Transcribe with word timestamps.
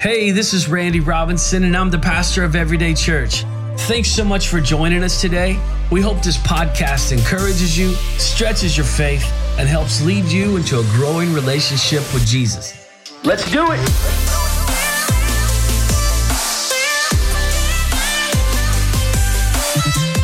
Hey, 0.00 0.30
this 0.30 0.54
is 0.54 0.68
Randy 0.68 1.00
Robinson, 1.00 1.64
and 1.64 1.76
I'm 1.76 1.90
the 1.90 1.98
pastor 1.98 2.44
of 2.44 2.54
Everyday 2.54 2.94
Church. 2.94 3.42
Thanks 3.88 4.08
so 4.08 4.22
much 4.22 4.46
for 4.46 4.60
joining 4.60 5.02
us 5.02 5.20
today. 5.20 5.60
We 5.90 6.00
hope 6.00 6.22
this 6.22 6.36
podcast 6.36 7.10
encourages 7.10 7.76
you, 7.76 7.94
stretches 8.16 8.76
your 8.76 8.86
faith, 8.86 9.24
and 9.58 9.68
helps 9.68 10.00
lead 10.00 10.26
you 10.26 10.56
into 10.56 10.78
a 10.78 10.84
growing 10.92 11.32
relationship 11.34 12.02
with 12.14 12.24
Jesus. 12.24 12.88
Let's 13.24 13.50
do 13.50 13.64
it! 13.72 13.80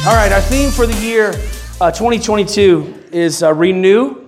All 0.07 0.15
right, 0.15 0.31
our 0.31 0.41
theme 0.43 0.71
for 0.71 0.87
the 0.87 0.97
year 1.05 1.31
uh, 1.81 1.91
2022 1.91 3.07
is 3.11 3.43
uh, 3.43 3.53
renew. 3.53 4.24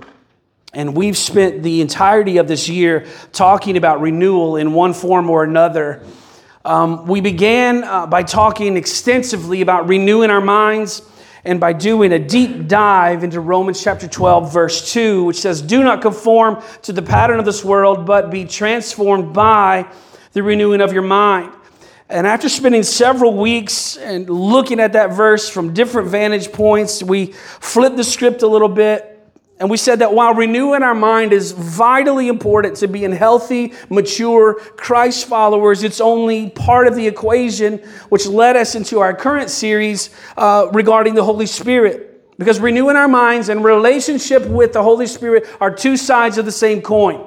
And 0.76 0.94
we've 0.94 1.16
spent 1.16 1.62
the 1.62 1.80
entirety 1.80 2.36
of 2.36 2.48
this 2.48 2.68
year 2.68 3.06
talking 3.32 3.78
about 3.78 4.02
renewal 4.02 4.56
in 4.56 4.74
one 4.74 4.92
form 4.92 5.30
or 5.30 5.42
another. 5.42 6.04
Um, 6.66 7.06
we 7.06 7.22
began 7.22 7.82
uh, 7.82 8.06
by 8.06 8.22
talking 8.22 8.76
extensively 8.76 9.62
about 9.62 9.88
renewing 9.88 10.28
our 10.28 10.42
minds 10.42 11.00
and 11.46 11.58
by 11.58 11.72
doing 11.72 12.12
a 12.12 12.18
deep 12.18 12.68
dive 12.68 13.24
into 13.24 13.40
Romans 13.40 13.82
chapter 13.82 14.06
12, 14.06 14.52
verse 14.52 14.92
2, 14.92 15.24
which 15.24 15.40
says, 15.40 15.62
Do 15.62 15.82
not 15.82 16.02
conform 16.02 16.62
to 16.82 16.92
the 16.92 17.00
pattern 17.00 17.38
of 17.38 17.46
this 17.46 17.64
world, 17.64 18.04
but 18.04 18.30
be 18.30 18.44
transformed 18.44 19.32
by 19.32 19.90
the 20.34 20.42
renewing 20.42 20.82
of 20.82 20.92
your 20.92 21.00
mind. 21.00 21.54
And 22.10 22.26
after 22.26 22.50
spending 22.50 22.82
several 22.82 23.34
weeks 23.34 23.96
and 23.96 24.28
looking 24.28 24.78
at 24.78 24.92
that 24.92 25.14
verse 25.14 25.48
from 25.48 25.72
different 25.72 26.08
vantage 26.08 26.52
points, 26.52 27.02
we 27.02 27.32
flipped 27.32 27.96
the 27.96 28.04
script 28.04 28.42
a 28.42 28.46
little 28.46 28.68
bit 28.68 29.15
and 29.58 29.70
we 29.70 29.78
said 29.78 30.00
that 30.00 30.12
while 30.12 30.34
renewing 30.34 30.82
our 30.82 30.94
mind 30.94 31.32
is 31.32 31.52
vitally 31.52 32.28
important 32.28 32.76
to 32.78 32.88
being 32.88 33.12
healthy, 33.12 33.72
mature 33.88 34.54
Christ 34.76 35.26
followers, 35.26 35.82
it's 35.82 36.00
only 36.00 36.50
part 36.50 36.86
of 36.86 36.94
the 36.94 37.06
equation 37.06 37.78
which 38.10 38.26
led 38.26 38.56
us 38.56 38.74
into 38.74 39.00
our 39.00 39.14
current 39.14 39.48
series 39.48 40.10
uh, 40.36 40.68
regarding 40.74 41.14
the 41.14 41.24
Holy 41.24 41.46
Spirit. 41.46 42.12
Because 42.38 42.60
renewing 42.60 42.96
our 42.96 43.08
minds 43.08 43.48
and 43.48 43.64
relationship 43.64 44.46
with 44.46 44.74
the 44.74 44.82
Holy 44.82 45.06
Spirit 45.06 45.46
are 45.58 45.74
two 45.74 45.96
sides 45.96 46.36
of 46.36 46.44
the 46.44 46.52
same 46.52 46.82
coin. 46.82 47.24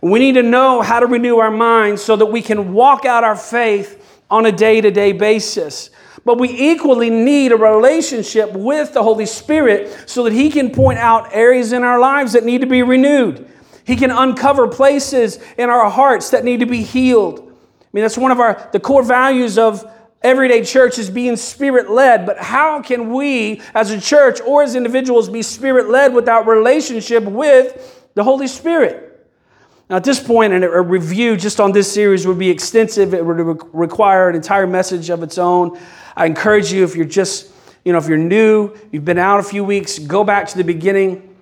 We 0.00 0.18
need 0.18 0.36
to 0.36 0.42
know 0.42 0.80
how 0.80 1.00
to 1.00 1.06
renew 1.06 1.38
our 1.38 1.50
minds 1.50 2.02
so 2.02 2.16
that 2.16 2.26
we 2.26 2.40
can 2.40 2.72
walk 2.72 3.04
out 3.04 3.22
our 3.22 3.36
faith 3.36 4.02
on 4.30 4.46
a 4.46 4.52
day 4.52 4.80
to 4.80 4.90
day 4.90 5.12
basis. 5.12 5.90
But 6.26 6.38
we 6.38 6.50
equally 6.50 7.08
need 7.08 7.52
a 7.52 7.56
relationship 7.56 8.52
with 8.52 8.92
the 8.92 9.02
Holy 9.04 9.26
Spirit 9.26 10.10
so 10.10 10.24
that 10.24 10.32
He 10.32 10.50
can 10.50 10.72
point 10.72 10.98
out 10.98 11.28
areas 11.32 11.72
in 11.72 11.84
our 11.84 12.00
lives 12.00 12.32
that 12.32 12.42
need 12.42 12.62
to 12.62 12.66
be 12.66 12.82
renewed. 12.82 13.48
He 13.84 13.94
can 13.94 14.10
uncover 14.10 14.66
places 14.66 15.38
in 15.56 15.70
our 15.70 15.88
hearts 15.88 16.30
that 16.30 16.44
need 16.44 16.58
to 16.60 16.66
be 16.66 16.82
healed. 16.82 17.38
I 17.38 17.86
mean, 17.92 18.02
that's 18.02 18.18
one 18.18 18.32
of 18.32 18.40
our 18.40 18.68
the 18.72 18.80
core 18.80 19.04
values 19.04 19.56
of 19.56 19.88
everyday 20.20 20.64
church 20.64 20.98
is 20.98 21.08
being 21.08 21.36
spirit 21.36 21.88
led. 21.88 22.26
But 22.26 22.38
how 22.38 22.82
can 22.82 23.12
we, 23.12 23.62
as 23.72 23.92
a 23.92 24.00
church 24.00 24.40
or 24.40 24.64
as 24.64 24.74
individuals, 24.74 25.28
be 25.28 25.42
spirit 25.42 25.88
led 25.88 26.12
without 26.12 26.48
relationship 26.48 27.22
with 27.22 28.04
the 28.14 28.24
Holy 28.24 28.48
Spirit? 28.48 29.06
Now, 29.88 29.94
at 29.94 30.02
this 30.02 30.18
point, 30.18 30.52
a 30.52 30.82
review 30.82 31.36
just 31.36 31.60
on 31.60 31.70
this 31.70 31.92
series 31.92 32.26
would 32.26 32.40
be 32.40 32.50
extensive. 32.50 33.14
It 33.14 33.24
would 33.24 33.62
require 33.72 34.28
an 34.28 34.34
entire 34.34 34.66
message 34.66 35.08
of 35.08 35.22
its 35.22 35.38
own. 35.38 35.78
I 36.16 36.24
encourage 36.26 36.72
you, 36.72 36.82
if 36.82 36.96
you're 36.96 37.04
just, 37.04 37.50
you 37.84 37.92
know, 37.92 37.98
if 37.98 38.08
you're 38.08 38.16
new, 38.16 38.74
you've 38.90 39.04
been 39.04 39.18
out 39.18 39.38
a 39.38 39.42
few 39.42 39.62
weeks, 39.62 39.98
go 39.98 40.24
back 40.24 40.48
to 40.48 40.56
the 40.56 40.64
beginning 40.64 41.36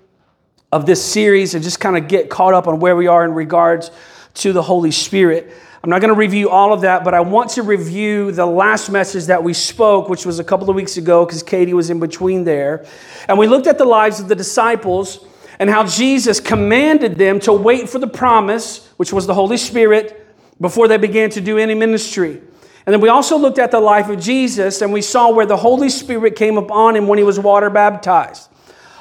of 0.73 0.85
this 0.85 1.05
series 1.05 1.55
and 1.55 1.63
just 1.63 1.79
kind 1.79 1.97
of 1.97 2.09
get 2.09 2.29
caught 2.29 2.55
up 2.55 2.67
on 2.67 2.81
where 2.81 2.97
we 2.97 3.07
are 3.07 3.25
in 3.25 3.33
regards 3.33 3.93
to 4.35 4.53
the 4.53 4.63
Holy 4.63 4.91
Spirit. 4.91 5.53
I'm 5.85 5.91
not 5.91 6.01
going 6.01 6.13
to 6.13 6.19
review 6.19 6.51
all 6.51 6.73
of 6.73 6.81
that, 6.81 7.05
but 7.05 7.15
I 7.15 7.21
want 7.21 7.51
to 7.51 7.63
review 7.63 8.33
the 8.33 8.47
last 8.47 8.91
message 8.91 9.27
that 9.27 9.45
we 9.45 9.53
spoke, 9.53 10.09
which 10.09 10.27
was 10.27 10.41
a 10.41 10.45
couple 10.45 10.69
of 10.69 10.75
weeks 10.75 10.97
ago 10.97 11.25
because 11.25 11.43
Katie 11.45 11.75
was 11.75 11.91
in 11.91 12.01
between 12.01 12.43
there. 12.43 12.85
And 13.29 13.39
we 13.39 13.47
looked 13.47 13.69
at 13.69 13.79
the 13.79 13.85
lives 13.85 14.19
of 14.19 14.27
the 14.27 14.35
disciples 14.35 15.25
and 15.61 15.71
how 15.71 15.87
Jesus 15.87 16.41
commanded 16.41 17.17
them 17.17 17.39
to 17.41 17.53
wait 17.53 17.89
for 17.89 18.01
the 18.01 18.09
promise, 18.09 18.89
which 18.97 19.13
was 19.13 19.27
the 19.27 19.35
Holy 19.35 19.57
Spirit, 19.57 20.27
before 20.61 20.89
they 20.89 20.97
began 20.97 21.31
to 21.31 21.41
do 21.41 21.59
any 21.59 21.75
ministry. 21.75 22.41
And 22.87 22.93
then 22.93 23.01
we 23.01 23.09
also 23.09 23.39
looked 23.39 23.59
at 23.59 23.71
the 23.71 23.81
life 23.81 24.09
of 24.09 24.21
Jesus 24.21 24.83
and 24.83 24.93
we 24.93 25.01
saw 25.01 25.33
where 25.33 25.47
the 25.47 25.57
Holy 25.57 25.89
Spirit 25.89 26.37
came 26.37 26.59
upon 26.59 26.97
him 26.97 27.09
when 27.09 27.19
he 27.19 27.25
was 27.25 27.39
water 27.39 27.71
baptized. 27.71 28.51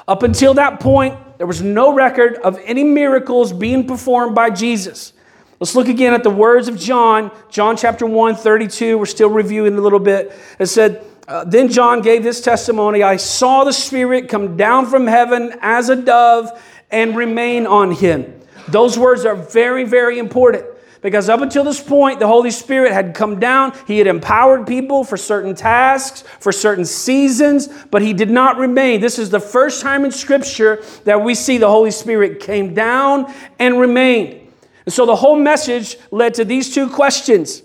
Up 0.08 0.22
until 0.22 0.54
that 0.54 0.80
point, 0.80 1.38
there 1.38 1.46
was 1.46 1.62
no 1.62 1.92
record 1.92 2.36
of 2.36 2.58
any 2.64 2.84
miracles 2.84 3.52
being 3.52 3.86
performed 3.86 4.34
by 4.34 4.50
Jesus. 4.50 5.12
Let's 5.60 5.74
look 5.74 5.88
again 5.88 6.14
at 6.14 6.22
the 6.22 6.30
words 6.30 6.68
of 6.68 6.78
John, 6.78 7.30
John 7.50 7.76
chapter 7.76 8.06
1, 8.06 8.36
32. 8.36 8.98
We're 8.98 9.06
still 9.06 9.30
reviewing 9.30 9.76
a 9.76 9.80
little 9.80 9.98
bit. 9.98 10.32
It 10.58 10.66
said, 10.66 11.04
uh, 11.28 11.44
Then 11.44 11.68
John 11.68 12.02
gave 12.02 12.22
this 12.22 12.40
testimony 12.40 13.02
I 13.02 13.16
saw 13.16 13.64
the 13.64 13.72
Spirit 13.72 14.28
come 14.28 14.56
down 14.56 14.86
from 14.86 15.06
heaven 15.06 15.54
as 15.60 15.88
a 15.90 15.96
dove 15.96 16.50
and 16.90 17.16
remain 17.16 17.66
on 17.66 17.92
him. 17.92 18.40
Those 18.68 18.98
words 18.98 19.24
are 19.24 19.36
very, 19.36 19.84
very 19.84 20.18
important. 20.18 20.64
Because 21.04 21.28
up 21.28 21.42
until 21.42 21.64
this 21.64 21.82
point, 21.82 22.18
the 22.18 22.26
Holy 22.26 22.50
Spirit 22.50 22.90
had 22.90 23.14
come 23.14 23.38
down. 23.38 23.76
He 23.86 23.98
had 23.98 24.06
empowered 24.06 24.66
people 24.66 25.04
for 25.04 25.18
certain 25.18 25.54
tasks, 25.54 26.24
for 26.40 26.50
certain 26.50 26.86
seasons, 26.86 27.68
but 27.90 28.00
He 28.00 28.14
did 28.14 28.30
not 28.30 28.56
remain. 28.56 29.02
This 29.02 29.18
is 29.18 29.28
the 29.28 29.38
first 29.38 29.82
time 29.82 30.06
in 30.06 30.10
Scripture 30.10 30.82
that 31.04 31.20
we 31.20 31.34
see 31.34 31.58
the 31.58 31.68
Holy 31.68 31.90
Spirit 31.90 32.40
came 32.40 32.72
down 32.72 33.30
and 33.58 33.78
remained. 33.78 34.50
And 34.86 34.94
so 34.94 35.04
the 35.04 35.14
whole 35.14 35.36
message 35.36 35.98
led 36.10 36.32
to 36.34 36.44
these 36.46 36.74
two 36.74 36.88
questions. 36.88 37.62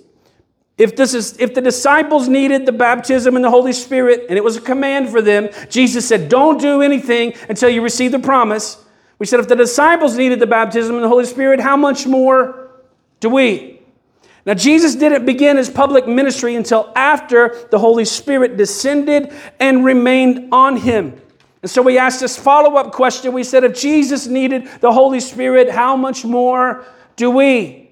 If, 0.77 0.97
this 0.97 1.13
is, 1.13 1.39
if 1.39 1.53
the 1.53 1.61
disciples 1.61 2.27
needed 2.27 2.65
the 2.65 2.73
baptism 2.73 3.37
in 3.37 3.41
the 3.41 3.49
Holy 3.49 3.71
Spirit 3.71 4.25
and 4.27 4.37
it 4.37 4.43
was 4.43 4.57
a 4.57 4.61
command 4.61 5.07
for 5.07 5.21
them, 5.21 5.47
Jesus 5.69 6.05
said, 6.05 6.27
Don't 6.27 6.59
do 6.59 6.81
anything 6.81 7.35
until 7.47 7.69
you 7.69 7.81
receive 7.83 8.11
the 8.11 8.19
promise. 8.19 8.83
We 9.17 9.25
said, 9.25 9.39
If 9.39 9.47
the 9.47 9.55
disciples 9.55 10.17
needed 10.17 10.41
the 10.41 10.47
baptism 10.47 10.97
in 10.97 11.03
the 11.03 11.07
Holy 11.07 11.25
Spirit, 11.25 11.61
how 11.61 11.77
much 11.77 12.05
more 12.05 12.68
do 13.19 13.29
we? 13.29 13.81
Now, 14.45 14.53
Jesus 14.53 14.95
didn't 14.95 15.25
begin 15.25 15.57
his 15.57 15.69
public 15.69 16.07
ministry 16.07 16.55
until 16.55 16.91
after 16.95 17.55
the 17.71 17.77
Holy 17.77 18.05
Spirit 18.05 18.57
descended 18.57 19.33
and 19.59 19.85
remained 19.85 20.49
on 20.51 20.77
him. 20.77 21.21
And 21.61 21.69
so 21.69 21.81
we 21.81 21.97
asked 21.97 22.21
this 22.21 22.37
follow 22.37 22.75
up 22.77 22.93
question. 22.93 23.33
We 23.33 23.43
said, 23.43 23.63
if 23.63 23.79
Jesus 23.79 24.27
needed 24.27 24.67
the 24.79 24.91
Holy 24.91 25.19
Spirit, 25.19 25.69
how 25.69 25.95
much 25.97 26.23
more 26.23 26.85
do 27.15 27.29
we? 27.29 27.91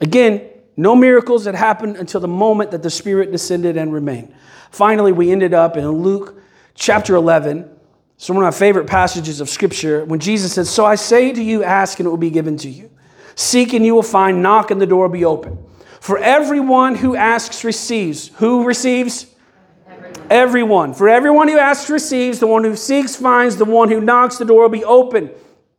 Again, 0.00 0.48
no 0.76 0.96
miracles 0.96 1.44
had 1.44 1.54
happened 1.54 1.96
until 1.96 2.20
the 2.20 2.28
moment 2.28 2.70
that 2.70 2.82
the 2.82 2.88
Spirit 2.88 3.30
descended 3.30 3.76
and 3.76 3.92
remained. 3.92 4.34
Finally, 4.70 5.12
we 5.12 5.30
ended 5.30 5.52
up 5.52 5.76
in 5.76 5.86
Luke 5.90 6.40
chapter 6.74 7.14
11. 7.14 7.68
It's 8.16 8.28
one 8.28 8.38
of 8.38 8.42
my 8.42 8.50
favorite 8.50 8.86
passages 8.86 9.42
of 9.42 9.50
Scripture 9.50 10.04
when 10.06 10.20
Jesus 10.20 10.54
said, 10.54 10.66
So 10.66 10.86
I 10.86 10.94
say 10.94 11.32
to 11.32 11.42
you, 11.42 11.62
ask 11.62 11.98
and 12.00 12.06
it 12.06 12.10
will 12.10 12.16
be 12.16 12.30
given 12.30 12.56
to 12.58 12.70
you. 12.70 12.90
Seek 13.34 13.72
and 13.72 13.84
you 13.84 13.94
will 13.94 14.02
find, 14.02 14.42
knock 14.42 14.70
and 14.70 14.80
the 14.80 14.86
door 14.86 15.06
will 15.06 15.12
be 15.12 15.24
open. 15.24 15.58
For 16.00 16.18
everyone 16.18 16.94
who 16.96 17.14
asks 17.14 17.62
receives. 17.62 18.28
Who 18.36 18.64
receives? 18.64 19.26
Everyone. 19.86 20.26
everyone. 20.30 20.94
For 20.94 21.08
everyone 21.08 21.48
who 21.48 21.58
asks 21.58 21.90
receives, 21.90 22.38
the 22.38 22.46
one 22.46 22.64
who 22.64 22.74
seeks 22.74 23.16
finds, 23.16 23.56
the 23.56 23.64
one 23.64 23.90
who 23.90 24.00
knocks 24.00 24.38
the 24.38 24.44
door 24.44 24.62
will 24.62 24.68
be 24.70 24.84
open. 24.84 25.30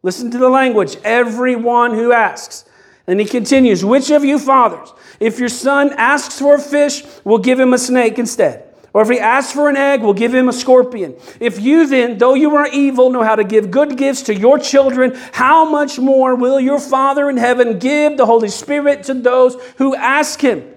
Listen 0.03 0.29
to 0.31 0.37
the 0.37 0.49
language. 0.49 0.97
Everyone 1.03 1.93
who 1.93 2.11
asks. 2.11 2.65
And 3.07 3.19
he 3.19 3.25
continues, 3.25 3.83
Which 3.83 4.11
of 4.11 4.23
you 4.23 4.37
fathers, 4.37 4.93
if 5.19 5.39
your 5.39 5.49
son 5.49 5.93
asks 5.97 6.39
for 6.39 6.55
a 6.55 6.59
fish, 6.59 7.03
will 7.23 7.39
give 7.39 7.59
him 7.59 7.73
a 7.73 7.77
snake 7.77 8.19
instead? 8.19 8.70
Or 8.93 9.01
if 9.03 9.09
he 9.09 9.19
asks 9.19 9.53
for 9.53 9.69
an 9.69 9.77
egg, 9.77 10.01
we'll 10.01 10.13
give 10.13 10.35
him 10.35 10.49
a 10.49 10.53
scorpion. 10.53 11.15
If 11.39 11.61
you 11.61 11.87
then, 11.87 12.17
though 12.17 12.33
you 12.33 12.55
are 12.57 12.67
evil, 12.67 13.09
know 13.09 13.23
how 13.23 13.35
to 13.35 13.43
give 13.45 13.71
good 13.71 13.97
gifts 13.97 14.23
to 14.23 14.35
your 14.35 14.59
children, 14.59 15.17
how 15.31 15.63
much 15.63 15.97
more 15.97 16.35
will 16.35 16.59
your 16.59 16.79
Father 16.79 17.29
in 17.29 17.37
heaven 17.37 17.79
give 17.79 18.17
the 18.17 18.25
Holy 18.25 18.49
Spirit 18.49 19.03
to 19.03 19.13
those 19.13 19.55
who 19.77 19.95
ask 19.95 20.41
him? 20.41 20.67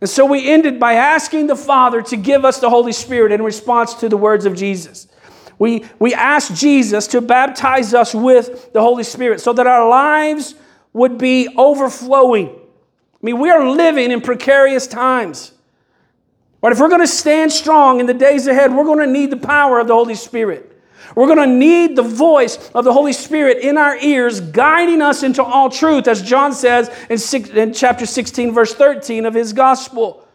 And 0.00 0.08
so 0.08 0.24
we 0.24 0.48
ended 0.48 0.78
by 0.78 0.94
asking 0.94 1.48
the 1.48 1.56
Father 1.56 2.00
to 2.02 2.16
give 2.16 2.44
us 2.44 2.60
the 2.60 2.70
Holy 2.70 2.92
Spirit 2.92 3.32
in 3.32 3.42
response 3.42 3.94
to 3.94 4.08
the 4.08 4.16
words 4.16 4.44
of 4.44 4.54
Jesus. 4.54 5.08
We, 5.58 5.84
we 5.98 6.14
asked 6.14 6.54
Jesus 6.54 7.06
to 7.08 7.20
baptize 7.20 7.94
us 7.94 8.14
with 8.14 8.72
the 8.72 8.82
Holy 8.82 9.04
Spirit 9.04 9.40
so 9.40 9.52
that 9.52 9.66
our 9.66 9.88
lives 9.88 10.54
would 10.92 11.18
be 11.18 11.48
overflowing. 11.56 12.48
I 12.48 13.18
mean, 13.22 13.40
we 13.40 13.50
are 13.50 13.68
living 13.68 14.12
in 14.12 14.20
precarious 14.20 14.86
times. 14.86 15.53
But 16.64 16.72
if 16.72 16.80
we're 16.80 16.88
going 16.88 17.02
to 17.02 17.06
stand 17.06 17.52
strong 17.52 18.00
in 18.00 18.06
the 18.06 18.14
days 18.14 18.46
ahead, 18.46 18.74
we're 18.74 18.86
going 18.86 19.06
to 19.06 19.06
need 19.06 19.30
the 19.30 19.36
power 19.36 19.78
of 19.78 19.86
the 19.86 19.92
Holy 19.92 20.14
Spirit. 20.14 20.80
We're 21.14 21.26
going 21.26 21.46
to 21.46 21.54
need 21.54 21.94
the 21.94 22.02
voice 22.02 22.70
of 22.74 22.86
the 22.86 22.92
Holy 22.94 23.12
Spirit 23.12 23.58
in 23.58 23.76
our 23.76 23.98
ears, 23.98 24.40
guiding 24.40 25.02
us 25.02 25.22
into 25.22 25.44
all 25.44 25.68
truth, 25.68 26.08
as 26.08 26.22
John 26.22 26.54
says 26.54 26.88
in, 27.10 27.18
six, 27.18 27.50
in 27.50 27.74
chapter 27.74 28.06
16, 28.06 28.54
verse 28.54 28.72
13 28.72 29.26
of 29.26 29.34
his 29.34 29.52
gospel. 29.52 30.26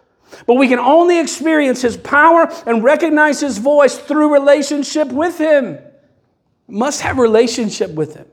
But 0.45 0.53
we 0.53 0.67
can 0.67 0.77
only 0.77 1.19
experience 1.19 1.81
his 1.81 1.97
power 1.97 2.47
and 2.67 2.83
recognize 2.83 3.39
his 3.39 3.57
voice 3.57 3.97
through 3.97 4.31
relationship 4.31 5.07
with 5.07 5.39
him. 5.39 5.79
Must 6.67 7.01
have 7.01 7.17
relationship 7.17 7.89
with 7.89 8.13
him. 8.13 8.27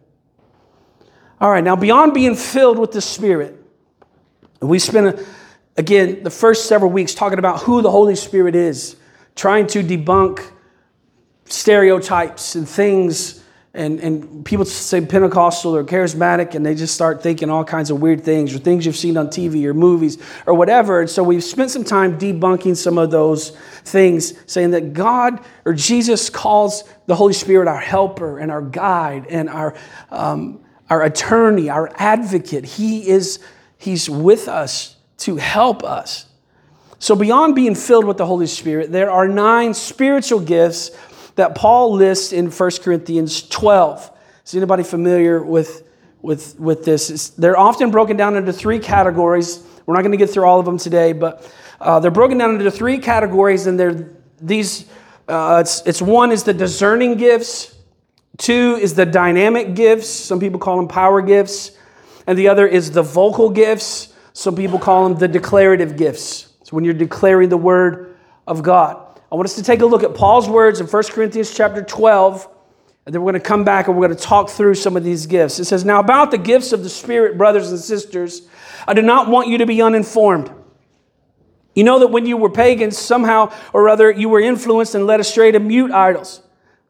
All 1.41 1.51
right, 1.51 1.65
now 1.65 1.77
beyond 1.77 2.13
being 2.13 2.35
filled 2.35 2.79
with 2.79 2.93
the 2.93 3.01
Spirit, 3.01 3.59
We 4.61 4.81
spent, 4.81 5.19
again, 5.77 6.23
the 6.23 6.31
first 6.31 6.67
several 6.67 6.91
weeks 6.91 7.15
talking 7.15 7.39
about 7.39 7.63
who 7.63 7.83
the 7.83 7.91
Holy 7.91 8.17
Spirit 8.17 8.55
is, 8.55 8.97
trying 9.35 9.67
to 9.69 9.83
debunk 9.83 10.51
stereotypes 11.45 12.55
and 12.55 12.69
things 12.69 13.43
and, 13.77 14.01
and 14.01 14.45
people 14.47 14.65
say 14.65 15.05
Pentecostal 15.05 15.77
or 15.77 15.85
charismatic, 15.85 16.55
and 16.55 16.65
they 16.65 16.75
just 16.75 16.95
start 16.95 17.23
thinking 17.23 17.51
all 17.51 17.63
kinds 17.63 17.91
of 17.91 18.01
weird 18.01 18.25
things 18.25 18.55
or 18.55 18.59
things 18.59 18.87
you've 18.87 18.97
seen 18.97 19.19
on 19.19 19.29
TV 19.29 19.67
or 19.67 19.75
movies 19.75 20.17
or 20.47 20.55
whatever. 20.55 21.03
And 21.03 21.11
so 21.11 21.23
we've 21.23 21.45
spent 21.45 21.71
some 21.71 21.85
time 21.85 22.19
debunking 22.19 22.75
some 22.75 22.97
of 22.97 23.11
those 23.11 23.51
things, 23.85 24.33
saying 24.51 24.71
that 24.71 24.95
God 24.95 25.45
or 25.67 25.75
Jesus 25.75 26.31
calls 26.31 26.85
the 27.05 27.15
Holy 27.15 27.35
Spirit 27.35 27.69
our 27.69 27.79
helper 27.79 28.39
and 28.39 28.51
our 28.51 28.63
guide 28.63 29.27
and 29.29 29.51
our, 29.51 29.75
um, 30.11 30.65
our 30.89 31.03
attorney, 31.03 31.69
our 31.69 31.93
advocate. 31.97 32.65
He 32.65 33.07
is 33.07 33.41
He's 33.79 34.09
with 34.09 34.49
us 34.49 34.96
to 35.19 35.37
help 35.37 35.83
us. 35.83 36.27
So, 36.99 37.15
beyond 37.15 37.55
being 37.55 37.75
filled 37.75 38.05
with 38.05 38.17
the 38.17 38.27
Holy 38.27 38.47
Spirit, 38.47 38.91
there 38.91 39.11
are 39.11 39.29
nine 39.29 39.75
spiritual 39.75 40.41
gifts 40.41 40.91
that 41.35 41.55
Paul 41.55 41.93
lists 41.93 42.33
in 42.33 42.51
1 42.51 42.71
Corinthians 42.83 43.47
12. 43.49 44.11
Is 44.45 44.55
anybody 44.55 44.83
familiar 44.83 45.43
with, 45.43 45.87
with, 46.23 46.59
with 46.59 46.85
this? 46.85 47.11
It's, 47.11 47.29
they're 47.31 47.59
often 47.59 47.91
broken 47.91 48.17
down 48.17 48.37
into 48.37 48.53
three 48.53 48.79
categories. 48.79 49.63
We're 49.85 49.95
not 49.95 50.03
going 50.03 50.13
to 50.13 50.19
get 50.19 50.31
through 50.31 50.45
all 50.45 50.59
of 50.59 50.65
them 50.65 50.79
today, 50.79 51.13
but 51.13 51.53
uh, 51.81 52.01
they're 52.01 52.11
broken 52.11 52.39
down 52.39 52.55
into 52.55 52.71
three 52.71 52.99
categories, 52.99 53.67
and 53.67 53.79
they're 53.79 54.11
these. 54.41 54.87
Uh, 55.29 55.59
it's, 55.61 55.83
it's 55.87 56.01
one 56.01 56.31
is 56.31 56.45
the 56.45 56.55
discerning 56.55 57.17
gifts, 57.17 57.75
two 58.39 58.79
is 58.81 58.95
the 58.95 59.05
dynamic 59.05 59.75
gifts. 59.75 60.09
Some 60.09 60.41
people 60.41 60.59
call 60.59 60.77
them 60.77 60.89
power 60.89 61.21
gifts, 61.21 61.73
and 62.27 62.39
the 62.39 62.49
other 62.49 62.67
is 62.67 62.93
the 62.93 63.03
vocal 63.03 63.51
gifts. 63.51 64.15
Some 64.37 64.55
people 64.55 64.79
call 64.79 65.09
them 65.09 65.19
the 65.19 65.29
declarative 65.29 65.97
gifts. 65.97 66.53
So 66.63 66.77
when 66.77 66.85
you're 66.85 66.93
declaring 66.93 67.49
the 67.49 67.57
word 67.57 68.19
of 68.47 68.63
God. 68.63 69.19
I 69.33 69.35
want 69.35 69.47
us 69.47 69.57
to 69.57 69.63
take 69.63 69.81
a 69.81 69.87
look 69.87 70.03
at 70.03 70.15
Paul's 70.15 70.47
words 70.47 70.79
in 70.79 70.87
1 70.87 71.03
Corinthians 71.05 71.57
chapter 71.57 71.83
12, 71.83 72.47
and 73.07 73.15
then 73.15 73.23
we're 73.23 73.33
going 73.33 73.41
to 73.41 73.49
come 73.49 73.65
back 73.65 73.89
and 73.89 73.97
we're 73.97 74.07
going 74.07 74.19
to 74.19 74.23
talk 74.23 74.51
through 74.51 74.75
some 74.75 74.95
of 74.95 75.03
these 75.03 75.25
gifts. 75.25 75.59
It 75.59 75.65
says, 75.65 75.87
Now 75.87 76.01
about 76.01 76.33
the 76.33 76.37
gifts 76.37 76.75
of 76.75 76.83
the 76.83 76.91
Spirit, 76.91 77.39
brothers 77.39 77.71
and 77.71 77.81
sisters, 77.81 78.47
I 78.87 78.93
do 78.93 79.01
not 79.01 79.31
want 79.31 79.49
you 79.49 79.57
to 79.57 79.65
be 79.65 79.81
uninformed. 79.81 80.53
You 81.75 81.85
know 81.85 82.01
that 82.01 82.09
when 82.09 82.27
you 82.27 82.37
were 82.37 82.51
pagans, 82.51 82.99
somehow 82.99 83.55
or 83.73 83.89
other, 83.89 84.11
you 84.11 84.29
were 84.29 84.41
influenced 84.41 84.95
and 84.95 85.07
led 85.07 85.19
astray 85.19 85.51
to 85.51 85.61
mute 85.61 85.93
idols. 85.93 86.43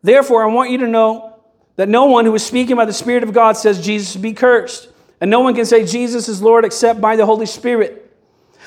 Therefore, 0.02 0.42
I 0.42 0.52
want 0.52 0.72
you 0.72 0.78
to 0.78 0.88
know 0.88 1.38
that 1.76 1.88
no 1.88 2.06
one 2.06 2.24
who 2.24 2.34
is 2.34 2.44
speaking 2.44 2.74
by 2.74 2.86
the 2.86 2.92
Spirit 2.92 3.22
of 3.22 3.32
God 3.32 3.56
says 3.56 3.80
Jesus 3.80 4.16
be 4.16 4.32
cursed. 4.32 4.88
And 5.20 5.30
no 5.30 5.40
one 5.40 5.54
can 5.54 5.64
say 5.64 5.86
Jesus 5.86 6.28
is 6.28 6.42
Lord 6.42 6.64
except 6.64 7.00
by 7.00 7.16
the 7.16 7.26
Holy 7.26 7.46
Spirit. 7.46 8.02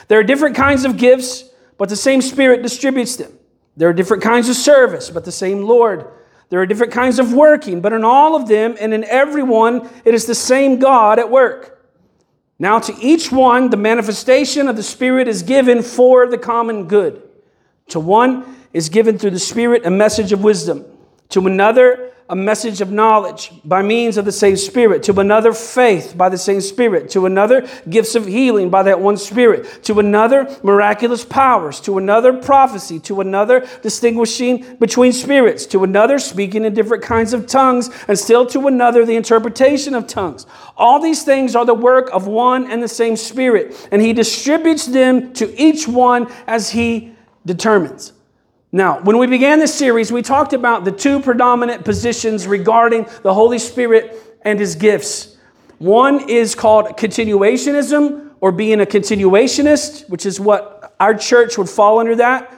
There 0.08 0.20
are 0.20 0.24
different 0.24 0.56
kinds 0.56 0.86
of 0.86 0.98
gifts, 0.98 1.44
but 1.78 1.90
the 1.90 1.96
same 1.96 2.22
Spirit 2.22 2.64
distributes 2.64 3.16
them. 3.16 3.32
There 3.78 3.90
are 3.90 3.94
different 3.94 4.24
kinds 4.24 4.50
of 4.50 4.56
service, 4.56 5.10
but 5.10 5.26
the 5.26 5.32
same 5.32 5.64
Lord. 5.64 6.08
There 6.50 6.60
are 6.60 6.66
different 6.66 6.92
kinds 6.92 7.20
of 7.20 7.34
working, 7.34 7.80
but 7.82 7.94
in 7.94 8.04
all 8.04 8.36
of 8.36 8.48
them 8.48 8.76
and 8.80 8.94
in 8.94 9.04
every 9.04 9.44
one, 9.44 9.90
it 10.04 10.14
is 10.14 10.26
the 10.26 10.36
same 10.36 10.80
God 10.80 11.20
at 11.20 11.30
work. 11.30 11.88
Now, 12.58 12.80
to 12.80 12.94
each 13.00 13.32
one, 13.32 13.70
the 13.70 13.78
manifestation 13.78 14.68
of 14.68 14.76
the 14.76 14.84
Spirit 14.84 15.28
is 15.28 15.44
given 15.44 15.82
for 15.82 16.28
the 16.28 16.38
common 16.38 16.88
good. 16.88 17.22
To 17.90 18.00
one 18.00 18.58
is 18.74 18.90
given 18.90 19.18
through 19.18 19.32
the 19.32 19.40
Spirit 19.40 19.86
a 19.86 19.90
message 19.90 20.34
of 20.34 20.44
wisdom, 20.44 20.86
to 21.30 21.46
another, 21.48 22.12
a 22.30 22.36
message 22.36 22.80
of 22.80 22.92
knowledge 22.92 23.52
by 23.66 23.82
means 23.82 24.16
of 24.16 24.24
the 24.24 24.32
same 24.32 24.56
Spirit, 24.56 25.02
to 25.04 25.20
another, 25.20 25.52
faith 25.52 26.14
by 26.16 26.30
the 26.30 26.38
same 26.38 26.62
Spirit, 26.62 27.10
to 27.10 27.26
another, 27.26 27.68
gifts 27.90 28.14
of 28.14 28.28
healing 28.28 28.70
by 28.70 28.84
that 28.84 29.02
one 29.02 29.18
Spirit, 29.18 29.84
to 29.84 30.00
another, 30.00 30.48
miraculous 30.62 31.26
powers, 31.26 31.82
to 31.82 31.98
another, 31.98 32.34
prophecy, 32.34 33.00
to 33.00 33.20
another, 33.22 33.68
distinguishing 33.82 34.78
between 34.78 35.12
spirits, 35.12 35.66
to 35.66 35.84
another, 35.84 36.20
speaking 36.20 36.66
in 36.66 36.74
different 36.76 37.02
kinds 37.02 37.34
of 37.34 37.48
tongues, 37.48 37.90
and 38.08 38.18
still 38.18 38.46
to 38.46 38.68
another, 38.68 39.06
the 39.06 39.16
interpretation 39.16 39.96
of 39.96 40.06
tongues. 40.06 40.46
All 40.78 41.00
these 41.00 41.24
things 41.24 41.56
are 41.56 41.66
the 41.66 41.74
work 41.74 42.12
of 42.14 42.28
one 42.28 42.70
and 42.70 42.84
the 42.84 42.88
same 42.88 43.18
Spirit, 43.18 43.90
and 43.92 44.04
He 44.04 44.14
distributes 44.14 44.86
them 44.86 45.34
to 45.34 45.60
each 45.60 45.88
one 45.88 46.32
as 46.46 46.70
He 46.70 47.16
determines. 47.44 48.14
Now, 48.72 49.02
when 49.02 49.18
we 49.18 49.26
began 49.26 49.58
this 49.58 49.74
series, 49.74 50.12
we 50.12 50.22
talked 50.22 50.54
about 50.54 50.86
the 50.86 50.92
two 50.92 51.20
predominant 51.20 51.84
positions 51.84 52.46
regarding 52.46 53.08
the 53.24 53.34
Holy 53.34 53.58
Spirit 53.58 54.16
and 54.44 54.60
his 54.60 54.76
gifts. 54.76 55.38
One 55.80 56.30
is 56.30 56.54
called 56.54 56.86
continuationism 56.98 58.32
or 58.42 58.52
being 58.52 58.80
a 58.80 58.86
continuationist, 58.86 60.08
which 60.10 60.26
is 60.26 60.40
what 60.40 60.94
our 61.00 61.16
church 61.16 61.58
would 61.58 61.70
fall 61.70 62.00
under 62.00 62.16
that. 62.18 62.54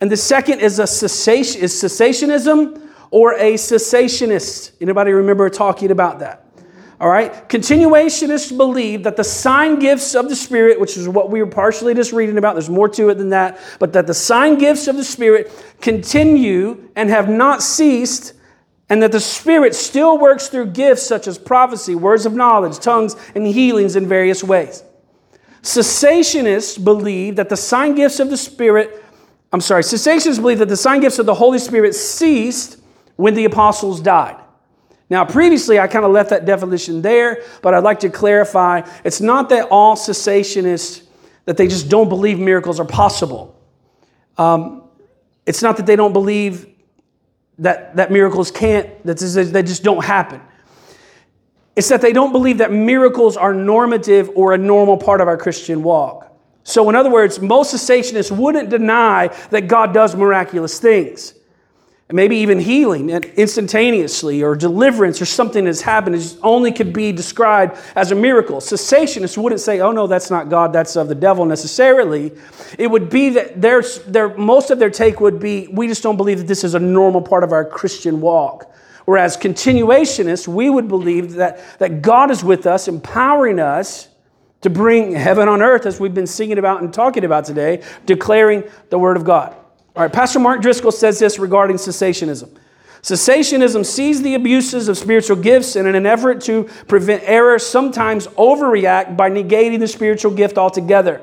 And 0.00 0.10
the 0.10 0.16
second 0.16 0.60
is 0.60 0.78
a 0.78 0.86
cessation, 0.86 1.62
is 1.62 1.72
cessationism 1.72 2.88
or 3.10 3.34
a 3.34 3.54
cessationist. 3.54 4.72
Anybody 4.80 5.12
remember 5.12 5.48
talking 5.48 5.90
about 5.90 6.18
that? 6.18 6.44
All 7.00 7.08
right. 7.08 7.48
Continuationists 7.48 8.54
believe 8.54 9.04
that 9.04 9.16
the 9.16 9.24
sign 9.24 9.78
gifts 9.78 10.14
of 10.14 10.28
the 10.28 10.36
Spirit, 10.36 10.78
which 10.78 10.98
is 10.98 11.08
what 11.08 11.30
we 11.30 11.42
were 11.42 11.48
partially 11.50 11.94
just 11.94 12.12
reading 12.12 12.36
about, 12.36 12.54
there's 12.54 12.68
more 12.68 12.90
to 12.90 13.08
it 13.08 13.14
than 13.14 13.30
that, 13.30 13.58
but 13.78 13.94
that 13.94 14.06
the 14.06 14.12
sign 14.12 14.58
gifts 14.58 14.86
of 14.86 14.96
the 14.96 15.04
Spirit 15.04 15.50
continue 15.80 16.90
and 16.96 17.08
have 17.08 17.30
not 17.30 17.62
ceased, 17.62 18.34
and 18.90 19.02
that 19.02 19.12
the 19.12 19.20
Spirit 19.20 19.74
still 19.74 20.18
works 20.18 20.48
through 20.48 20.66
gifts 20.66 21.02
such 21.02 21.26
as 21.26 21.38
prophecy, 21.38 21.94
words 21.94 22.26
of 22.26 22.34
knowledge, 22.34 22.78
tongues, 22.80 23.16
and 23.34 23.46
healings 23.46 23.96
in 23.96 24.06
various 24.06 24.44
ways. 24.44 24.82
Cessationists 25.62 26.82
believe 26.82 27.36
that 27.36 27.48
the 27.48 27.56
sign 27.56 27.94
gifts 27.94 28.20
of 28.20 28.28
the 28.28 28.36
Spirit, 28.36 29.02
I'm 29.54 29.62
sorry, 29.62 29.84
cessationists 29.84 30.40
believe 30.40 30.58
that 30.58 30.68
the 30.68 30.76
sign 30.76 31.00
gifts 31.00 31.18
of 31.18 31.24
the 31.24 31.34
Holy 31.34 31.58
Spirit 31.58 31.94
ceased 31.94 32.78
when 33.16 33.32
the 33.32 33.46
apostles 33.46 34.00
died. 34.00 34.36
Now, 35.10 35.24
previously, 35.24 35.80
I 35.80 35.88
kind 35.88 36.04
of 36.04 36.12
left 36.12 36.30
that 36.30 36.44
definition 36.44 37.02
there, 37.02 37.42
but 37.62 37.74
I'd 37.74 37.82
like 37.82 38.00
to 38.00 38.08
clarify 38.08 38.88
it's 39.04 39.20
not 39.20 39.48
that 39.48 39.66
all 39.68 39.96
cessationists, 39.96 41.02
that 41.46 41.56
they 41.56 41.66
just 41.66 41.88
don't 41.88 42.08
believe 42.08 42.38
miracles 42.38 42.78
are 42.78 42.84
possible. 42.84 43.58
Um, 44.38 44.84
it's 45.46 45.62
not 45.62 45.76
that 45.78 45.86
they 45.86 45.96
don't 45.96 46.12
believe 46.12 46.68
that, 47.58 47.96
that 47.96 48.12
miracles 48.12 48.52
can't, 48.52 49.04
that 49.04 49.18
they 49.52 49.62
just 49.64 49.82
don't 49.82 50.04
happen. 50.04 50.40
It's 51.74 51.88
that 51.88 52.02
they 52.02 52.12
don't 52.12 52.30
believe 52.30 52.58
that 52.58 52.70
miracles 52.70 53.36
are 53.36 53.52
normative 53.52 54.30
or 54.36 54.52
a 54.52 54.58
normal 54.58 54.96
part 54.96 55.20
of 55.20 55.26
our 55.26 55.36
Christian 55.36 55.82
walk. 55.82 56.26
So, 56.62 56.88
in 56.88 56.94
other 56.94 57.10
words, 57.10 57.40
most 57.40 57.74
cessationists 57.74 58.30
wouldn't 58.30 58.70
deny 58.70 59.28
that 59.50 59.62
God 59.62 59.92
does 59.92 60.14
miraculous 60.14 60.78
things 60.78 61.34
maybe 62.12 62.36
even 62.36 62.58
healing 62.58 63.10
instantaneously 63.10 64.42
or 64.42 64.56
deliverance 64.56 65.20
or 65.22 65.26
something 65.26 65.64
that's 65.64 65.80
happened 65.80 66.16
is 66.16 66.38
only 66.42 66.72
could 66.72 66.92
be 66.92 67.12
described 67.12 67.78
as 67.94 68.10
a 68.10 68.14
miracle. 68.14 68.58
Cessationists 68.58 69.36
wouldn't 69.36 69.60
say, 69.60 69.80
oh 69.80 69.92
no, 69.92 70.06
that's 70.06 70.30
not 70.30 70.48
God, 70.48 70.72
that's 70.72 70.96
of 70.96 71.08
the 71.08 71.14
devil 71.14 71.44
necessarily. 71.44 72.32
It 72.78 72.90
would 72.90 73.10
be 73.10 73.30
that 73.30 73.60
their, 73.60 73.82
their, 74.06 74.36
most 74.36 74.70
of 74.70 74.78
their 74.78 74.90
take 74.90 75.20
would 75.20 75.38
be, 75.38 75.68
we 75.68 75.86
just 75.86 76.02
don't 76.02 76.16
believe 76.16 76.38
that 76.38 76.46
this 76.46 76.64
is 76.64 76.74
a 76.74 76.80
normal 76.80 77.22
part 77.22 77.44
of 77.44 77.52
our 77.52 77.64
Christian 77.64 78.20
walk. 78.20 78.74
Whereas 79.04 79.36
continuationists, 79.36 80.46
we 80.46 80.70
would 80.70 80.88
believe 80.88 81.34
that, 81.34 81.78
that 81.78 82.02
God 82.02 82.30
is 82.30 82.44
with 82.44 82.66
us, 82.66 82.86
empowering 82.86 83.58
us 83.58 84.08
to 84.60 84.70
bring 84.70 85.12
heaven 85.12 85.48
on 85.48 85.62
earth, 85.62 85.86
as 85.86 85.98
we've 85.98 86.14
been 86.14 86.26
singing 86.26 86.58
about 86.58 86.82
and 86.82 86.92
talking 86.92 87.24
about 87.24 87.44
today, 87.44 87.82
declaring 88.04 88.64
the 88.90 88.98
word 88.98 89.16
of 89.16 89.24
God. 89.24 89.56
All 90.00 90.06
right, 90.06 90.14
Pastor 90.14 90.38
Mark 90.38 90.62
Driscoll 90.62 90.92
says 90.92 91.18
this 91.18 91.38
regarding 91.38 91.76
cessationism. 91.76 92.48
Cessationism 93.02 93.84
sees 93.84 94.22
the 94.22 94.34
abuses 94.34 94.88
of 94.88 94.96
spiritual 94.96 95.36
gifts 95.36 95.76
and 95.76 95.86
in 95.86 95.94
an 95.94 96.06
effort 96.06 96.40
to 96.44 96.64
prevent 96.88 97.22
error, 97.26 97.58
sometimes 97.58 98.26
overreact 98.28 99.14
by 99.18 99.28
negating 99.28 99.78
the 99.78 99.86
spiritual 99.86 100.30
gift 100.30 100.56
altogether. 100.56 101.20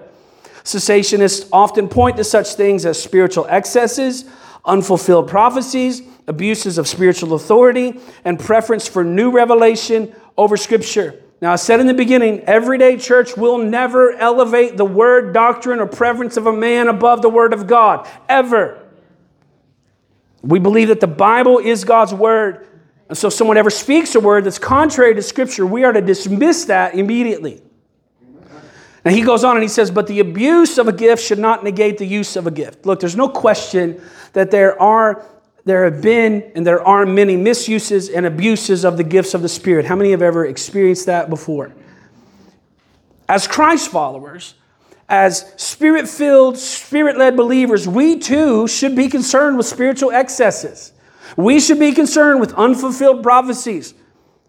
Cessationists 0.63 1.49
often 1.51 1.89
point 1.89 2.17
to 2.17 2.23
such 2.23 2.53
things 2.53 2.85
as 2.85 3.01
spiritual 3.01 3.47
excesses, 3.47 4.25
unfulfilled 4.63 5.27
prophecies, 5.27 6.03
abuses 6.27 6.77
of 6.77 6.87
spiritual 6.87 7.33
authority, 7.33 7.99
and 8.25 8.39
preference 8.39 8.87
for 8.87 9.03
new 9.03 9.31
revelation 9.31 10.13
over 10.37 10.55
Scripture. 10.55 11.19
Now, 11.39 11.53
I 11.53 11.55
said 11.55 11.79
in 11.79 11.85
the 11.85 11.93
beginning, 11.93 12.41
everyday 12.41 12.97
church 12.97 13.37
will 13.37 13.59
never 13.59 14.11
elevate 14.13 14.75
the 14.75 14.85
word, 14.85 15.33
doctrine, 15.33 15.79
or 15.79 15.85
preference 15.85 16.35
of 16.35 16.47
a 16.47 16.53
man 16.53 16.87
above 16.87 17.21
the 17.21 17.29
word 17.29 17.53
of 17.53 17.67
God, 17.67 18.09
ever. 18.27 18.83
We 20.41 20.57
believe 20.57 20.87
that 20.87 20.99
the 20.99 21.07
Bible 21.07 21.59
is 21.59 21.83
God's 21.83 22.13
word. 22.13 22.67
And 23.07 23.17
so, 23.17 23.27
if 23.27 23.33
someone 23.33 23.57
ever 23.57 23.69
speaks 23.69 24.15
a 24.15 24.19
word 24.19 24.45
that's 24.45 24.57
contrary 24.57 25.13
to 25.13 25.21
Scripture, 25.21 25.65
we 25.65 25.83
are 25.83 25.93
to 25.93 26.01
dismiss 26.01 26.65
that 26.65 26.95
immediately. 26.95 27.61
Now, 29.05 29.11
he 29.11 29.21
goes 29.21 29.43
on 29.43 29.55
and 29.55 29.63
he 29.63 29.69
says, 29.69 29.91
But 29.91 30.07
the 30.07 30.19
abuse 30.19 30.77
of 30.77 30.87
a 30.87 30.91
gift 30.91 31.23
should 31.23 31.39
not 31.39 31.63
negate 31.63 31.99
the 31.99 32.05
use 32.05 32.35
of 32.35 32.47
a 32.47 32.51
gift. 32.51 32.85
Look, 32.85 32.99
there's 32.99 33.15
no 33.15 33.29
question 33.29 34.01
that 34.33 34.51
there 34.51 34.81
are 34.81 35.23
there 35.67 35.83
have 35.83 36.01
been 36.01 36.51
and 36.55 36.65
there 36.65 36.81
are 36.81 37.05
many 37.05 37.35
misuses 37.35 38.09
and 38.09 38.25
abuses 38.25 38.83
of 38.83 38.97
the 38.97 39.03
gifts 39.03 39.33
of 39.33 39.41
the 39.41 39.49
Spirit. 39.49 39.85
How 39.85 39.95
many 39.95 40.11
have 40.11 40.21
ever 40.21 40.45
experienced 40.45 41.05
that 41.05 41.29
before? 41.29 41.73
as 43.29 43.47
Christ 43.47 43.89
followers, 43.89 44.53
as 45.09 45.53
spirit 45.57 46.07
filled, 46.07 46.57
spirit 46.57 47.17
led 47.17 47.35
believers, 47.35 47.87
we 47.87 48.19
too 48.19 48.67
should 48.67 48.95
be 48.95 49.09
concerned 49.09 49.57
with 49.57 49.65
spiritual 49.65 50.11
excesses. 50.11 50.93
We 51.35 51.59
should 51.59 51.79
be 51.79 51.91
concerned 51.91 52.39
with 52.39 52.53
unfulfilled 52.53 53.21
prophecies, 53.21 53.93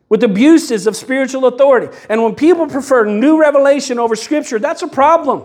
with 0.09 0.23
abuses 0.23 0.87
of 0.87 0.97
spiritual 0.97 1.47
authority. 1.47 1.97
And 2.09 2.23
when 2.23 2.35
people 2.35 2.67
prefer 2.67 3.05
new 3.05 3.41
revelation 3.41 3.99
over 3.99 4.17
scripture, 4.17 4.59
that's 4.59 4.83
a 4.83 4.89
problem. 4.89 5.45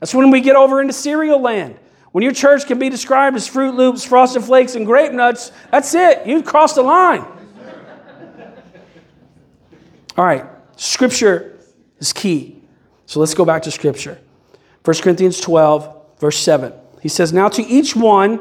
That's 0.00 0.14
when 0.14 0.30
we 0.30 0.40
get 0.40 0.56
over 0.56 0.80
into 0.80 0.92
cereal 0.92 1.40
land. 1.40 1.78
When 2.12 2.24
your 2.24 2.32
church 2.32 2.66
can 2.66 2.78
be 2.78 2.88
described 2.88 3.36
as 3.36 3.46
Fruit 3.46 3.74
Loops, 3.74 4.04
Frosted 4.04 4.44
Flakes, 4.44 4.74
and 4.74 4.86
Grape 4.86 5.12
Nuts, 5.12 5.52
that's 5.70 5.94
it. 5.94 6.26
You've 6.26 6.44
crossed 6.44 6.76
the 6.76 6.82
line. 6.82 7.24
All 10.16 10.24
right, 10.24 10.46
Scripture 10.76 11.58
is 11.98 12.12
key. 12.12 12.62
So 13.06 13.20
let's 13.20 13.34
go 13.34 13.44
back 13.44 13.62
to 13.62 13.70
Scripture. 13.70 14.18
1 14.84 14.96
Corinthians 14.98 15.40
12, 15.40 16.18
verse 16.18 16.38
7. 16.38 16.72
He 17.02 17.08
says, 17.08 17.32
Now 17.32 17.48
to 17.50 17.62
each 17.62 17.94
one, 17.94 18.40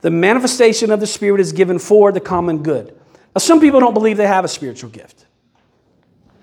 the 0.00 0.10
manifestation 0.10 0.90
of 0.90 1.00
the 1.00 1.06
Spirit 1.06 1.40
is 1.40 1.52
given 1.52 1.78
for 1.78 2.12
the 2.12 2.20
common 2.20 2.62
good. 2.62 2.98
Now, 3.34 3.38
some 3.38 3.60
people 3.60 3.80
don't 3.80 3.94
believe 3.94 4.16
they 4.16 4.26
have 4.26 4.44
a 4.44 4.48
spiritual 4.48 4.90
gift. 4.90 5.26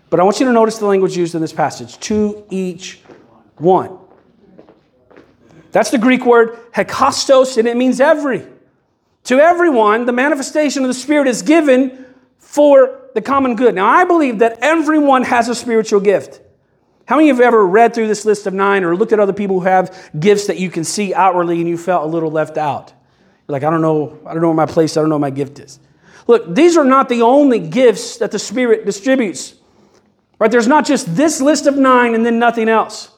But 0.09 0.19
I 0.19 0.23
want 0.23 0.39
you 0.39 0.45
to 0.45 0.53
notice 0.53 0.77
the 0.77 0.87
language 0.87 1.15
used 1.15 1.35
in 1.35 1.41
this 1.41 1.53
passage 1.53 1.99
to 1.99 2.45
each 2.49 3.01
one. 3.57 3.97
That's 5.71 5.91
the 5.91 5.97
Greek 5.97 6.25
word 6.25 6.57
hekastos, 6.73 7.57
and 7.57 7.67
it 7.67 7.77
means 7.77 7.99
every. 7.99 8.45
To 9.25 9.39
everyone, 9.39 10.05
the 10.05 10.13
manifestation 10.13 10.83
of 10.83 10.87
the 10.87 10.93
Spirit 10.93 11.27
is 11.27 11.41
given 11.41 12.05
for 12.39 13.09
the 13.13 13.21
common 13.21 13.55
good. 13.55 13.75
Now, 13.75 13.87
I 13.87 14.05
believe 14.05 14.39
that 14.39 14.59
everyone 14.61 15.23
has 15.23 15.49
a 15.49 15.55
spiritual 15.55 15.99
gift. 15.99 16.41
How 17.05 17.15
many 17.15 17.29
of 17.29 17.37
you 17.37 17.43
have 17.43 17.53
ever 17.53 17.65
read 17.65 17.93
through 17.93 18.07
this 18.07 18.23
list 18.25 18.47
of 18.47 18.53
nine 18.53 18.83
or 18.83 18.95
looked 18.95 19.13
at 19.13 19.19
other 19.19 19.33
people 19.33 19.59
who 19.59 19.65
have 19.65 20.11
gifts 20.19 20.47
that 20.47 20.57
you 20.57 20.69
can 20.69 20.83
see 20.83 21.13
outwardly 21.13 21.59
and 21.59 21.67
you 21.67 21.77
felt 21.77 22.03
a 22.03 22.07
little 22.07 22.31
left 22.31 22.57
out? 22.57 22.93
You're 23.47 23.53
like, 23.53 23.63
I 23.63 23.69
don't 23.71 23.81
know, 23.81 24.19
I 24.25 24.33
don't 24.33 24.41
know 24.41 24.49
where 24.49 24.55
my 24.55 24.67
place, 24.67 24.95
I 24.95 25.01
don't 25.01 25.09
know 25.09 25.19
my 25.19 25.31
gift 25.31 25.59
is. 25.59 25.79
Look, 26.27 26.53
these 26.53 26.77
are 26.77 26.85
not 26.85 27.09
the 27.09 27.23
only 27.23 27.59
gifts 27.59 28.17
that 28.17 28.29
the 28.31 28.37
Spirit 28.37 28.85
distributes. 28.85 29.55
Right? 30.37 30.51
There's 30.51 30.67
not 30.67 30.85
just 30.85 31.15
this 31.15 31.41
list 31.41 31.65
of 31.65 31.75
nine 31.75 32.13
and 32.13 32.25
then 32.25 32.37
nothing 32.39 32.69
else. 32.69 33.11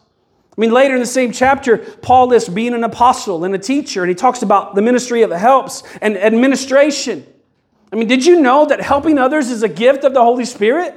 I 0.61 0.63
mean, 0.63 0.73
later 0.73 0.93
in 0.93 0.99
the 0.99 1.07
same 1.07 1.31
chapter, 1.31 1.79
Paul 1.79 2.27
lists 2.27 2.47
being 2.47 2.75
an 2.75 2.83
apostle 2.83 3.45
and 3.45 3.55
a 3.55 3.57
teacher, 3.57 4.03
and 4.03 4.09
he 4.09 4.13
talks 4.13 4.43
about 4.43 4.75
the 4.75 4.83
ministry 4.83 5.23
of 5.23 5.31
helps 5.31 5.81
and 6.03 6.15
administration. 6.15 7.25
I 7.91 7.95
mean, 7.95 8.07
did 8.07 8.23
you 8.23 8.39
know 8.39 8.67
that 8.67 8.79
helping 8.79 9.17
others 9.17 9.49
is 9.49 9.63
a 9.63 9.67
gift 9.67 10.03
of 10.03 10.13
the 10.13 10.21
Holy 10.21 10.45
Spirit? 10.45 10.93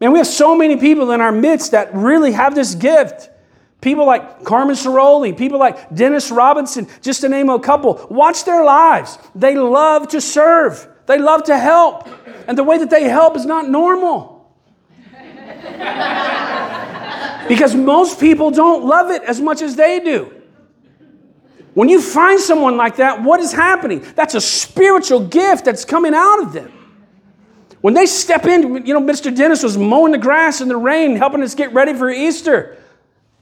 Man, 0.00 0.12
we 0.12 0.18
have 0.18 0.26
so 0.26 0.56
many 0.56 0.78
people 0.78 1.10
in 1.10 1.20
our 1.20 1.30
midst 1.30 1.72
that 1.72 1.94
really 1.94 2.32
have 2.32 2.54
this 2.54 2.74
gift. 2.74 3.28
People 3.82 4.06
like 4.06 4.44
Carmen 4.44 4.76
Ciroli, 4.76 5.36
people 5.36 5.58
like 5.58 5.94
Dennis 5.94 6.30
Robinson, 6.30 6.88
just 7.02 7.20
to 7.20 7.28
name 7.28 7.50
a 7.50 7.60
couple. 7.60 8.06
Watch 8.10 8.46
their 8.46 8.64
lives. 8.64 9.18
They 9.34 9.56
love 9.56 10.08
to 10.08 10.22
serve, 10.22 10.88
they 11.04 11.18
love 11.18 11.44
to 11.44 11.58
help. 11.58 12.08
And 12.48 12.56
the 12.56 12.64
way 12.64 12.78
that 12.78 12.88
they 12.88 13.10
help 13.10 13.36
is 13.36 13.44
not 13.44 13.68
normal. 13.68 14.50
Because 17.48 17.74
most 17.74 18.20
people 18.20 18.50
don't 18.50 18.84
love 18.84 19.10
it 19.10 19.22
as 19.22 19.40
much 19.40 19.62
as 19.62 19.76
they 19.76 20.00
do. 20.00 20.32
When 21.74 21.88
you 21.88 22.00
find 22.00 22.38
someone 22.38 22.76
like 22.76 22.96
that, 22.96 23.22
what 23.22 23.40
is 23.40 23.52
happening? 23.52 24.04
That's 24.14 24.34
a 24.34 24.40
spiritual 24.40 25.26
gift 25.26 25.64
that's 25.64 25.84
coming 25.84 26.14
out 26.14 26.42
of 26.42 26.52
them. 26.52 26.72
When 27.80 27.94
they 27.94 28.06
step 28.06 28.46
in, 28.46 28.86
you 28.86 28.94
know, 28.94 29.00
Mr. 29.00 29.34
Dennis 29.34 29.62
was 29.62 29.76
mowing 29.76 30.12
the 30.12 30.18
grass 30.18 30.60
in 30.60 30.68
the 30.68 30.76
rain, 30.76 31.16
helping 31.16 31.42
us 31.42 31.54
get 31.54 31.74
ready 31.74 31.92
for 31.92 32.10
Easter. 32.10 32.78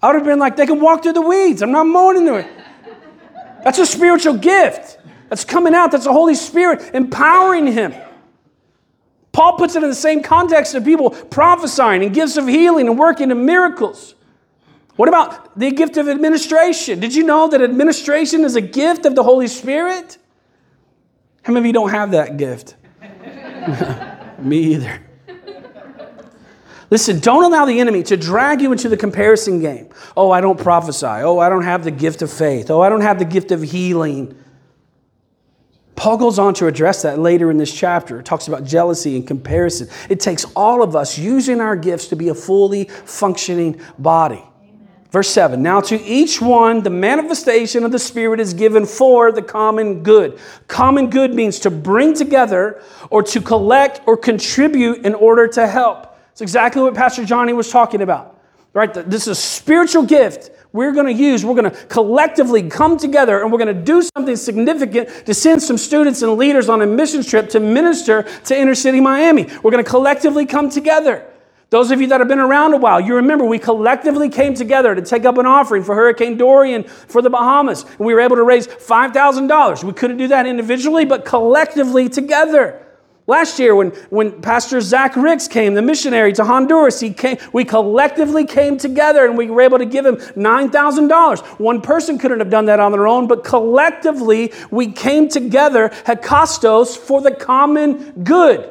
I 0.03 0.09
would 0.09 0.17
have 0.17 0.25
been 0.25 0.41
like, 0.41 0.57
they 0.57 0.67
can 0.67 0.81
walk 0.81 1.05
through 1.05 1.13
the 1.13 1.21
weeds. 1.21 1.63
I'm 1.63 1.71
not 1.71 1.85
mowing 1.85 2.17
into 2.17 2.35
it. 2.35 2.47
That's 3.63 3.79
a 3.79 3.87
spiritual 3.87 4.35
gift 4.35 4.99
that's 5.29 5.45
coming 5.45 5.75
out. 5.75 5.93
That's 5.93 6.05
the 6.05 6.13
Holy 6.13 6.35
Spirit 6.35 6.91
empowering 6.93 7.69
him. 7.69 7.95
Paul 9.33 9.57
puts 9.57 9.77
it 9.77 9.83
in 9.83 9.89
the 9.89 9.95
same 9.95 10.23
context 10.23 10.75
of 10.75 10.85
people 10.85 11.11
prophesying 11.11 12.05
and 12.05 12.15
gifts 12.15 12.37
of 12.37 12.47
healing 12.47 12.87
and 12.87 12.99
working 12.99 13.31
in 13.31 13.45
miracles. 13.47 14.15
What 14.97 15.09
about 15.09 15.59
the 15.59 15.71
gift 15.71 15.97
of 15.97 16.09
administration? 16.09 17.01
Did 17.01 17.15
you 17.15 17.25
know 17.25 17.49
that 17.49 17.63
administration 17.63 18.45
is 18.45 18.57
a 18.57 18.61
gift 18.61 19.07
of 19.07 19.15
the 19.15 19.23
Holy 19.23 19.49
Spirit? 19.49 20.19
How 21.43 21.53
many 21.53 21.63
of 21.63 21.67
you 21.67 21.73
don't 21.73 21.91
have 21.91 22.11
that 22.11 22.37
gift? 22.37 22.77
Me 24.39 24.75
either. 24.75 25.01
Listen, 26.91 27.21
don't 27.21 27.45
allow 27.45 27.65
the 27.65 27.81
enemy 27.81 28.03
to 28.03 28.19
drag 28.19 28.61
you 28.61 28.71
into 28.71 28.87
the 28.87 28.99
comparison 28.99 29.61
game. 29.61 29.89
Oh, 30.15 30.31
I 30.31 30.43
don't 30.43 30.61
prophesy. 30.61 31.07
Oh, 31.07 31.39
I 31.39 31.49
don't 31.49 31.63
have 31.63 31.85
the 31.85 31.91
gift 31.91 32.21
of 32.21 32.31
faith. 32.31 32.71
Oh, 32.71 32.83
I 32.83 32.91
don't 32.91 33.01
have 33.01 33.19
the 33.19 33.25
gift 33.25 33.51
of 33.51 33.63
healing. 33.63 34.39
Paul 36.03 36.17
goes 36.17 36.41
on 36.41 36.53
to 36.55 36.67
address 36.67 37.03
that 37.03 37.21
later 37.21 37.49
in 37.49 37.59
this 37.59 37.73
chapter. 37.73 38.19
It 38.19 38.27
talks 38.27 38.49
about 38.49 38.65
jealousy 38.65 39.15
and 39.15 39.25
comparison. 39.25 39.89
It 40.09 40.19
takes 40.19 40.45
all 40.57 40.83
of 40.83 40.97
us 40.97 41.17
using 41.17 41.61
our 41.61 41.77
gifts 41.77 42.09
to 42.09 42.17
be 42.17 42.29
a 42.29 42.35
fully 42.35 42.87
functioning 42.87 43.81
body. 44.01 44.43
Amen. 44.65 44.81
Verse 45.13 45.31
7 45.31 45.63
Now 45.63 45.81
to 45.83 46.03
each 46.03 46.43
one, 46.43 46.83
the 46.83 46.91
manifestation 46.91 47.85
of 47.85 47.93
the 47.93 48.01
Spirit 48.01 48.41
is 48.41 48.53
given 48.53 48.85
for 48.85 49.31
the 49.31 49.43
common 49.43 50.03
good. 50.03 50.41
Common 50.67 51.09
good 51.09 51.35
means 51.35 51.61
to 51.61 51.71
bring 51.71 52.15
together 52.15 52.83
or 53.09 53.23
to 53.23 53.41
collect 53.41 54.01
or 54.05 54.17
contribute 54.17 55.07
in 55.07 55.15
order 55.15 55.47
to 55.47 55.69
help. 55.69 56.19
It's 56.33 56.41
exactly 56.41 56.83
what 56.83 56.97
Pastor 56.97 57.25
Johnny 57.25 57.53
was 57.53 57.71
talking 57.71 58.03
about. 58.03 58.41
Right? 58.73 58.93
This 58.93 59.29
is 59.29 59.29
a 59.29 59.35
spiritual 59.37 60.03
gift 60.03 60.51
we're 60.73 60.93
going 60.93 61.07
to 61.07 61.13
use, 61.13 61.45
we're 61.45 61.55
going 61.55 61.71
to 61.71 61.85
collectively 61.87 62.69
come 62.69 62.97
together 62.97 63.43
and 63.43 63.53
we're 63.53 63.59
going 63.59 63.75
to 63.75 63.83
do 63.83 64.03
something 64.03 64.37
significant 64.37 65.09
to 65.27 65.35
send 65.35 65.63
some 65.63 65.77
students 65.77 66.23
and 66.23 66.37
leaders 66.37 66.69
on 66.69 66.81
a 66.83 66.87
mission 66.87 67.23
trip 67.23 67.51
to 67.51 67.61
minister 67.61 68.23
to 68.45 68.59
inner 68.59 68.75
city 68.75 69.01
Miami. 69.01 69.45
We're 69.63 69.71
going 69.71 69.85
to 69.85 69.91
collectively 69.91 70.47
come 70.47 70.71
together. 70.71 71.27
Those 71.73 71.91
of 71.91 72.03
you 72.03 72.07
that 72.09 72.21
have 72.21 72.29
been 72.29 72.39
around 72.39 72.75
a 72.75 72.77
while, 72.77 73.01
you 73.01 73.15
remember 73.15 73.47
we 73.47 73.59
collectively 73.59 74.29
came 74.29 74.53
together 74.53 74.95
to 74.95 75.01
take 75.01 75.25
up 75.25 75.39
an 75.39 75.47
offering 75.47 75.83
for 75.83 75.95
Hurricane 75.95 76.37
Dorian 76.37 76.85
for 76.85 77.23
the 77.23 77.31
Bahamas. 77.31 77.87
We 77.99 78.13
were 78.13 78.21
able 78.21 78.37
to 78.37 78.43
raise 78.43 78.67
$5,000. 78.67 79.83
We 79.83 79.93
couldn't 79.95 80.19
do 80.19 80.29
that 80.29 80.47
individually, 80.47 81.07
but 81.07 81.25
collectively 81.25 82.11
together. 82.11 82.87
Last 83.29 83.61
year, 83.61 83.77
when, 83.77 83.91
when 84.11 84.43
Pastor 84.43 84.81
Zach 84.81 85.15
Ricks 85.15 85.47
came, 85.47 85.75
the 85.75 85.83
missionary 85.83 86.33
to 86.33 86.45
Honduras, 86.45 86.99
he 86.99 87.13
came, 87.13 87.39
we 87.53 87.65
collectively 87.65 88.45
came 88.45 88.77
together 88.77 89.25
and 89.25 89.39
we 89.39 89.49
were 89.49 89.61
able 89.61 89.79
to 89.79 89.85
give 89.85 90.05
him 90.05 90.17
$9,000. 90.17 91.61
One 91.61 91.81
person 91.81 92.19
couldn't 92.19 92.41
have 92.41 92.51
done 92.51 92.67
that 92.67 92.81
on 92.81 92.91
their 92.91 93.07
own, 93.07 93.29
but 93.29 93.45
collectively 93.45 94.53
we 94.73 94.91
came 94.91 95.29
together, 95.29 95.91
hekastos, 96.05 96.97
for 96.97 97.21
the 97.21 97.31
common 97.31 98.25
good. 98.25 98.69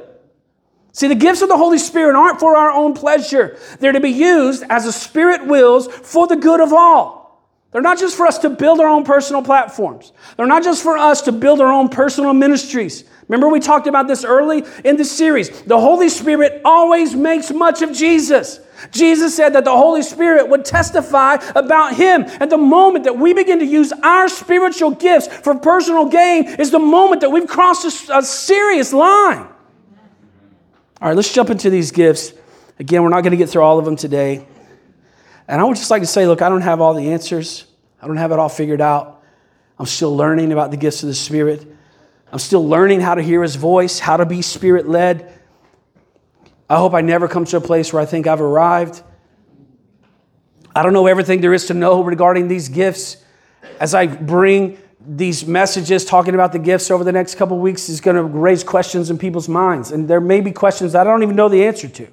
See, 0.92 1.08
the 1.08 1.16
gifts 1.16 1.42
of 1.42 1.48
the 1.48 1.56
Holy 1.56 1.78
Spirit 1.78 2.18
aren't 2.18 2.42
for 2.42 2.58
our 2.58 2.72
own 2.72 2.94
pleasure. 2.94 3.58
They're 3.80 3.94
to 3.94 4.02
be 4.02 4.10
used 4.10 4.66
as 4.70 4.84
the 4.84 4.92
Spirit 4.92 5.48
wills 5.48 5.88
for 5.88 6.28
the 6.28 6.36
good 6.36 6.60
of 6.60 6.74
all. 6.74 7.21
They're 7.72 7.82
not 7.82 8.00
just 8.00 8.18
for 8.18 8.28
us 8.28 8.38
to 8.40 8.50
build 8.50 8.82
our 8.82 8.88
own 8.88 9.06
personal 9.06 9.42
platforms. 9.42 10.12
They're 10.36 10.46
not 10.46 10.64
just 10.64 10.84
for 10.84 10.98
us 10.98 11.22
to 11.24 11.32
build 11.32 11.62
our 11.62 11.72
own 11.72 11.88
personal 11.88 12.34
ministries. 12.34 13.06
Remember, 13.30 13.48
we 13.48 13.62
talked 13.62 13.88
about 13.88 14.10
this 14.10 14.26
early 14.26 14.66
in 14.84 14.98
the 14.98 15.06
series. 15.06 15.62
The 15.62 15.80
Holy 15.80 16.10
Spirit 16.10 16.62
always 16.66 17.16
makes 17.16 17.50
much 17.50 17.82
of 17.82 17.94
Jesus. 17.94 18.60
Jesus 18.92 19.34
said 19.34 19.54
that 19.54 19.64
the 19.64 19.72
Holy 19.72 20.02
Spirit 20.02 20.50
would 20.50 20.66
testify 20.66 21.36
about 21.56 21.96
Him. 21.96 22.26
And 22.42 22.52
the 22.52 22.58
moment 22.58 23.06
that 23.06 23.18
we 23.18 23.34
begin 23.34 23.60
to 23.60 23.66
use 23.66 23.94
our 24.04 24.28
spiritual 24.28 24.92
gifts 24.92 25.28
for 25.28 25.56
personal 25.56 26.08
gain 26.08 26.44
is 26.60 26.72
the 26.72 26.80
moment 26.80 27.22
that 27.22 27.30
we've 27.30 27.48
crossed 27.48 28.10
a, 28.10 28.18
a 28.18 28.22
serious 28.22 28.92
line. 28.92 29.48
All 31.02 31.08
right, 31.08 31.16
let's 31.16 31.32
jump 31.32 31.50
into 31.50 31.70
these 31.70 31.92
gifts. 31.92 32.34
Again, 32.80 33.02
we're 33.02 33.10
not 33.10 33.22
going 33.22 33.32
to 33.32 33.38
get 33.38 33.50
through 33.50 33.62
all 33.62 33.80
of 33.80 33.86
them 33.86 33.96
today. 33.96 34.46
And 35.52 35.60
I 35.60 35.66
would 35.66 35.76
just 35.76 35.92
like 35.92 36.02
to 36.02 36.08
say, 36.08 36.26
look, 36.26 36.42
I 36.42 36.48
don't 36.48 36.62
have 36.62 36.80
all 36.80 36.94
the 36.94 37.12
answers, 37.12 37.66
I 38.02 38.08
don't 38.08 38.16
have 38.16 38.32
it 38.32 38.40
all 38.40 38.50
figured 38.50 38.80
out. 38.80 39.22
I'm 39.78 39.86
still 39.86 40.16
learning 40.16 40.54
about 40.54 40.72
the 40.72 40.78
gifts 40.78 41.04
of 41.04 41.08
the 41.08 41.14
Spirit. 41.16 41.68
I'm 42.32 42.40
still 42.40 42.66
learning 42.66 43.02
how 43.02 43.16
to 43.16 43.22
hear 43.22 43.44
his 43.44 43.58
voice, 43.58 44.00
how 44.00 44.16
to 44.16 44.26
be 44.26 44.42
spirit 44.42 44.88
led. 44.88 45.38
I 46.70 46.78
hope 46.78 46.94
I 46.94 47.02
never 47.02 47.28
come 47.28 47.44
to 47.44 47.58
a 47.58 47.62
place 47.62 47.92
where 47.92 48.02
I 48.02 48.06
think 48.06 48.28
I've 48.28 48.40
arrived. 48.40 49.04
I 50.74 50.84
don't 50.84 50.94
know 50.94 51.08
everything 51.08 51.42
there 51.42 51.54
is 51.54 51.66
to 51.66 51.74
know 51.74 52.02
regarding 52.02 52.48
these 52.48 52.70
gifts. 52.70 53.18
As 53.82 53.94
I 53.94 54.08
bring 54.08 54.78
these 55.06 55.46
messages 55.46 56.06
talking 56.06 56.34
about 56.34 56.54
the 56.54 56.60
gifts 56.60 56.90
over 56.90 57.04
the 57.04 57.12
next 57.12 57.36
couple 57.36 57.60
weeks 57.60 57.90
is 57.90 58.00
going 58.00 58.16
to 58.16 58.24
raise 58.24 58.64
questions 58.64 59.10
in 59.10 59.18
people's 59.18 59.50
minds. 59.50 59.92
And 59.92 60.08
there 60.08 60.22
may 60.22 60.40
be 60.40 60.54
questions 60.54 60.94
that 60.94 61.02
I 61.02 61.10
don't 61.12 61.24
even 61.24 61.36
know 61.36 61.50
the 61.50 61.66
answer 61.66 61.90
to. 61.90 62.08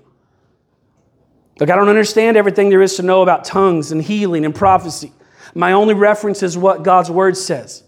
Like, 1.59 1.71
I 1.71 1.77
don't 1.77 1.89
understand 1.89 2.37
everything 2.37 2.71
there 2.71 2.83
is 2.83 2.97
to 2.97 3.03
know 3.03 3.23
about 3.23 3.45
tongues 3.45 3.91
and 3.91 4.03
healing 4.03 4.45
and 4.45 4.55
prophecy. 4.55 5.13
My 5.55 5.73
only 5.73 5.95
reference 5.95 6.43
is 6.43 6.57
what 6.57 6.83
God's 6.83 7.11
word 7.11 7.37
says. 7.37 7.83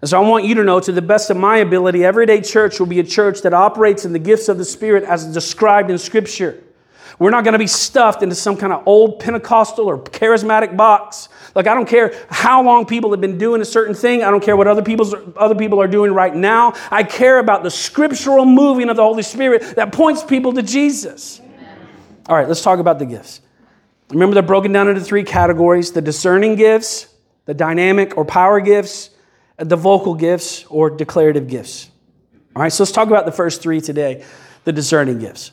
And 0.00 0.08
so 0.08 0.22
I 0.22 0.26
want 0.26 0.44
you 0.44 0.54
to 0.54 0.64
know, 0.64 0.80
to 0.80 0.92
the 0.92 1.02
best 1.02 1.28
of 1.30 1.36
my 1.36 1.58
ability, 1.58 2.04
Everyday 2.04 2.40
Church 2.40 2.78
will 2.78 2.86
be 2.86 3.00
a 3.00 3.04
church 3.04 3.42
that 3.42 3.52
operates 3.52 4.04
in 4.04 4.12
the 4.12 4.18
gifts 4.18 4.48
of 4.48 4.58
the 4.58 4.64
Spirit 4.64 5.04
as 5.04 5.26
described 5.26 5.90
in 5.90 5.98
Scripture. 5.98 6.62
We're 7.18 7.30
not 7.30 7.44
going 7.44 7.52
to 7.52 7.58
be 7.58 7.66
stuffed 7.66 8.22
into 8.22 8.34
some 8.34 8.56
kind 8.56 8.72
of 8.72 8.82
old 8.86 9.20
Pentecostal 9.20 9.86
or 9.86 9.98
charismatic 9.98 10.74
box. 10.74 11.28
Like 11.54 11.66
I 11.66 11.74
don't 11.74 11.86
care 11.86 12.14
how 12.30 12.62
long 12.62 12.86
people 12.86 13.10
have 13.10 13.20
been 13.20 13.36
doing 13.36 13.60
a 13.60 13.64
certain 13.64 13.94
thing. 13.94 14.22
I 14.22 14.30
don't 14.30 14.42
care 14.42 14.56
what 14.56 14.66
other 14.66 14.80
people's 14.80 15.14
other 15.36 15.54
people 15.54 15.82
are 15.82 15.88
doing 15.88 16.12
right 16.12 16.34
now. 16.34 16.72
I 16.90 17.02
care 17.02 17.38
about 17.38 17.62
the 17.62 17.70
scriptural 17.70 18.46
moving 18.46 18.88
of 18.88 18.96
the 18.96 19.02
Holy 19.02 19.22
Spirit 19.22 19.76
that 19.76 19.92
points 19.92 20.22
people 20.22 20.54
to 20.54 20.62
Jesus. 20.62 21.42
All 22.28 22.36
right, 22.36 22.46
let's 22.48 22.62
talk 22.62 22.78
about 22.78 22.98
the 22.98 23.06
gifts. 23.06 23.40
Remember 24.10 24.34
they're 24.34 24.42
broken 24.42 24.72
down 24.72 24.88
into 24.88 25.00
three 25.00 25.24
categories: 25.24 25.92
the 25.92 26.02
discerning 26.02 26.56
gifts, 26.56 27.12
the 27.46 27.54
dynamic 27.54 28.16
or 28.16 28.24
power 28.24 28.60
gifts, 28.60 29.10
the 29.56 29.76
vocal 29.76 30.14
gifts 30.14 30.64
or 30.66 30.90
declarative 30.90 31.48
gifts. 31.48 31.90
All 32.54 32.62
right, 32.62 32.72
so 32.72 32.82
let's 32.82 32.92
talk 32.92 33.08
about 33.08 33.26
the 33.26 33.32
first 33.32 33.62
three 33.62 33.80
today, 33.80 34.24
the 34.64 34.72
discerning 34.72 35.18
gifts. 35.18 35.52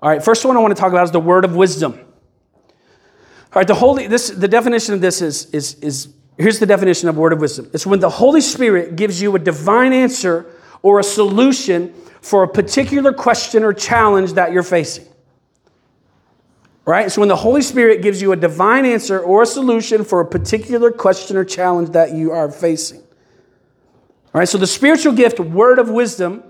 All 0.00 0.08
right, 0.08 0.22
first 0.22 0.44
one 0.44 0.56
I 0.56 0.60
want 0.60 0.74
to 0.74 0.80
talk 0.80 0.92
about 0.92 1.04
is 1.04 1.10
the 1.10 1.20
word 1.20 1.44
of 1.44 1.54
wisdom. 1.54 1.92
All 1.94 3.60
right, 3.60 3.66
the 3.66 3.74
holy 3.74 4.06
this 4.06 4.30
the 4.30 4.48
definition 4.48 4.94
of 4.94 5.00
this 5.00 5.20
is 5.20 5.46
is 5.46 5.74
is 5.74 6.08
here's 6.38 6.58
the 6.58 6.66
definition 6.66 7.08
of 7.08 7.16
word 7.16 7.32
of 7.32 7.40
wisdom. 7.40 7.70
It's 7.74 7.86
when 7.86 8.00
the 8.00 8.10
Holy 8.10 8.40
Spirit 8.40 8.96
gives 8.96 9.20
you 9.20 9.34
a 9.36 9.38
divine 9.38 9.92
answer 9.92 10.46
or 10.82 10.98
a 10.98 11.04
solution 11.04 11.92
for 12.20 12.44
a 12.44 12.48
particular 12.48 13.12
question 13.12 13.62
or 13.62 13.72
challenge 13.72 14.34
that 14.34 14.52
you're 14.52 14.62
facing. 14.62 15.06
Right? 16.84 17.12
So 17.12 17.20
when 17.20 17.28
the 17.28 17.36
Holy 17.36 17.62
Spirit 17.62 18.02
gives 18.02 18.20
you 18.20 18.32
a 18.32 18.36
divine 18.36 18.84
answer 18.84 19.20
or 19.20 19.42
a 19.42 19.46
solution 19.46 20.04
for 20.04 20.20
a 20.20 20.26
particular 20.26 20.90
question 20.90 21.36
or 21.36 21.44
challenge 21.44 21.90
that 21.90 22.12
you 22.12 22.32
are 22.32 22.50
facing. 22.50 22.98
All 24.34 24.38
right, 24.38 24.48
so 24.48 24.58
the 24.58 24.66
spiritual 24.66 25.12
gift, 25.12 25.38
word 25.38 25.78
of 25.78 25.90
wisdom, 25.90 26.42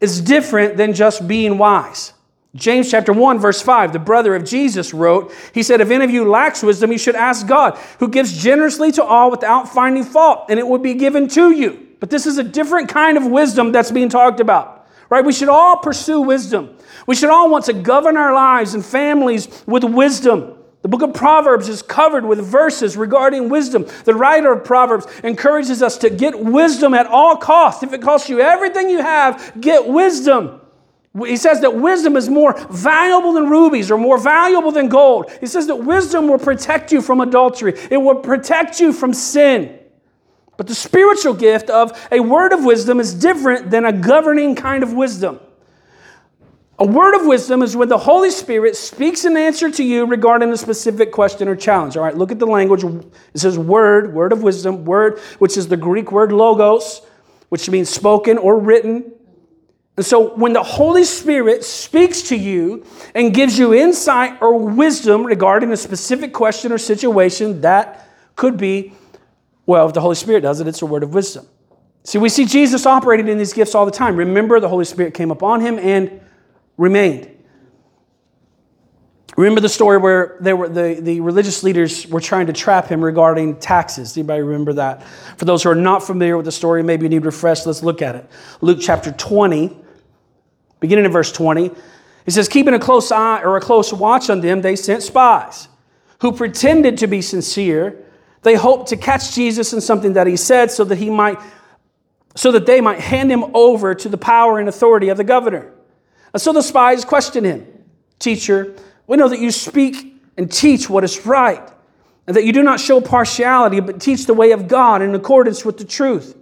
is 0.00 0.20
different 0.20 0.76
than 0.76 0.92
just 0.92 1.26
being 1.26 1.56
wise. 1.56 2.12
James 2.54 2.90
chapter 2.90 3.12
1, 3.12 3.38
verse 3.38 3.60
5, 3.60 3.92
the 3.92 3.98
brother 3.98 4.34
of 4.34 4.44
Jesus 4.44 4.94
wrote, 4.94 5.32
he 5.52 5.62
said, 5.62 5.80
If 5.80 5.90
any 5.90 6.04
of 6.04 6.10
you 6.10 6.28
lacks 6.28 6.62
wisdom, 6.62 6.92
you 6.92 6.98
should 6.98 7.14
ask 7.14 7.46
God, 7.46 7.78
who 7.98 8.08
gives 8.08 8.36
generously 8.36 8.92
to 8.92 9.04
all 9.04 9.30
without 9.30 9.68
finding 9.68 10.04
fault, 10.04 10.46
and 10.48 10.58
it 10.58 10.66
will 10.66 10.78
be 10.78 10.94
given 10.94 11.28
to 11.28 11.50
you. 11.50 11.86
But 12.00 12.10
this 12.10 12.26
is 12.26 12.38
a 12.38 12.44
different 12.44 12.88
kind 12.88 13.16
of 13.16 13.26
wisdom 13.26 13.72
that's 13.72 13.90
being 13.90 14.08
talked 14.08 14.40
about, 14.40 14.75
right? 15.10 15.24
We 15.24 15.32
should 15.32 15.48
all 15.48 15.78
pursue 15.78 16.20
wisdom. 16.20 16.76
We 17.06 17.14
should 17.14 17.30
all 17.30 17.50
want 17.50 17.66
to 17.66 17.72
govern 17.72 18.16
our 18.16 18.34
lives 18.34 18.74
and 18.74 18.84
families 18.84 19.48
with 19.66 19.84
wisdom. 19.84 20.54
The 20.82 20.88
book 20.88 21.02
of 21.02 21.14
Proverbs 21.14 21.68
is 21.68 21.82
covered 21.82 22.24
with 22.24 22.38
verses 22.38 22.96
regarding 22.96 23.48
wisdom. 23.48 23.86
The 24.04 24.14
writer 24.14 24.52
of 24.52 24.64
Proverbs 24.64 25.06
encourages 25.24 25.82
us 25.82 25.98
to 25.98 26.10
get 26.10 26.38
wisdom 26.38 26.94
at 26.94 27.06
all 27.06 27.36
costs. 27.36 27.82
If 27.82 27.92
it 27.92 28.02
costs 28.02 28.28
you 28.28 28.40
everything 28.40 28.88
you 28.88 29.02
have, 29.02 29.60
get 29.60 29.88
wisdom. 29.88 30.60
He 31.24 31.36
says 31.36 31.60
that 31.62 31.74
wisdom 31.74 32.16
is 32.16 32.28
more 32.28 32.54
valuable 32.70 33.32
than 33.32 33.48
rubies 33.48 33.90
or 33.90 33.98
more 33.98 34.18
valuable 34.18 34.70
than 34.70 34.88
gold. 34.88 35.30
He 35.40 35.46
says 35.46 35.66
that 35.66 35.76
wisdom 35.76 36.28
will 36.28 36.38
protect 36.38 36.92
you 36.92 37.00
from 37.00 37.20
adultery, 37.20 37.72
it 37.90 37.96
will 37.96 38.16
protect 38.16 38.80
you 38.80 38.92
from 38.92 39.12
sin. 39.12 39.78
But 40.56 40.66
the 40.66 40.74
spiritual 40.74 41.34
gift 41.34 41.68
of 41.68 42.08
a 42.10 42.20
word 42.20 42.52
of 42.52 42.64
wisdom 42.64 43.00
is 43.00 43.14
different 43.14 43.70
than 43.70 43.84
a 43.84 43.92
governing 43.92 44.54
kind 44.54 44.82
of 44.82 44.92
wisdom. 44.92 45.40
A 46.78 46.86
word 46.86 47.14
of 47.14 47.26
wisdom 47.26 47.62
is 47.62 47.74
when 47.74 47.88
the 47.88 47.96
Holy 47.96 48.30
Spirit 48.30 48.76
speaks 48.76 49.24
an 49.24 49.36
answer 49.36 49.70
to 49.70 49.82
you 49.82 50.04
regarding 50.04 50.50
a 50.50 50.56
specific 50.58 51.10
question 51.10 51.48
or 51.48 51.56
challenge. 51.56 51.96
All 51.96 52.02
right, 52.02 52.14
look 52.16 52.30
at 52.30 52.38
the 52.38 52.46
language. 52.46 52.84
It 52.84 53.38
says 53.38 53.58
word, 53.58 54.12
word 54.12 54.32
of 54.32 54.42
wisdom, 54.42 54.84
word, 54.84 55.18
which 55.38 55.56
is 55.56 55.68
the 55.68 55.76
Greek 55.78 56.12
word 56.12 56.32
logos, 56.32 57.00
which 57.48 57.70
means 57.70 57.88
spoken 57.88 58.36
or 58.36 58.58
written. 58.58 59.10
And 59.96 60.04
so 60.04 60.34
when 60.34 60.52
the 60.52 60.62
Holy 60.62 61.04
Spirit 61.04 61.64
speaks 61.64 62.20
to 62.22 62.36
you 62.36 62.84
and 63.14 63.32
gives 63.32 63.58
you 63.58 63.72
insight 63.72 64.42
or 64.42 64.58
wisdom 64.58 65.24
regarding 65.24 65.72
a 65.72 65.76
specific 65.78 66.34
question 66.34 66.72
or 66.72 66.76
situation, 66.76 67.62
that 67.62 68.06
could 68.36 68.58
be, 68.58 68.92
well, 69.66 69.86
if 69.86 69.92
the 69.92 70.00
Holy 70.00 70.14
Spirit 70.14 70.40
does 70.40 70.60
it, 70.60 70.66
it's 70.66 70.82
a 70.82 70.86
word 70.86 71.02
of 71.02 71.12
wisdom. 71.12 71.46
See, 72.04 72.18
we 72.18 72.28
see 72.28 72.44
Jesus 72.44 72.86
operating 72.86 73.28
in 73.28 73.36
these 73.36 73.52
gifts 73.52 73.74
all 73.74 73.84
the 73.84 73.92
time. 73.92 74.16
Remember, 74.16 74.60
the 74.60 74.68
Holy 74.68 74.84
Spirit 74.84 75.12
came 75.12 75.32
upon 75.32 75.60
him 75.60 75.78
and 75.78 76.20
remained. 76.76 77.30
Remember 79.36 79.60
the 79.60 79.68
story 79.68 79.98
where 79.98 80.38
they 80.40 80.54
were, 80.54 80.68
the, 80.68 80.98
the 81.00 81.20
religious 81.20 81.62
leaders 81.62 82.06
were 82.06 82.20
trying 82.20 82.46
to 82.46 82.54
trap 82.54 82.86
him 82.86 83.04
regarding 83.04 83.56
taxes? 83.56 84.16
Anybody 84.16 84.40
remember 84.40 84.72
that? 84.74 85.02
For 85.36 85.44
those 85.44 85.62
who 85.62 85.68
are 85.68 85.74
not 85.74 86.02
familiar 86.02 86.36
with 86.36 86.46
the 86.46 86.52
story, 86.52 86.82
maybe 86.82 87.04
you 87.04 87.10
need 87.10 87.26
refresh, 87.26 87.66
let's 87.66 87.82
look 87.82 88.00
at 88.00 88.14
it. 88.14 88.30
Luke 88.62 88.78
chapter 88.80 89.12
20, 89.12 89.76
beginning 90.80 91.04
in 91.04 91.12
verse 91.12 91.32
20, 91.32 91.70
he 92.24 92.30
says, 92.30 92.48
Keeping 92.48 92.72
a 92.72 92.78
close 92.78 93.12
eye 93.12 93.42
or 93.42 93.58
a 93.58 93.60
close 93.60 93.92
watch 93.92 94.30
on 94.30 94.40
them, 94.40 94.62
they 94.62 94.74
sent 94.74 95.02
spies 95.02 95.68
who 96.20 96.32
pretended 96.32 96.96
to 96.98 97.06
be 97.06 97.20
sincere. 97.20 98.05
They 98.46 98.54
hoped 98.54 98.90
to 98.90 98.96
catch 98.96 99.34
Jesus 99.34 99.72
in 99.72 99.80
something 99.80 100.12
that 100.12 100.28
he 100.28 100.36
said 100.36 100.70
so 100.70 100.84
that 100.84 100.98
he 100.98 101.10
might 101.10 101.40
so 102.36 102.52
that 102.52 102.64
they 102.64 102.80
might 102.80 103.00
hand 103.00 103.28
him 103.28 103.44
over 103.54 103.92
to 103.92 104.08
the 104.08 104.16
power 104.16 104.60
and 104.60 104.68
authority 104.68 105.08
of 105.08 105.16
the 105.16 105.24
governor. 105.24 105.72
And 106.32 106.40
so 106.40 106.52
the 106.52 106.62
spies 106.62 107.04
questioned 107.04 107.44
him 107.44 107.66
Teacher, 108.20 108.76
we 109.08 109.16
know 109.16 109.28
that 109.28 109.40
you 109.40 109.50
speak 109.50 110.22
and 110.36 110.48
teach 110.48 110.88
what 110.88 111.02
is 111.02 111.26
right, 111.26 111.68
and 112.28 112.36
that 112.36 112.44
you 112.44 112.52
do 112.52 112.62
not 112.62 112.78
show 112.78 113.00
partiality, 113.00 113.80
but 113.80 114.00
teach 114.00 114.26
the 114.26 114.34
way 114.34 114.52
of 114.52 114.68
God 114.68 115.02
in 115.02 115.12
accordance 115.16 115.64
with 115.64 115.78
the 115.78 115.84
truth. 115.84 116.36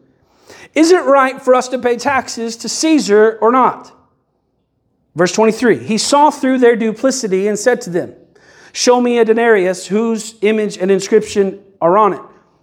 Is 0.75 0.93
it 0.93 1.05
right 1.05 1.41
for 1.41 1.55
us 1.55 1.69
to 1.69 1.79
pay 1.79 1.97
taxes 1.97 2.55
to 2.59 2.69
Caesar 2.69 3.39
or 3.41 3.51
not? 3.51 3.91
Verse 5.15 5.33
23 5.33 5.83
He 5.83 5.97
saw 5.97 6.31
through 6.31 6.59
their 6.59 6.77
duplicity 6.77 7.49
and 7.49 7.59
said 7.59 7.81
to 7.81 7.89
them, 7.89 8.15
Show 8.75 9.01
me 9.01 9.17
a 9.17 9.25
denarius 9.25 9.87
whose 9.87 10.35
image 10.43 10.77
and 10.77 10.91
inscription 10.91 11.64
are 11.81 11.99
on 11.99 12.15
it. 12.15 12.21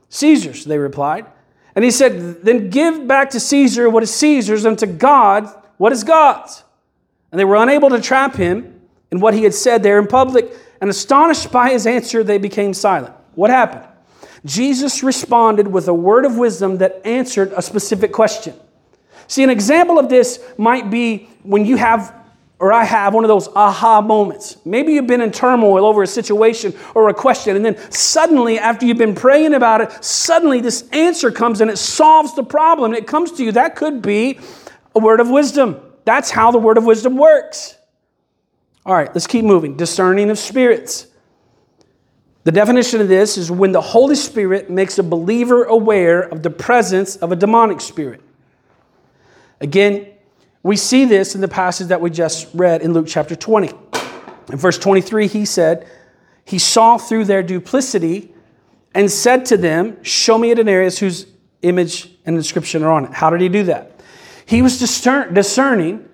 Caesar's, 0.09 0.65
they 0.65 0.77
replied. 0.77 1.25
And 1.75 1.85
he 1.85 1.91
said, 1.91 2.43
Then 2.43 2.69
give 2.69 3.07
back 3.07 3.31
to 3.31 3.39
Caesar 3.39 3.89
what 3.89 4.03
is 4.03 4.13
Caesar's, 4.13 4.65
and 4.65 4.77
to 4.79 4.87
God 4.87 5.47
what 5.77 5.91
is 5.91 6.03
God's. 6.03 6.63
And 7.31 7.39
they 7.39 7.45
were 7.45 7.55
unable 7.55 7.89
to 7.89 8.01
trap 8.01 8.35
him 8.35 8.81
in 9.11 9.19
what 9.19 9.33
he 9.33 9.43
had 9.43 9.53
said 9.53 9.83
there 9.83 9.99
in 9.99 10.07
public. 10.07 10.51
And 10.81 10.89
astonished 10.89 11.51
by 11.51 11.71
his 11.71 11.87
answer, 11.87 12.23
they 12.23 12.37
became 12.37 12.73
silent. 12.73 13.13
What 13.35 13.49
happened? 13.49 13.87
Jesus 14.43 15.03
responded 15.03 15.67
with 15.67 15.87
a 15.87 15.93
word 15.93 16.25
of 16.25 16.37
wisdom 16.37 16.77
that 16.79 17.01
answered 17.05 17.53
a 17.55 17.61
specific 17.61 18.11
question. 18.11 18.55
See, 19.27 19.43
an 19.43 19.49
example 19.49 19.99
of 19.99 20.09
this 20.09 20.43
might 20.57 20.89
be 20.89 21.29
when 21.43 21.65
you 21.65 21.77
have, 21.77 22.13
or 22.61 22.71
I 22.71 22.83
have, 22.83 23.15
one 23.15 23.23
of 23.23 23.27
those 23.27 23.47
aha 23.55 24.01
moments. 24.01 24.55
Maybe 24.65 24.93
you've 24.93 25.07
been 25.07 25.21
in 25.21 25.31
turmoil 25.31 25.83
over 25.83 26.03
a 26.03 26.07
situation 26.07 26.75
or 26.93 27.09
a 27.09 27.13
question, 27.13 27.55
and 27.55 27.65
then 27.65 27.75
suddenly, 27.91 28.59
after 28.59 28.85
you've 28.85 28.99
been 28.99 29.15
praying 29.15 29.55
about 29.55 29.81
it, 29.81 30.03
suddenly 30.03 30.61
this 30.61 30.87
answer 30.91 31.31
comes 31.31 31.59
and 31.59 31.71
it 31.71 31.77
solves 31.77 32.35
the 32.35 32.43
problem. 32.43 32.93
And 32.93 33.03
it 33.03 33.07
comes 33.07 33.31
to 33.33 33.43
you. 33.43 33.51
That 33.51 33.75
could 33.75 34.03
be 34.03 34.39
a 34.95 34.99
word 34.99 35.19
of 35.19 35.27
wisdom. 35.27 35.81
That's 36.05 36.29
how 36.29 36.51
the 36.51 36.59
word 36.59 36.77
of 36.77 36.85
wisdom 36.85 37.17
works. 37.17 37.77
All 38.85 38.93
right, 38.93 39.09
let's 39.13 39.27
keep 39.27 39.43
moving. 39.43 39.75
Discerning 39.75 40.29
of 40.29 40.37
spirits. 40.37 41.07
The 42.43 42.51
definition 42.51 43.01
of 43.01 43.07
this 43.07 43.37
is 43.37 43.49
when 43.49 43.71
the 43.71 43.81
Holy 43.81 44.15
Spirit 44.15 44.69
makes 44.69 44.99
a 44.99 45.03
believer 45.03 45.63
aware 45.63 46.21
of 46.21 46.43
the 46.43 46.51
presence 46.51 47.15
of 47.15 47.31
a 47.31 47.35
demonic 47.35 47.81
spirit. 47.81 48.21
Again, 49.59 50.11
we 50.63 50.75
see 50.75 51.05
this 51.05 51.33
in 51.33 51.41
the 51.41 51.47
passage 51.47 51.87
that 51.87 52.01
we 52.01 52.09
just 52.09 52.47
read 52.53 52.81
in 52.81 52.93
Luke 52.93 53.07
chapter 53.07 53.35
20. 53.35 53.71
In 54.51 54.57
verse 54.57 54.77
23, 54.77 55.27
he 55.27 55.45
said, 55.45 55.87
He 56.45 56.59
saw 56.59 56.97
through 56.97 57.25
their 57.25 57.41
duplicity 57.41 58.33
and 58.93 59.09
said 59.09 59.45
to 59.45 59.57
them, 59.57 60.03
Show 60.03 60.37
me 60.37 60.51
a 60.51 60.55
denarius 60.55 60.99
whose 60.99 61.25
image 61.61 62.09
and 62.25 62.35
inscription 62.35 62.83
are 62.83 62.91
on 62.91 63.05
it. 63.05 63.13
How 63.13 63.29
did 63.29 63.41
he 63.41 63.49
do 63.49 63.63
that? 63.63 64.01
He 64.45 64.61
was 64.61 64.77
discerning 64.77 66.09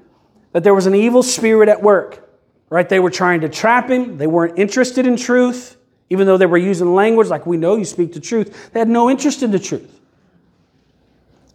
that 0.51 0.63
there 0.63 0.73
was 0.73 0.85
an 0.85 0.95
evil 0.95 1.23
spirit 1.23 1.69
at 1.69 1.81
work, 1.81 2.29
right? 2.69 2.87
They 2.87 2.99
were 2.99 3.09
trying 3.09 3.41
to 3.41 3.49
trap 3.49 3.89
him. 3.89 4.17
They 4.17 4.27
weren't 4.27 4.57
interested 4.57 5.07
in 5.07 5.17
truth, 5.17 5.77
even 6.09 6.27
though 6.27 6.37
they 6.37 6.45
were 6.45 6.57
using 6.57 6.93
language 6.93 7.27
like 7.27 7.45
we 7.45 7.57
know 7.57 7.75
you 7.75 7.85
speak 7.85 8.13
the 8.13 8.19
truth. 8.19 8.71
They 8.71 8.79
had 8.79 8.89
no 8.89 9.09
interest 9.09 9.43
in 9.43 9.51
the 9.51 9.59
truth. 9.59 9.96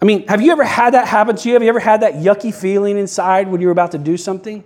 I 0.03 0.05
mean, 0.05 0.27
have 0.27 0.43
you 0.43 0.51
ever 0.51 0.65
had 0.65 0.95
that 0.95 1.07
happen 1.07 1.37
to 1.37 1.49
you? 1.49 1.55
Have 1.55 1.63
you 1.63 1.69
ever 1.69 1.79
had 1.79 2.03
that 2.03 2.15
yucky 2.15 2.53
feeling 2.53 2.99
inside 2.99 3.47
when 3.47 3.61
you're 3.61 3.71
about 3.71 3.93
to 3.93 3.99
do 3.99 4.17
something? 4.17 4.65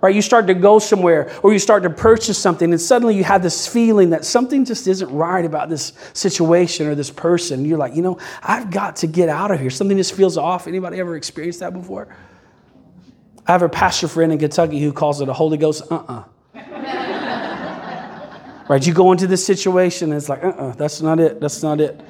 Right? 0.00 0.14
You 0.14 0.22
start 0.22 0.46
to 0.46 0.54
go 0.54 0.78
somewhere 0.78 1.30
or 1.42 1.52
you 1.52 1.58
start 1.58 1.82
to 1.82 1.90
purchase 1.90 2.38
something, 2.38 2.72
and 2.72 2.80
suddenly 2.80 3.14
you 3.14 3.24
have 3.24 3.42
this 3.42 3.66
feeling 3.66 4.08
that 4.10 4.24
something 4.24 4.64
just 4.64 4.86
isn't 4.86 5.10
right 5.10 5.44
about 5.44 5.68
this 5.68 5.92
situation 6.14 6.86
or 6.86 6.94
this 6.94 7.10
person. 7.10 7.66
You're 7.66 7.76
like, 7.76 7.94
you 7.94 8.00
know, 8.00 8.18
I've 8.42 8.70
got 8.70 8.96
to 8.96 9.06
get 9.06 9.28
out 9.28 9.50
of 9.50 9.60
here. 9.60 9.68
Something 9.68 9.98
just 9.98 10.14
feels 10.14 10.38
off. 10.38 10.66
Anybody 10.66 10.98
ever 10.98 11.14
experienced 11.14 11.60
that 11.60 11.74
before? 11.74 12.08
I 13.46 13.52
have 13.52 13.62
a 13.62 13.68
pastor 13.68 14.08
friend 14.08 14.32
in 14.32 14.38
Kentucky 14.38 14.80
who 14.80 14.94
calls 14.94 15.20
it 15.20 15.28
a 15.28 15.34
Holy 15.34 15.58
Ghost 15.58 15.82
uh 15.90 15.96
uh-uh. 15.96 16.24
uh 16.54 16.62
right? 18.68 18.86
You 18.86 18.94
go 18.94 19.12
into 19.12 19.26
this 19.26 19.44
situation 19.44 20.10
and 20.10 20.16
it's 20.16 20.30
like, 20.30 20.42
uh 20.42 20.48
uh-uh, 20.48 20.68
uh, 20.68 20.72
that's 20.72 21.02
not 21.02 21.20
it. 21.20 21.38
That's 21.38 21.62
not 21.62 21.82
it. 21.82 22.00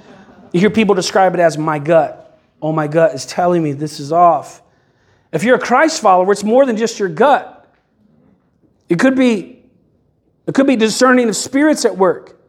You 0.57 0.61
hear 0.61 0.71
people 0.71 0.95
describe 0.95 1.35
it 1.35 1.41
as 1.41 1.59
my 1.59 1.79
gut. 1.79 2.41
Oh, 2.63 2.73
my 2.73 2.87
gut 2.87 3.15
is 3.15 3.27
telling 3.27 3.63
me 3.63 3.73
this 3.73 4.01
is 4.01 4.11
off. 4.11 4.63
If 5.31 5.45
you're 5.45 5.57
a 5.57 5.61
Christ 5.61 6.01
follower, 6.01 6.33
it's 6.33 6.45
more 6.45 6.65
than 6.65 6.79
just 6.79 6.99
your 6.99 7.11
gut. 7.11 7.71
It 8.89 8.99
could 8.99 9.17
be, 9.17 9.63
it 10.47 10.55
could 10.55 10.67
be 10.67 10.77
discerning 10.77 11.29
of 11.29 11.37
spirits 11.37 11.85
at 11.85 11.99
work. 11.99 12.41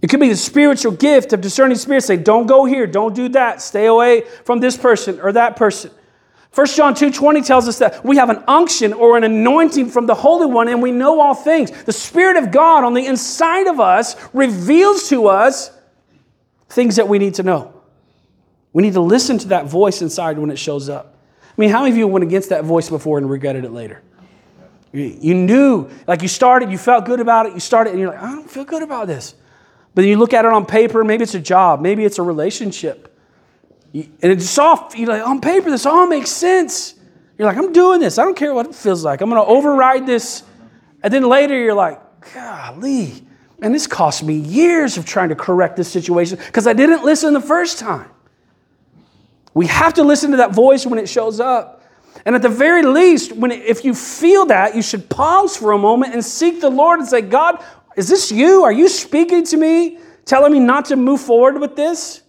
It 0.00 0.08
could 0.08 0.20
be 0.20 0.28
the 0.28 0.36
spiritual 0.36 0.92
gift 0.92 1.32
of 1.32 1.40
discerning 1.40 1.78
spirits. 1.78 2.06
Say, 2.06 2.16
don't 2.16 2.46
go 2.46 2.64
here, 2.64 2.86
don't 2.86 3.12
do 3.12 3.28
that, 3.30 3.60
stay 3.60 3.86
away 3.86 4.22
from 4.44 4.60
this 4.60 4.76
person 4.76 5.18
or 5.20 5.32
that 5.32 5.56
person. 5.56 5.90
1 6.54 6.66
John 6.68 6.94
2:20 6.94 7.44
tells 7.44 7.66
us 7.66 7.78
that 7.78 8.04
we 8.04 8.18
have 8.18 8.30
an 8.30 8.44
unction 8.46 8.92
or 8.92 9.16
an 9.16 9.24
anointing 9.24 9.90
from 9.90 10.06
the 10.06 10.14
Holy 10.14 10.46
One 10.46 10.68
and 10.68 10.80
we 10.80 10.92
know 10.92 11.20
all 11.20 11.34
things. 11.34 11.72
The 11.72 11.92
Spirit 11.92 12.36
of 12.36 12.52
God 12.52 12.84
on 12.84 12.94
the 12.94 13.04
inside 13.04 13.66
of 13.66 13.80
us 13.80 14.14
reveals 14.32 15.08
to 15.08 15.26
us 15.26 15.72
things 16.68 16.96
that 16.96 17.08
we 17.08 17.18
need 17.18 17.34
to 17.34 17.42
know. 17.42 17.72
We 18.72 18.82
need 18.82 18.94
to 18.94 19.00
listen 19.00 19.38
to 19.38 19.48
that 19.48 19.66
voice 19.66 20.02
inside 20.02 20.38
when 20.38 20.50
it 20.50 20.58
shows 20.58 20.88
up. 20.88 21.16
I 21.42 21.60
mean, 21.60 21.70
how 21.70 21.80
many 21.80 21.92
of 21.92 21.96
you 21.96 22.06
went 22.06 22.24
against 22.24 22.50
that 22.50 22.64
voice 22.64 22.90
before 22.90 23.18
and 23.18 23.30
regretted 23.30 23.64
it 23.64 23.72
later? 23.72 24.02
You 24.92 25.34
knew, 25.34 25.88
like 26.06 26.22
you 26.22 26.28
started, 26.28 26.70
you 26.70 26.78
felt 26.78 27.04
good 27.04 27.20
about 27.20 27.46
it, 27.46 27.54
you 27.54 27.60
started, 27.60 27.90
and 27.90 28.00
you're 28.00 28.10
like, 28.10 28.22
I 28.22 28.34
don't 28.34 28.50
feel 28.50 28.64
good 28.64 28.82
about 28.82 29.06
this. 29.06 29.34
But 29.94 30.02
then 30.02 30.10
you 30.10 30.16
look 30.16 30.32
at 30.32 30.44
it 30.44 30.52
on 30.52 30.64
paper, 30.66 31.04
maybe 31.04 31.22
it's 31.22 31.34
a 31.34 31.40
job, 31.40 31.80
maybe 31.80 32.04
it's 32.04 32.18
a 32.18 32.22
relationship. 32.22 33.14
And 33.94 34.08
it's 34.20 34.58
all, 34.58 34.90
you're 34.94 35.08
like, 35.08 35.26
on 35.26 35.40
paper, 35.40 35.70
this 35.70 35.86
all 35.86 36.06
makes 36.06 36.30
sense. 36.30 36.94
You're 37.38 37.48
like, 37.48 37.56
I'm 37.56 37.72
doing 37.72 38.00
this. 38.00 38.18
I 38.18 38.24
don't 38.24 38.36
care 38.36 38.54
what 38.54 38.66
it 38.66 38.74
feels 38.74 39.04
like. 39.04 39.20
I'm 39.20 39.28
going 39.30 39.42
to 39.42 39.48
override 39.48 40.06
this. 40.06 40.42
And 41.02 41.12
then 41.12 41.28
later 41.28 41.58
you're 41.58 41.74
like, 41.74 42.00
golly, 42.32 43.25
and 43.62 43.74
this 43.74 43.86
cost 43.86 44.22
me 44.22 44.34
years 44.34 44.96
of 44.96 45.06
trying 45.06 45.30
to 45.30 45.34
correct 45.34 45.76
this 45.76 45.90
situation 45.90 46.38
because 46.44 46.66
I 46.66 46.72
didn't 46.72 47.04
listen 47.04 47.32
the 47.32 47.40
first 47.40 47.78
time. 47.78 48.10
We 49.54 49.66
have 49.68 49.94
to 49.94 50.04
listen 50.04 50.32
to 50.32 50.36
that 50.38 50.54
voice 50.54 50.84
when 50.84 50.98
it 50.98 51.08
shows 51.08 51.40
up. 51.40 51.82
And 52.24 52.34
at 52.34 52.42
the 52.42 52.48
very 52.48 52.82
least, 52.82 53.32
when 53.32 53.50
it, 53.50 53.64
if 53.64 53.84
you 53.84 53.94
feel 53.94 54.46
that, 54.46 54.74
you 54.74 54.82
should 54.82 55.08
pause 55.08 55.56
for 55.56 55.72
a 55.72 55.78
moment 55.78 56.12
and 56.12 56.24
seek 56.24 56.60
the 56.60 56.70
Lord 56.70 57.00
and 57.00 57.08
say, 57.08 57.22
God, 57.22 57.62
is 57.96 58.08
this 58.08 58.30
you? 58.30 58.64
Are 58.64 58.72
you 58.72 58.88
speaking 58.88 59.44
to 59.44 59.56
me, 59.56 59.98
telling 60.24 60.52
me 60.52 60.60
not 60.60 60.86
to 60.86 60.96
move 60.96 61.20
forward 61.20 61.60
with 61.60 61.76
this? 61.76 62.22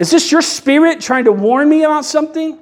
Is 0.00 0.10
this 0.10 0.32
your 0.32 0.42
spirit 0.42 1.00
trying 1.00 1.24
to 1.24 1.32
warn 1.32 1.68
me 1.68 1.84
about 1.84 2.04
something? 2.04 2.58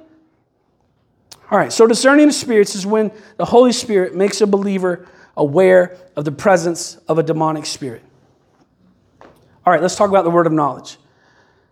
All 1.49 1.57
right, 1.57 1.71
so 1.71 1.87
discerning 1.87 2.27
of 2.27 2.33
spirits 2.33 2.75
is 2.75 2.85
when 2.85 3.11
the 3.37 3.45
Holy 3.45 3.71
Spirit 3.71 4.15
makes 4.15 4.41
a 4.41 4.47
believer 4.47 5.07
aware 5.41 5.97
of 6.15 6.23
the 6.23 6.31
presence 6.31 6.97
of 7.07 7.17
a 7.17 7.23
demonic 7.23 7.65
spirit. 7.65 8.03
All 9.65 9.73
right, 9.73 9.81
let's 9.81 9.95
talk 9.95 10.09
about 10.09 10.23
the 10.23 10.29
word 10.29 10.45
of 10.45 10.53
knowledge. 10.53 10.97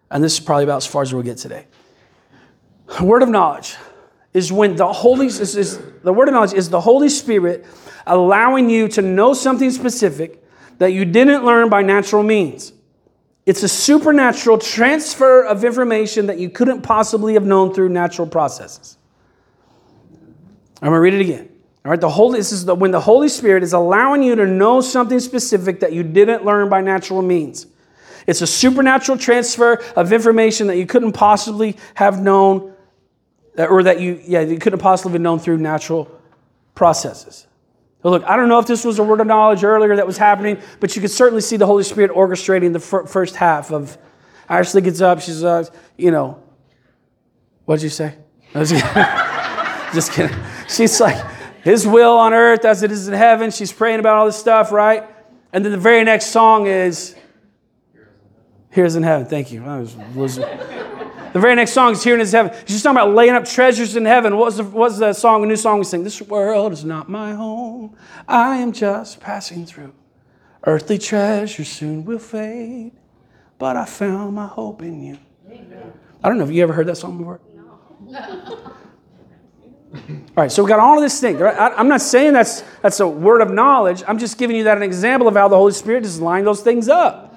And 0.10 0.23
this 0.23 0.34
is 0.34 0.39
probably 0.39 0.63
about 0.63 0.77
as 0.77 0.88
far 0.88 1.03
as 1.03 1.13
we'll 1.13 1.23
get 1.23 1.38
today. 1.38 1.67
Word 2.99 3.21
of 3.21 3.29
knowledge 3.29 3.75
is 4.34 4.51
when 4.51 4.75
the 4.75 4.91
Holy 4.91 5.27
is, 5.27 5.55
is, 5.55 5.79
the 6.03 6.12
word 6.12 6.27
of 6.27 6.34
knowledge 6.34 6.53
is 6.53 6.69
the 6.69 6.82
Holy 6.82 7.10
Spirit 7.10 7.65
allowing 8.08 8.69
you 8.69 8.88
to 8.88 9.03
know 9.03 9.34
something 9.34 9.69
specific 9.69 10.43
that 10.79 10.91
you 10.91 11.05
didn't 11.05 11.45
learn 11.45 11.69
by 11.69 11.84
natural 11.84 12.23
means. 12.23 12.73
It's 13.45 13.62
a 13.62 13.69
supernatural 13.69 14.58
transfer 14.58 15.43
of 15.43 15.63
information 15.63 16.27
that 16.27 16.39
you 16.39 16.49
couldn't 16.49 16.82
possibly 16.82 17.36
have 17.36 17.45
known 17.45 17.73
through 17.73 17.89
natural 17.89 18.27
processes. 18.27 18.97
I'm 20.82 20.89
going 20.89 20.93
to 20.93 20.99
read 20.99 21.13
it 21.13 21.21
again. 21.21 21.49
All 21.86 21.92
right, 21.92 22.02
the 22.02 22.10
Holy, 22.10 22.39
this 22.39 22.52
is 22.52 22.65
the, 22.65 22.76
when 22.76 22.92
the 22.92 23.00
Holy 23.00 23.30
Spirit 23.30 23.63
is 23.63 23.74
allowing 23.74 24.22
you 24.22 24.36
to 24.36 24.46
know 24.46 24.82
something 24.82 25.20
specific 25.20 25.80
that 25.80 25.94
you 25.94 26.04
didn't 26.04 26.44
learn 26.44 26.70
by 26.70 26.82
natural 26.82 27.22
means. 27.22 27.68
It's 28.28 28.42
a 28.42 28.48
supernatural 28.48 29.18
transfer 29.18 29.82
of 29.96 30.12
information 30.12 30.68
that 30.68 30.78
you 30.78 30.86
couldn't 30.86 31.13
possibly 31.13 31.78
have 31.96 32.22
known, 32.22 32.74
or 33.58 33.84
that 33.84 34.02
you, 34.02 34.22
yeah, 34.26 34.42
you 34.42 34.60
couldn't 34.60 34.80
possibly 34.80 35.13
have 35.13 35.22
known 35.22 35.39
through 35.39 35.58
natural 35.58 36.12
processes. 36.76 37.48
Look, 38.04 38.24
I 38.24 38.38
don't 38.38 38.50
know 38.50 38.60
if 38.60 38.68
this 38.68 38.86
was 38.86 39.00
a 39.00 39.04
word 39.04 39.20
of 39.20 39.28
knowledge 39.28 39.63
earlier 39.63 39.96
that 39.96 40.08
was 40.08 40.18
happening, 40.18 40.60
but 40.80 40.96
you 40.96 41.02
could 41.02 41.12
certainly 41.12 41.42
see 41.42 41.58
the 41.58 41.65
Holy 41.65 41.84
Spirit 41.84 42.12
orchestrating 42.12 42.72
the 42.74 42.80
first 42.80 43.36
half 43.36 43.72
of. 43.72 43.98
Ashley 44.48 44.82
gets 44.82 45.00
up. 45.00 45.22
She's, 45.22 45.44
uh, 45.44 45.65
you 45.98 46.12
know, 46.12 46.42
what'd 47.65 47.84
you 47.84 47.89
say? 47.89 48.15
Just 48.54 50.12
kidding. 50.12 50.36
She's 50.68 51.00
like, 51.00 51.24
His 51.63 51.86
will 51.86 52.17
on 52.17 52.34
earth 52.34 52.65
as 52.65 52.84
it 52.84 52.91
is 52.91 53.08
in 53.08 53.13
heaven. 53.13 53.52
She's 53.52 53.72
praying 53.72 54.00
about 54.00 54.17
all 54.17 54.26
this 54.26 54.38
stuff, 54.38 54.72
right? 54.72 55.04
And 55.52 55.63
then 55.63 55.72
the 55.72 55.78
very 55.78 56.04
next 56.04 56.28
song 56.28 56.67
is, 56.67 57.15
Here's 58.72 58.95
in 58.95 59.04
heaven. 59.04 59.26
Thank 59.26 59.52
you. 59.52 59.65
I 59.65 59.80
was, 59.80 59.95
the 60.36 61.39
very 61.39 61.56
next 61.56 61.72
song 61.74 61.93
is 61.93 62.04
Here 62.04 62.13
in 62.13 62.19
His 62.19 62.32
Heaven. 62.32 62.56
She's 62.65 62.84
talking 62.84 62.98
about 62.98 63.15
laying 63.15 63.34
up 63.34 63.45
treasures 63.45 63.95
in 63.95 64.06
heaven. 64.06 64.38
What 64.38 64.45
was 64.45 64.58
the, 64.58 64.63
what 64.63 64.91
was 64.91 65.00
the 65.00 65.13
song, 65.13 65.43
a 65.43 65.48
new 65.48 65.56
song 65.56 65.80
we 65.80 65.86
sing? 65.86 66.04
This 66.04 66.22
world 66.22 66.72
is 66.72 66.86
not 66.86 67.10
my 67.10 67.34
home. 67.34 67.95
I 68.28 68.58
am 68.58 68.72
just 68.72 69.19
passing 69.19 69.65
through. 69.65 69.93
Earthly 70.63 71.00
treasures 71.00 71.67
soon 71.67 72.06
will 72.06 72.19
fade, 72.19 72.91
but 73.58 73.76
I 73.76 73.86
found 73.86 74.36
my 74.36 74.48
hope 74.48 74.82
in 74.84 75.02
you. 75.02 75.17
I 76.24 76.28
don't 76.28 76.38
know 76.38 76.43
if 76.43 76.52
you 76.52 76.62
ever 76.62 76.74
heard 76.74 76.88
that 76.88 76.98
song 76.98 77.17
before. 77.17 77.39
No. 78.06 78.74
all 79.93 79.99
right, 80.36 80.52
so 80.52 80.63
we 80.63 80.69
got 80.69 80.80
all 80.80 80.97
of 80.97 81.02
this 81.02 81.19
thing. 81.19 81.41
I, 81.41 81.80
am 81.80 81.88
not 81.88 82.02
saying 82.02 82.34
that's 82.34 82.62
that's 82.82 82.99
a 82.99 83.08
word 83.08 83.41
of 83.41 83.52
knowledge. 83.52 84.04
I'm 84.08 84.19
just 84.19 84.38
giving 84.38 84.56
you 84.56 84.65
that 84.65 84.78
an 84.78 84.84
example 84.84 85.28
of 85.28 85.36
how 85.36 85.47
the 85.47 85.56
Holy 85.56 85.73
Spirit 85.73 86.06
is 86.06 86.21
lining 86.21 86.45
those 86.45 86.62
things 86.62 86.89
up. 86.89 87.30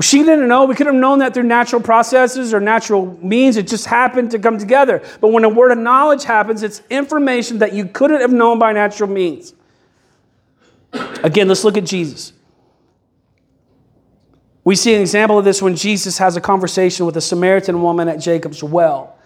She 0.00 0.22
didn't 0.22 0.46
know. 0.46 0.64
We 0.64 0.76
could 0.76 0.86
have 0.86 0.94
known 0.94 1.18
that 1.20 1.34
through 1.34 1.44
natural 1.44 1.82
processes 1.82 2.54
or 2.54 2.60
natural 2.60 3.18
means. 3.20 3.56
It 3.56 3.66
just 3.66 3.86
happened 3.86 4.30
to 4.30 4.38
come 4.38 4.56
together. 4.56 5.02
But 5.20 5.28
when 5.28 5.42
a 5.42 5.48
word 5.48 5.72
of 5.72 5.78
knowledge 5.78 6.22
happens, 6.22 6.62
it's 6.62 6.82
information 6.88 7.58
that 7.58 7.72
you 7.72 7.86
couldn't 7.86 8.20
have 8.20 8.32
known 8.32 8.60
by 8.60 8.72
natural 8.72 9.10
means. 9.10 9.54
Again, 11.24 11.48
let's 11.48 11.64
look 11.64 11.76
at 11.76 11.84
Jesus. 11.84 12.32
We 14.62 14.76
see 14.76 14.94
an 14.94 15.00
example 15.00 15.38
of 15.38 15.44
this 15.44 15.60
when 15.60 15.74
Jesus 15.74 16.18
has 16.18 16.36
a 16.36 16.40
conversation 16.40 17.04
with 17.04 17.16
a 17.16 17.20
Samaritan 17.20 17.82
woman 17.82 18.06
at 18.06 18.18
Jacob's 18.20 18.62
well. 18.62 19.17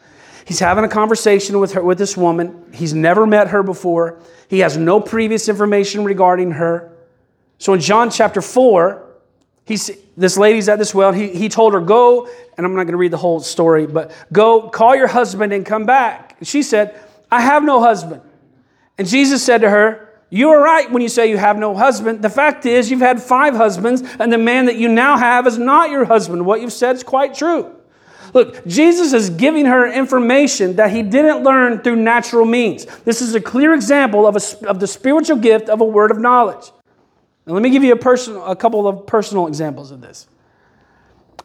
He's 0.44 0.61
having 0.61 0.85
a 0.85 0.88
conversation 0.88 1.61
with 1.61 1.72
her 1.72 1.83
with 1.83 1.98
this 1.98 2.16
woman. 2.16 2.72
He's 2.72 2.94
never 2.94 3.26
met 3.26 3.48
her 3.48 3.62
before. 3.62 4.18
He 4.48 4.61
has 4.61 4.76
no 4.76 5.00
previous 5.00 5.48
information 5.48 6.05
regarding 6.05 6.52
her. 6.52 6.92
So 7.59 7.74
in 7.74 7.81
John 7.81 8.11
chapter 8.11 8.42
4, 8.42 9.12
He's, 9.64 9.90
this 10.16 10.37
lady's 10.37 10.68
at 10.68 10.78
this 10.78 10.94
well. 10.94 11.12
He, 11.12 11.28
he 11.28 11.48
told 11.48 11.72
her, 11.74 11.81
Go, 11.81 12.28
and 12.57 12.66
I'm 12.66 12.74
not 12.74 12.85
going 12.85 12.92
to 12.92 12.98
read 12.98 13.12
the 13.12 13.18
whole 13.18 13.40
story, 13.40 13.87
but 13.87 14.12
go 14.33 14.68
call 14.68 14.96
your 14.96 15.07
husband 15.07 15.52
and 15.52 15.64
come 15.64 15.87
back. 15.87 16.37
She 16.42 16.62
said, 16.62 16.98
I 17.31 17.40
have 17.40 17.62
no 17.62 17.81
husband. 17.81 18.22
And 18.98 19.07
Jesus 19.07 19.42
said 19.42 19.61
to 19.61 19.70
her, 19.70 20.11
You 20.31 20.50
are 20.50 20.61
right 20.61 20.90
when 20.90 21.00
you 21.00 21.09
say 21.09 21.31
you 21.31 21.38
have 21.38 21.57
no 21.57 21.74
husband. 21.76 22.22
The 22.22 22.31
fact 22.31 22.66
is, 22.66 22.90
you've 22.90 23.00
had 23.00 23.22
five 23.22 23.55
husbands, 23.55 24.02
and 24.18 24.33
the 24.33 24.38
man 24.38 24.66
that 24.66 24.76
you 24.76 24.88
now 24.88 25.16
have 25.16 25.46
is 25.46 25.59
not 25.59 25.90
your 25.90 26.05
husband. 26.05 26.44
What 26.44 26.61
you've 26.61 26.72
said 26.72 26.96
is 26.96 27.05
quite 27.05 27.35
true. 27.35 27.74
Look, 28.33 28.66
Jesus 28.66 29.12
is 29.12 29.29
giving 29.31 29.66
her 29.66 29.87
information 29.87 30.77
that 30.77 30.90
he 30.90 31.03
didn't 31.03 31.42
learn 31.42 31.81
through 31.81 31.97
natural 31.97 32.47
means. 32.47 32.87
This 33.05 33.21
is 33.21 33.35
a 33.35 33.40
clear 33.40 33.75
example 33.75 34.27
of, 34.27 34.37
a, 34.37 34.68
of 34.68 34.81
the 34.81 34.87
spiritual 34.87 35.37
gift 35.37 35.68
of 35.68 35.81
a 35.81 35.85
word 35.85 36.11
of 36.11 36.18
knowledge. 36.18 36.71
Now, 37.47 37.55
let 37.55 37.62
me 37.62 37.71
give 37.71 37.85
you 37.85 37.92
a, 37.92 37.97
personal, 37.97 38.45
a 38.45 38.57
couple 38.57 38.87
of 38.88 39.07
personal 39.07 39.49
examples 39.49 39.90
of 39.90 40.01
this. 40.01 40.29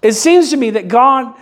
It 0.01 0.13
seems 0.13 0.51
to 0.51 0.57
me 0.57 0.69
that 0.71 0.87
God 0.87 1.35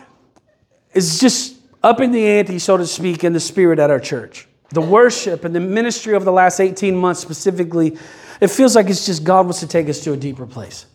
is 0.93 1.19
just 1.19 1.57
upping 1.83 2.11
the 2.11 2.25
ante, 2.25 2.57
so 2.57 2.77
to 2.77 2.87
speak, 2.87 3.23
in 3.23 3.33
the 3.33 3.39
spirit 3.39 3.77
at 3.79 3.91
our 3.91 3.99
church. 3.99 4.47
The 4.69 4.81
worship 4.81 5.45
and 5.45 5.53
the 5.53 5.59
ministry 5.59 6.15
over 6.15 6.25
the 6.25 6.31
last 6.31 6.59
18 6.59 6.95
months 6.95 7.19
specifically, 7.19 7.97
it 8.41 8.47
feels 8.47 8.75
like 8.75 8.89
it's 8.89 9.05
just 9.05 9.23
God 9.23 9.45
wants 9.45 9.59
to 9.59 9.67
take 9.67 9.89
us 9.89 9.99
to 10.05 10.13
a 10.13 10.17
deeper 10.17 10.47
place. 10.47 10.87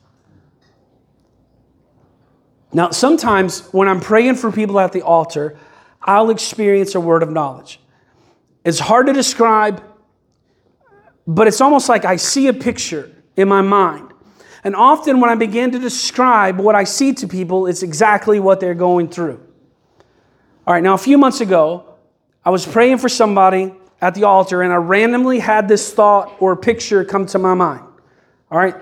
Now, 2.72 2.90
sometimes 2.90 3.66
when 3.72 3.88
I'm 3.88 4.00
praying 4.00 4.36
for 4.36 4.52
people 4.52 4.78
at 4.78 4.92
the 4.92 5.02
altar, 5.02 5.58
I'll 6.02 6.30
experience 6.30 6.94
a 6.94 7.00
word 7.00 7.22
of 7.22 7.30
knowledge. 7.30 7.80
It's 8.64 8.78
hard 8.78 9.06
to 9.06 9.12
describe, 9.12 9.82
but 11.26 11.48
it's 11.48 11.60
almost 11.60 11.88
like 11.88 12.04
I 12.04 12.16
see 12.16 12.46
a 12.48 12.52
picture 12.52 13.10
in 13.36 13.48
my 13.48 13.62
mind. 13.62 14.12
And 14.62 14.76
often 14.76 15.20
when 15.20 15.30
I 15.30 15.34
begin 15.34 15.70
to 15.72 15.78
describe 15.78 16.58
what 16.58 16.74
I 16.74 16.84
see 16.84 17.14
to 17.14 17.26
people, 17.26 17.66
it's 17.66 17.82
exactly 17.82 18.38
what 18.38 18.60
they're 18.60 18.74
going 18.74 19.08
through. 19.08 19.40
All 20.66 20.74
right, 20.74 20.82
now 20.82 20.94
a 20.94 20.98
few 20.98 21.16
months 21.18 21.40
ago, 21.40 21.94
I 22.44 22.50
was 22.50 22.66
praying 22.66 22.98
for 22.98 23.08
somebody 23.08 23.74
at 24.00 24.14
the 24.14 24.24
altar 24.24 24.62
and 24.62 24.72
I 24.72 24.76
randomly 24.76 25.38
had 25.38 25.68
this 25.68 25.92
thought 25.92 26.36
or 26.40 26.56
picture 26.56 27.04
come 27.04 27.26
to 27.26 27.38
my 27.38 27.54
mind. 27.54 27.84
All 28.50 28.58
right? 28.58 28.76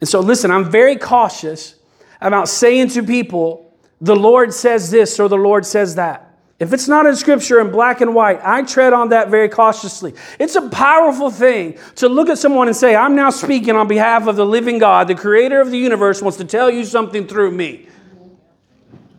And 0.00 0.08
so 0.08 0.20
listen, 0.20 0.50
I'm 0.50 0.70
very 0.70 0.96
cautious 0.96 1.76
about 2.22 2.48
saying 2.48 2.88
to 2.90 3.02
people, 3.02 3.76
the 4.00 4.16
Lord 4.16 4.52
says 4.52 4.90
this 4.90 5.20
or 5.20 5.28
the 5.28 5.36
Lord 5.36 5.66
says 5.66 5.96
that. 5.96 6.28
If 6.58 6.72
it's 6.72 6.86
not 6.86 7.06
in 7.06 7.16
scripture 7.16 7.60
in 7.60 7.72
black 7.72 8.00
and 8.00 8.14
white, 8.14 8.40
I 8.44 8.62
tread 8.62 8.92
on 8.92 9.08
that 9.08 9.30
very 9.30 9.48
cautiously. 9.48 10.14
It's 10.38 10.54
a 10.54 10.68
powerful 10.68 11.28
thing 11.28 11.76
to 11.96 12.08
look 12.08 12.28
at 12.28 12.38
someone 12.38 12.68
and 12.68 12.76
say, 12.76 12.94
I'm 12.94 13.16
now 13.16 13.30
speaking 13.30 13.74
on 13.74 13.88
behalf 13.88 14.28
of 14.28 14.36
the 14.36 14.46
living 14.46 14.78
God, 14.78 15.08
the 15.08 15.16
creator 15.16 15.60
of 15.60 15.72
the 15.72 15.78
universe 15.78 16.22
wants 16.22 16.38
to 16.38 16.44
tell 16.44 16.70
you 16.70 16.84
something 16.84 17.26
through 17.26 17.50
me. 17.50 17.88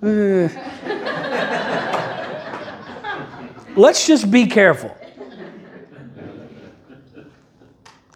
Let's 3.76 4.08
just 4.08 4.32
be 4.32 4.48
careful. 4.48 4.96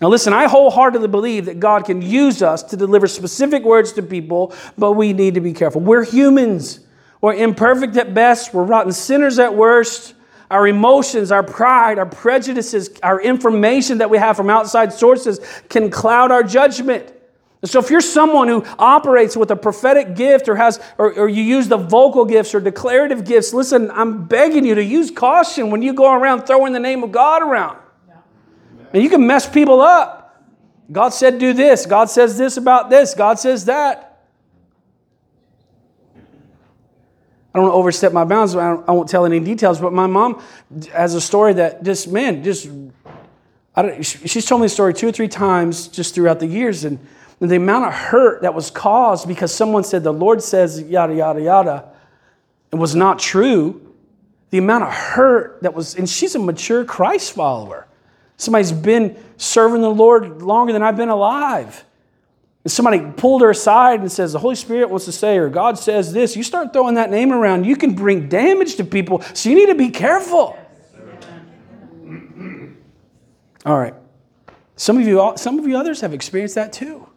Now, 0.02 0.10
listen, 0.10 0.32
I 0.32 0.48
wholeheartedly 0.48 1.08
believe 1.08 1.46
that 1.46 1.60
God 1.60 1.86
can 1.86 2.02
use 2.02 2.44
us 2.44 2.62
to 2.64 2.78
deliver 2.78 3.08
specific 3.08 3.64
words 3.64 3.94
to 3.94 4.04
people, 4.04 4.54
but 4.78 4.94
we 4.94 5.14
need 5.14 5.34
to 5.34 5.42
be 5.42 5.54
careful. 5.54 5.82
We're 5.82 6.04
humans. 6.04 6.82
We're 7.20 7.34
imperfect 7.34 7.98
at 7.98 8.14
best. 8.14 8.54
We're 8.54 8.64
rotten 8.64 8.92
sinners 8.92 9.40
at 9.40 9.56
worst. 9.56 10.14
Our 10.52 10.68
emotions, 10.68 11.32
our 11.32 11.44
pride, 11.44 11.98
our 11.98 12.06
prejudices, 12.06 12.92
our 13.02 13.20
information 13.20 13.98
that 13.98 14.10
we 14.10 14.20
have 14.20 14.38
from 14.38 14.50
outside 14.50 14.94
sources 14.94 15.40
can 15.68 15.90
cloud 15.90 16.32
our 16.32 16.44
judgment. 16.44 17.12
So 17.66 17.80
if 17.80 17.90
you're 17.90 18.02
someone 18.02 18.48
who 18.48 18.64
operates 18.78 19.36
with 19.36 19.50
a 19.50 19.56
prophetic 19.56 20.16
gift 20.16 20.48
or 20.48 20.56
has 20.56 20.80
or, 21.00 21.12
or, 21.14 21.28
you 21.28 21.42
use 21.42 21.68
the 21.68 21.76
vocal 21.76 22.24
gifts 22.24 22.54
or 22.54 22.60
declarative 22.60 23.26
gifts, 23.26 23.52
listen, 23.52 23.90
I'm 23.92 24.26
begging 24.26 24.64
you 24.64 24.76
to 24.76 24.84
use 24.84 25.10
caution 25.10 25.72
when 25.72 25.82
you 25.82 25.94
go 25.94 26.14
around 26.14 26.44
throwing 26.44 26.72
the 26.72 26.80
name 26.80 27.04
of 27.04 27.12
God 27.12 27.42
around. 27.42 27.80
And 28.93 29.04
you 29.04 29.10
can 29.10 29.26
mess 29.28 29.47
people 29.50 29.82
up. 29.82 30.43
God 30.91 31.10
said 31.10 31.39
do 31.39 31.54
this, 31.54 31.86
God 31.86 32.10
says 32.10 32.38
this 32.38 32.58
about 32.58 32.89
this, 32.89 33.13
God 33.13 33.39
says 33.39 33.65
that. 33.65 34.08
I 37.54 37.60
don't 37.60 37.71
overstep 37.71 38.13
my 38.13 38.23
bounds. 38.23 38.56
I, 38.56 38.76
I 38.76 38.91
won't 38.91 39.10
tell 39.10 39.26
any 39.26 39.39
details, 39.39 39.82
but 39.82 39.91
my 39.91 40.06
mom 40.06 40.43
has 40.93 41.15
a 41.15 41.21
story 41.21 41.54
that 41.54 41.82
just, 41.82 42.08
man, 42.08 42.43
just, 42.43 42.69
I 43.76 43.82
don't, 43.82 44.04
she's 44.04 44.45
told 44.45 44.62
me 44.62 44.65
the 44.65 44.69
story 44.69 44.93
two 44.93 45.08
or 45.08 45.12
three 45.12 45.28
times 45.28 45.88
just 45.88 46.13
throughout 46.13 46.39
the 46.39 46.45
years. 46.45 46.86
And 46.86 47.00
the 47.39 47.56
amount 47.56 47.86
of 47.86 47.93
hurt 47.93 48.43
that 48.43 48.54
was 48.54 48.69
caused 48.69 49.28
because 49.28 49.52
someone 49.52 49.84
said 49.84 50.04
the 50.04 50.13
Lord 50.13 50.43
says 50.43 50.82
yada, 50.82 51.15
yada, 51.15 51.41
yada, 51.41 51.89
it 52.71 52.76
was 52.76 52.95
not 52.95 53.17
true. 53.17 53.82
The 54.52 54.60
amount 54.60 54.84
of 54.84 54.93
hurt 54.93 55.62
that 55.63 55.73
was, 55.73 55.95
and 55.95 56.08
she's 56.08 56.36
a 56.36 56.39
mature 56.39 56.86
Christ 56.86 57.34
follower. 57.34 57.88
Somebody's 58.38 58.71
been 58.71 59.17
serving 59.38 59.82
the 59.82 59.89
Lord 59.89 60.41
longer 60.41 60.71
than 60.71 60.84
I've 60.84 60.95
been 60.95 61.10
alive. 61.10 61.84
And 62.63 62.71
somebody 62.71 63.00
pulled 63.17 63.41
her 63.41 63.50
aside 63.50 64.02
and 64.02 64.12
says, 64.12 64.34
The 64.34 64.39
Holy 64.39 64.56
Spirit 64.56 64.89
wants 64.89 65.06
to 65.06 65.12
say, 65.12 65.38
or 65.38 65.50
God 65.50 65.80
says 65.80 66.13
this. 66.13 66.36
You 66.36 66.43
start 66.43 66.73
throwing 66.73 66.95
that 66.95 67.10
name 67.10 67.32
around, 67.32 67.65
you 67.65 67.76
can 67.76 67.95
bring 67.95 68.30
damage 68.30 68.76
to 68.76 68.84
people. 68.84 69.21
So 69.34 69.50
you 69.50 69.56
need 69.56 69.67
to 69.67 69.76
be 69.76 69.89
careful. 69.89 70.58
All 73.65 73.78
right. 73.78 73.93
Some 74.76 74.97
of 75.00 75.08
you, 75.08 75.34
some 75.38 75.58
of 75.58 75.67
you 75.67 75.78
others 75.78 76.02
have 76.02 76.13
experienced 76.13 76.56
that 76.56 76.71
too. 76.71 77.08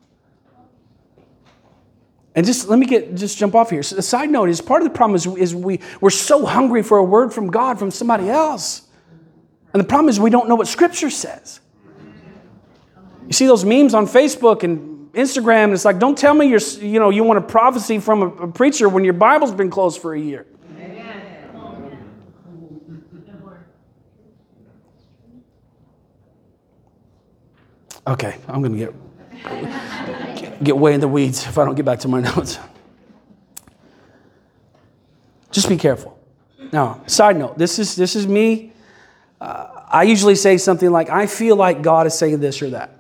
And 2.35 2.46
just 2.46 2.68
let 2.68 2.78
me 2.78 2.87
get 2.87 3.14
just 3.14 3.37
jump 3.37 3.54
off 3.54 3.70
here. 3.70 3.83
So 3.83 3.96
the 3.96 4.02
side 4.02 4.30
note 4.30 4.48
is 4.48 4.61
part 4.61 4.83
of 4.83 4.88
the 4.88 4.94
problem 4.94 5.16
is, 5.16 5.26
is 5.26 5.54
we, 5.54 5.80
we're 6.00 6.11
so 6.11 6.46
hungry 6.46 6.83
for 6.83 6.96
a 6.98 7.04
word 7.04 7.35
from 7.35 7.50
God 7.50 7.78
from 7.78 7.90
somebody 7.90 8.30
else. 8.30 8.83
And 9.72 9.80
the 9.80 9.87
problem 9.87 10.09
is 10.09 10.18
we 10.18 10.30
don't 10.30 10.48
know 10.48 10.56
what 10.56 10.68
Scripture 10.68 11.11
says. 11.11 11.61
You 13.26 13.33
see 13.33 13.46
those 13.46 13.64
memes 13.64 13.94
on 13.94 14.06
Facebook 14.06 14.64
and 14.64 15.12
Instagram, 15.12 15.64
and 15.64 15.72
it's 15.72 15.85
like, 15.85 15.98
don't 15.98 16.18
tell 16.18 16.35
me 16.35 16.46
you're, 16.46 16.61
you 16.80 16.98
know, 16.98 17.11
you 17.11 17.22
want 17.22 17.38
a 17.38 17.42
prophecy 17.42 17.98
from 17.98 18.22
a, 18.22 18.26
a 18.26 18.48
preacher 18.48 18.88
when 18.88 19.04
your 19.04 19.12
Bible's 19.12 19.52
been 19.52 19.70
closed 19.70 20.00
for 20.00 20.14
a 20.14 20.20
year. 20.20 20.46
Okay, 28.06 28.38
I'm 28.48 28.62
going 28.62 28.72
to 28.72 28.78
get 28.78 28.94
get 30.62 30.76
way 30.76 30.94
in 30.94 31.00
the 31.00 31.09
weeds 31.09 31.46
if 31.46 31.59
I 31.59 31.64
don't 31.64 31.74
get 31.74 31.85
back 31.85 32.00
to 32.00 32.09
my 32.09 32.20
notes. 32.37 32.59
Just 35.50 35.68
be 35.68 35.76
careful. 35.76 36.18
Now, 36.72 37.02
side 37.06 37.37
note, 37.37 37.59
this 37.59 37.78
is, 37.78 37.96
this 37.96 38.14
is 38.14 38.26
me. 38.26 38.69
Uh, 39.40 39.85
I 39.88 40.03
usually 40.03 40.35
say 40.35 40.59
something 40.59 40.90
like, 40.90 41.09
I 41.09 41.26
feel 41.26 41.57
like 41.57 41.83
God 41.83 42.07
is 42.07 42.14
saying 42.14 42.40
this 42.40 42.61
or 42.61 42.70
that. 42.70 42.96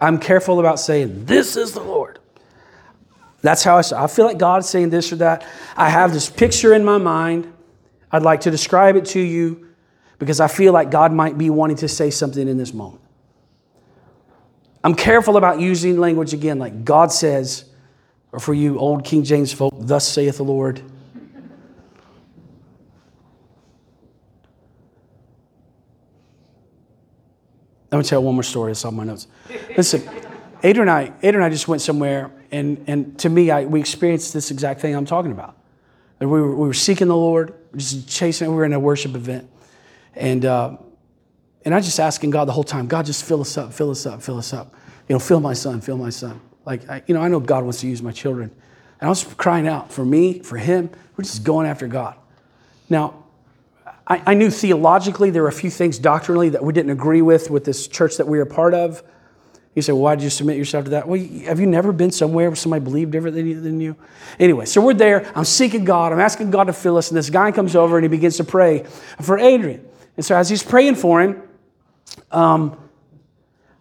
I'm 0.00 0.18
careful 0.18 0.60
about 0.60 0.78
saying, 0.78 1.24
This 1.24 1.56
is 1.56 1.72
the 1.72 1.82
Lord. 1.82 2.18
That's 3.40 3.64
how 3.64 3.78
I 3.78 3.80
say. 3.80 3.96
I 3.96 4.06
feel 4.06 4.24
like 4.24 4.38
God 4.38 4.60
is 4.60 4.68
saying 4.68 4.90
this 4.90 5.12
or 5.12 5.16
that. 5.16 5.46
I 5.76 5.88
have 5.88 6.12
this 6.12 6.30
picture 6.30 6.74
in 6.74 6.84
my 6.84 6.98
mind. 6.98 7.52
I'd 8.10 8.22
like 8.22 8.42
to 8.42 8.50
describe 8.50 8.94
it 8.94 9.06
to 9.06 9.20
you 9.20 9.68
because 10.18 10.38
I 10.38 10.46
feel 10.46 10.72
like 10.72 10.90
God 10.90 11.12
might 11.12 11.36
be 11.36 11.50
wanting 11.50 11.78
to 11.78 11.88
say 11.88 12.10
something 12.10 12.46
in 12.46 12.56
this 12.56 12.72
moment. 12.72 13.02
I'm 14.84 14.94
careful 14.94 15.36
about 15.36 15.60
using 15.60 15.98
language 15.98 16.32
again 16.32 16.58
like 16.58 16.84
God 16.84 17.10
says, 17.10 17.64
or 18.30 18.38
for 18.38 18.54
you 18.54 18.78
old 18.78 19.04
King 19.04 19.24
James 19.24 19.52
folk, 19.52 19.74
thus 19.76 20.06
saith 20.06 20.36
the 20.36 20.44
Lord. 20.44 20.82
Let 27.92 27.98
me 27.98 28.04
tell 28.04 28.22
one 28.22 28.34
more 28.34 28.42
story. 28.42 28.72
It's 28.72 28.84
on 28.84 28.96
my 28.96 29.04
notes. 29.04 29.26
Listen, 29.76 30.02
Adrian 30.62 30.88
and 30.88 30.90
I, 30.90 31.12
Adrian 31.18 31.36
and 31.36 31.44
I 31.44 31.50
just 31.50 31.68
went 31.68 31.82
somewhere, 31.82 32.30
and, 32.50 32.82
and 32.86 33.18
to 33.20 33.28
me, 33.28 33.50
I, 33.50 33.66
we 33.66 33.80
experienced 33.80 34.32
this 34.32 34.50
exact 34.50 34.80
thing 34.80 34.96
I'm 34.96 35.04
talking 35.04 35.30
about. 35.30 35.58
And 36.18 36.30
we 36.30 36.40
were, 36.40 36.56
we 36.56 36.66
were 36.66 36.74
seeking 36.74 37.08
the 37.08 37.16
Lord, 37.16 37.54
just 37.76 38.08
chasing. 38.08 38.48
We 38.48 38.54
were 38.54 38.64
in 38.64 38.72
a 38.72 38.80
worship 38.80 39.14
event, 39.14 39.50
and 40.14 40.44
uh, 40.44 40.76
and 41.64 41.74
I 41.74 41.80
just 41.80 42.00
asking 42.00 42.30
God 42.30 42.46
the 42.46 42.52
whole 42.52 42.64
time, 42.64 42.86
God, 42.86 43.06
just 43.06 43.24
fill 43.24 43.40
us 43.40 43.56
up, 43.56 43.72
fill 43.72 43.90
us 43.90 44.06
up, 44.06 44.22
fill 44.22 44.38
us 44.38 44.52
up. 44.52 44.74
You 45.08 45.14
know, 45.14 45.18
fill 45.18 45.40
my 45.40 45.52
son, 45.52 45.80
fill 45.80 45.98
my 45.98 46.10
son. 46.10 46.40
Like, 46.64 46.88
I, 46.88 47.02
you 47.06 47.14
know, 47.14 47.20
I 47.20 47.28
know 47.28 47.40
God 47.40 47.64
wants 47.64 47.80
to 47.80 47.88
use 47.88 48.02
my 48.02 48.12
children. 48.12 48.50
And 49.00 49.06
I 49.06 49.08
was 49.08 49.24
crying 49.24 49.68
out 49.68 49.92
for 49.92 50.04
me, 50.04 50.40
for 50.40 50.56
him. 50.56 50.90
We're 51.16 51.24
just 51.24 51.44
going 51.44 51.66
after 51.66 51.86
God. 51.86 52.16
Now, 52.88 53.21
I, 54.06 54.22
I 54.26 54.34
knew 54.34 54.50
theologically 54.50 55.30
there 55.30 55.42
were 55.42 55.48
a 55.48 55.52
few 55.52 55.70
things 55.70 55.98
doctrinally 55.98 56.50
that 56.50 56.64
we 56.64 56.72
didn't 56.72 56.90
agree 56.90 57.22
with 57.22 57.50
with 57.50 57.64
this 57.64 57.86
church 57.86 58.16
that 58.16 58.26
we 58.26 58.38
were 58.38 58.44
a 58.44 58.46
part 58.46 58.74
of. 58.74 59.02
You 59.74 59.80
say, 59.80 59.92
well, 59.92 60.02
why 60.02 60.16
did 60.16 60.24
you 60.24 60.30
submit 60.30 60.58
yourself 60.58 60.84
to 60.84 60.90
that? 60.90 61.08
Well, 61.08 61.18
have 61.46 61.58
you 61.58 61.66
never 61.66 61.92
been 61.92 62.10
somewhere 62.10 62.50
where 62.50 62.56
somebody 62.56 62.84
believed 62.84 63.12
different 63.12 63.36
than 63.36 63.80
you? 63.80 63.96
Anyway, 64.38 64.66
so 64.66 64.82
we're 64.82 64.92
there. 64.92 65.30
I'm 65.34 65.46
seeking 65.46 65.84
God. 65.84 66.12
I'm 66.12 66.20
asking 66.20 66.50
God 66.50 66.64
to 66.64 66.74
fill 66.74 66.98
us. 66.98 67.10
And 67.10 67.16
this 67.16 67.30
guy 67.30 67.52
comes 67.52 67.74
over 67.74 67.96
and 67.96 68.04
he 68.04 68.08
begins 68.08 68.36
to 68.36 68.44
pray 68.44 68.84
for 69.20 69.38
Adrian. 69.38 69.86
And 70.16 70.26
so 70.26 70.36
as 70.36 70.50
he's 70.50 70.62
praying 70.62 70.96
for 70.96 71.22
him, 71.22 71.42
um, 72.30 72.78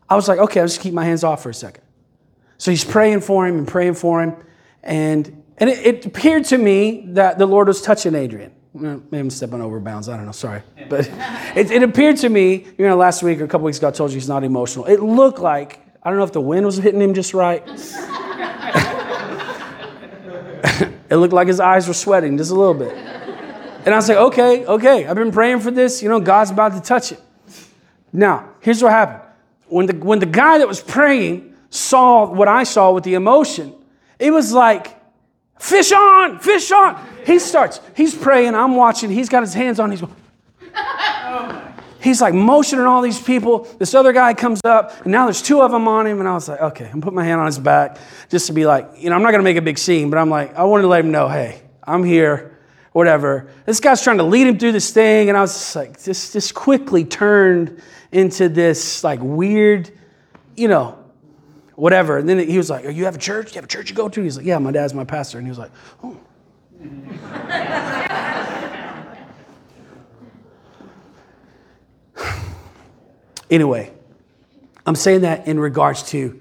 I 0.09 0.15
was 0.15 0.29
like, 0.29 0.39
okay, 0.39 0.61
I'll 0.61 0.67
just 0.67 0.79
keep 0.79 0.93
my 0.93 1.03
hands 1.03 1.25
off 1.25 1.43
for 1.43 1.49
a 1.49 1.53
second. 1.53 1.83
So 2.57 2.71
he's 2.71 2.85
praying 2.85 3.21
for 3.21 3.45
him 3.45 3.57
and 3.57 3.67
praying 3.67 3.95
for 3.95 4.21
him. 4.21 4.35
And, 4.83 5.43
and 5.57 5.69
it, 5.69 5.85
it 5.85 6.05
appeared 6.05 6.45
to 6.45 6.57
me 6.57 7.05
that 7.09 7.37
the 7.37 7.45
Lord 7.45 7.67
was 7.67 7.81
touching 7.81 8.15
Adrian. 8.15 8.53
Maybe 8.73 9.17
I'm 9.17 9.29
stepping 9.29 9.61
over 9.61 9.79
bounds. 9.79 10.07
I 10.07 10.15
don't 10.15 10.25
know. 10.25 10.31
Sorry. 10.31 10.61
But 10.89 11.07
it, 11.55 11.71
it 11.71 11.83
appeared 11.83 12.17
to 12.17 12.29
me, 12.29 12.65
you 12.77 12.87
know, 12.87 12.95
last 12.95 13.21
week 13.21 13.41
or 13.41 13.43
a 13.43 13.47
couple 13.47 13.65
weeks 13.65 13.79
ago, 13.79 13.89
I 13.89 13.91
told 13.91 14.11
you 14.11 14.15
he's 14.15 14.29
not 14.29 14.43
emotional. 14.43 14.85
It 14.85 15.01
looked 15.01 15.39
like, 15.39 15.79
I 16.03 16.09
don't 16.09 16.17
know 16.17 16.25
if 16.25 16.31
the 16.31 16.41
wind 16.41 16.65
was 16.65 16.77
hitting 16.77 17.01
him 17.01 17.13
just 17.13 17.33
right. 17.33 17.63
it 21.09 21.17
looked 21.17 21.33
like 21.33 21.47
his 21.47 21.59
eyes 21.59 21.87
were 21.87 21.93
sweating 21.93 22.37
just 22.37 22.51
a 22.51 22.55
little 22.55 22.73
bit. 22.73 22.93
And 23.83 23.93
I 23.93 23.97
was 23.97 24.07
like, 24.07 24.17
okay, 24.17 24.65
okay, 24.65 25.05
I've 25.05 25.15
been 25.15 25.31
praying 25.31 25.59
for 25.59 25.71
this. 25.71 26.01
You 26.01 26.09
know, 26.09 26.19
God's 26.19 26.51
about 26.51 26.73
to 26.73 26.81
touch 26.81 27.11
it. 27.11 27.19
Now, 28.13 28.49
here's 28.61 28.81
what 28.81 28.91
happened. 28.91 29.27
When 29.67 29.85
the, 29.87 29.93
when 29.95 30.19
the 30.19 30.25
guy 30.25 30.59
that 30.59 30.67
was 30.67 30.81
praying 30.81 31.55
saw 31.69 32.31
what 32.31 32.47
I 32.47 32.63
saw 32.63 32.91
with 32.91 33.03
the 33.03 33.15
emotion, 33.15 33.73
it 34.19 34.31
was 34.31 34.53
like, 34.53 35.00
fish 35.61 35.91
on, 35.91 36.39
fish 36.39 36.71
on. 36.71 37.07
He 37.25 37.37
starts, 37.39 37.79
he's 37.95 38.15
praying, 38.15 38.55
I'm 38.55 38.75
watching, 38.75 39.11
he's 39.11 39.29
got 39.29 39.43
his 39.43 39.53
hands 39.53 39.79
on, 39.79 39.91
he's 39.91 40.01
going, 40.01 40.13
he's 42.01 42.19
like 42.19 42.33
motioning 42.33 42.85
all 42.85 43.01
these 43.03 43.21
people. 43.21 43.67
This 43.77 43.93
other 43.93 44.11
guy 44.11 44.33
comes 44.33 44.59
up, 44.65 45.03
and 45.03 45.11
now 45.11 45.25
there's 45.25 45.41
two 45.41 45.61
of 45.61 45.71
them 45.71 45.87
on 45.87 46.07
him, 46.07 46.19
and 46.19 46.27
I 46.27 46.33
was 46.33 46.49
like, 46.49 46.59
okay, 46.59 46.89
I'm 46.91 46.99
putting 46.99 47.15
my 47.15 47.23
hand 47.23 47.39
on 47.39 47.45
his 47.45 47.59
back 47.59 47.99
just 48.29 48.47
to 48.47 48.53
be 48.53 48.65
like, 48.65 48.89
you 48.97 49.11
know, 49.11 49.15
I'm 49.15 49.21
not 49.21 49.31
gonna 49.31 49.43
make 49.43 49.57
a 49.57 49.61
big 49.61 49.77
scene, 49.77 50.09
but 50.09 50.17
I'm 50.17 50.31
like, 50.31 50.55
I 50.55 50.63
wanted 50.63 50.81
to 50.81 50.87
let 50.87 51.05
him 51.05 51.11
know, 51.11 51.29
hey, 51.29 51.61
I'm 51.83 52.03
here, 52.03 52.57
whatever. 52.91 53.47
This 53.65 53.79
guy's 53.79 54.03
trying 54.03 54.17
to 54.17 54.23
lead 54.23 54.47
him 54.47 54.57
through 54.57 54.71
this 54.71 54.91
thing, 54.91 55.29
and 55.29 55.37
I 55.37 55.41
was 55.41 55.53
just 55.53 55.75
like, 55.75 56.03
just, 56.03 56.33
just 56.33 56.55
quickly 56.55 57.05
turned 57.05 57.81
into 58.11 58.49
this 58.49 59.03
like 59.03 59.19
weird, 59.21 59.91
you 60.55 60.67
know, 60.67 60.97
whatever. 61.81 62.19
And 62.19 62.29
then 62.29 62.37
he 62.37 62.57
was 62.59 62.69
like, 62.69 62.85
You 62.85 63.05
have 63.05 63.15
a 63.15 63.17
church? 63.17 63.53
You 63.53 63.55
have 63.55 63.63
a 63.63 63.67
church 63.67 63.89
you 63.89 63.95
go 63.95 64.07
to? 64.07 64.21
He's 64.21 64.37
like, 64.37 64.45
Yeah, 64.45 64.59
my 64.59 64.71
dad's 64.71 64.93
my 64.93 65.03
pastor. 65.03 65.39
And 65.39 65.47
he 65.47 65.49
was 65.49 65.57
like, 65.57 65.71
Oh. 66.03 66.15
anyway, 73.49 73.91
I'm 74.85 74.93
saying 74.93 75.21
that 75.21 75.47
in 75.47 75.59
regards 75.59 76.03
to 76.11 76.39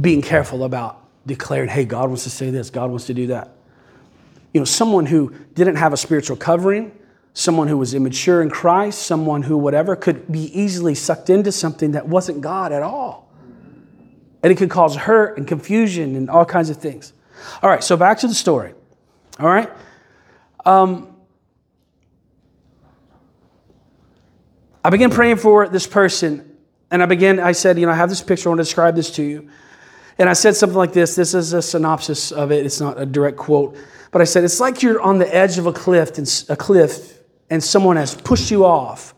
being 0.00 0.22
careful 0.22 0.62
about 0.62 1.04
declaring, 1.26 1.68
hey, 1.68 1.84
God 1.84 2.10
wants 2.10 2.22
to 2.22 2.30
say 2.30 2.50
this, 2.50 2.70
God 2.70 2.90
wants 2.90 3.06
to 3.06 3.14
do 3.14 3.26
that. 3.26 3.56
You 4.54 4.60
know, 4.60 4.66
someone 4.66 5.04
who 5.04 5.34
didn't 5.54 5.76
have 5.76 5.92
a 5.92 5.96
spiritual 5.96 6.36
covering, 6.36 6.96
someone 7.34 7.66
who 7.66 7.76
was 7.76 7.92
immature 7.92 8.40
in 8.40 8.50
Christ, 8.50 9.02
someone 9.02 9.42
who, 9.42 9.58
whatever, 9.58 9.96
could 9.96 10.30
be 10.30 10.44
easily 10.56 10.94
sucked 10.94 11.28
into 11.28 11.50
something 11.50 11.90
that 11.92 12.06
wasn't 12.06 12.40
God 12.40 12.70
at 12.70 12.84
all. 12.84 13.27
And 14.42 14.52
it 14.52 14.56
could 14.56 14.70
cause 14.70 14.96
hurt 14.96 15.36
and 15.38 15.46
confusion 15.46 16.14
and 16.16 16.30
all 16.30 16.44
kinds 16.44 16.70
of 16.70 16.76
things. 16.76 17.12
All 17.62 17.70
right, 17.70 17.82
so 17.82 17.96
back 17.96 18.18
to 18.18 18.28
the 18.28 18.34
story. 18.34 18.74
All 19.40 19.48
right? 19.48 19.70
Um, 20.64 21.16
I 24.84 24.90
began 24.90 25.10
praying 25.10 25.36
for 25.36 25.68
this 25.68 25.86
person 25.86 26.56
And 26.90 27.02
I 27.02 27.06
began, 27.06 27.38
I 27.38 27.52
said, 27.52 27.78
you 27.78 27.86
know, 27.86 27.92
I 27.92 27.96
have 27.96 28.08
this 28.08 28.22
picture, 28.22 28.48
I 28.48 28.50
want 28.50 28.58
to 28.58 28.64
describe 28.64 28.96
this 28.96 29.10
to 29.12 29.22
you. 29.22 29.48
And 30.18 30.28
I 30.28 30.32
said 30.32 30.56
something 30.56 30.76
like 30.76 30.92
this. 30.92 31.14
This 31.14 31.34
is 31.34 31.52
a 31.52 31.62
synopsis 31.62 32.32
of 32.32 32.50
it. 32.50 32.66
It's 32.66 32.80
not 32.80 33.00
a 33.00 33.06
direct 33.06 33.36
quote. 33.36 33.76
But 34.10 34.22
I 34.22 34.24
said, 34.24 34.42
it's 34.42 34.58
like 34.58 34.82
you're 34.82 35.00
on 35.00 35.18
the 35.18 35.32
edge 35.32 35.58
of 35.58 35.66
a 35.66 35.72
cliff 35.72 36.16
and 36.18 36.44
a 36.48 36.56
cliff 36.56 37.20
and 37.50 37.62
someone 37.62 37.96
has 37.96 38.14
pushed 38.14 38.50
you 38.50 38.64
off. 38.64 39.14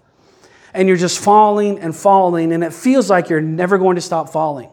And 0.74 0.88
you're 0.88 0.96
just 0.96 1.18
falling 1.18 1.80
and 1.80 1.96
falling, 1.96 2.52
and 2.52 2.62
it 2.62 2.72
feels 2.72 3.10
like 3.10 3.28
you're 3.28 3.40
never 3.40 3.76
going 3.76 3.96
to 3.96 4.00
stop 4.00 4.30
falling. 4.30 4.70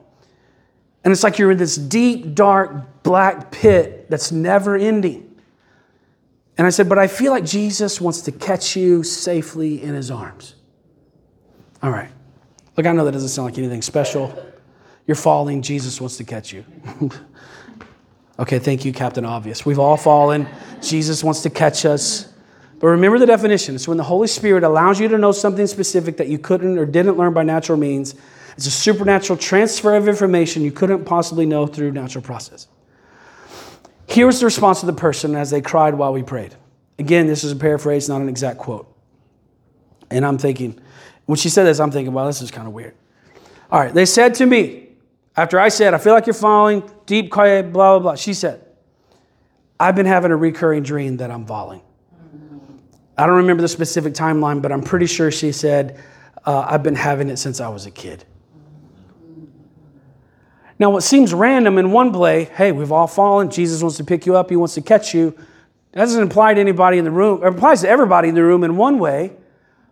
And 1.04 1.12
it's 1.12 1.24
like 1.24 1.38
you're 1.38 1.52
in 1.52 1.58
this 1.58 1.76
deep, 1.76 2.36
dark, 2.36 3.04
black 3.04 3.52
pit 3.52 4.10
that's 4.10 4.32
never 4.32 4.76
ending. 4.76 5.24
And 6.58 6.66
I 6.66 6.70
said, 6.70 6.90
But 6.90 6.98
I 6.98 7.08
feel 7.08 7.32
like 7.32 7.46
Jesus 7.46 8.02
wants 8.02 8.22
to 8.22 8.32
catch 8.32 8.76
you 8.76 9.04
safely 9.04 9.82
in 9.82 9.94
his 9.94 10.12
arms. 10.12 10.56
All 11.82 11.92
right. 11.92 12.10
Look, 12.76 12.86
I 12.86 12.92
know 12.92 13.06
that 13.06 13.12
doesn't 13.12 13.30
sound 13.30 13.46
like 13.46 13.58
anything 13.58 13.82
special. 13.82 14.44
You're 15.06 15.16
falling, 15.16 15.62
Jesus 15.62 16.02
wants 16.02 16.18
to 16.18 16.24
catch 16.24 16.52
you. 16.52 16.66
okay, 18.40 18.60
thank 18.60 18.84
you, 18.84 18.92
Captain 18.92 19.24
Obvious. 19.24 19.66
We've 19.66 19.80
all 19.80 19.98
fallen. 19.98 20.48
Jesus 20.82 21.24
wants 21.24 21.42
to 21.44 21.50
catch 21.50 21.86
us. 21.86 22.27
But 22.80 22.88
remember 22.88 23.18
the 23.18 23.26
definition 23.26 23.76
it's 23.76 23.88
when 23.88 23.98
the 23.98 24.04
Holy 24.04 24.28
Spirit 24.28 24.64
allows 24.64 25.00
you 25.00 25.08
to 25.08 25.18
know 25.18 25.32
something 25.32 25.66
specific 25.68 26.18
that 26.18 26.28
you 26.28 26.38
couldn't 26.38 26.78
or 26.78 26.86
didn't 26.86 27.18
learn 27.18 27.34
by 27.34 27.44
natural 27.44 27.78
means. 27.78 28.16
It's 28.56 28.68
a 28.68 28.72
supernatural 28.72 29.38
transfer 29.38 29.96
of 29.96 30.08
information 30.08 30.64
you 30.64 30.72
couldn't 30.72 31.06
possibly 31.06 31.46
know 31.46 31.68
through 31.68 31.92
natural 31.92 32.24
process. 32.24 32.68
Here 34.08 34.26
was 34.26 34.40
the 34.40 34.46
response 34.46 34.82
of 34.82 34.88
the 34.88 34.94
person 34.94 35.36
as 35.36 35.50
they 35.50 35.62
cried 35.62 35.96
while 35.96 36.14
we 36.14 36.24
prayed. 36.24 36.56
Again, 36.98 37.28
this 37.28 37.44
is 37.44 37.52
a 37.52 37.56
paraphrase, 37.56 38.10
not 38.10 38.22
an 38.22 38.30
exact 38.30 38.58
quote. 38.58 38.92
And 40.10 40.26
I'm 40.26 40.38
thinking, 40.38 40.80
when 41.26 41.38
she 41.38 41.50
said 41.50 41.66
this, 41.66 41.80
I'm 41.80 41.92
thinking, 41.92 42.14
well, 42.14 42.26
this 42.26 42.42
is 42.42 42.50
kind 42.50 42.68
of 42.68 42.74
weird. 42.74 42.96
All 43.70 43.80
right, 43.80 43.94
they 43.94 44.06
said 44.06 44.34
to 44.36 44.46
me, 44.46 44.88
after 45.36 45.60
I 45.60 45.70
said, 45.70 45.94
I 45.94 45.98
feel 45.98 46.14
like 46.14 46.26
you're 46.26 46.34
falling, 46.34 46.90
deep, 47.06 47.30
quiet, 47.30 47.72
blah, 47.74 48.00
blah, 48.00 48.00
blah, 48.00 48.16
she 48.16 48.34
said, 48.34 48.66
I've 49.80 49.96
been 49.96 50.06
having 50.06 50.32
a 50.32 50.38
recurring 50.38 50.84
dream 50.84 51.18
that 51.18 51.30
I'm 51.30 51.46
falling. 51.46 51.82
I 53.18 53.26
don't 53.26 53.38
remember 53.38 53.62
the 53.62 53.68
specific 53.68 54.14
timeline, 54.14 54.62
but 54.62 54.72
I'm 54.72 54.84
pretty 54.84 55.08
sure 55.08 55.32
she 55.32 55.52
said, 55.52 56.00
uh, 56.46 56.68
I've 56.70 56.84
been 56.84 56.96
having 56.96 57.30
it 57.30 57.38
since 57.38 57.60
I 57.60 57.68
was 57.70 57.86
a 57.86 57.92
kid. 57.92 58.24
Now, 60.80 60.92
what 60.92 61.02
seems 61.02 61.34
random 61.34 61.80
in 61.80 61.92
one 61.92 62.14
play, 62.14 62.46
hey, 62.46 62.72
we've 62.72 62.92
all 62.92 63.08
fallen, 63.08 63.50
Jesus 63.50 63.82
wants 63.82 63.98
to 63.98 64.04
pick 64.04 64.28
you 64.28 64.36
up, 64.36 64.52
he 64.52 64.56
wants 64.56 64.76
to 64.76 64.82
catch 64.82 65.16
you, 65.16 65.36
that 65.94 66.02
doesn't 66.02 66.22
apply 66.22 66.54
to 66.54 66.62
anybody 66.62 67.00
in 67.00 67.06
the 67.06 67.12
room. 67.12 67.42
It 67.44 67.48
applies 67.48 67.82
to 67.82 67.90
everybody 67.90 68.30
in 68.30 68.36
the 68.36 68.44
room 68.44 68.64
in 68.64 68.78
one 68.78 69.00
way, 69.00 69.34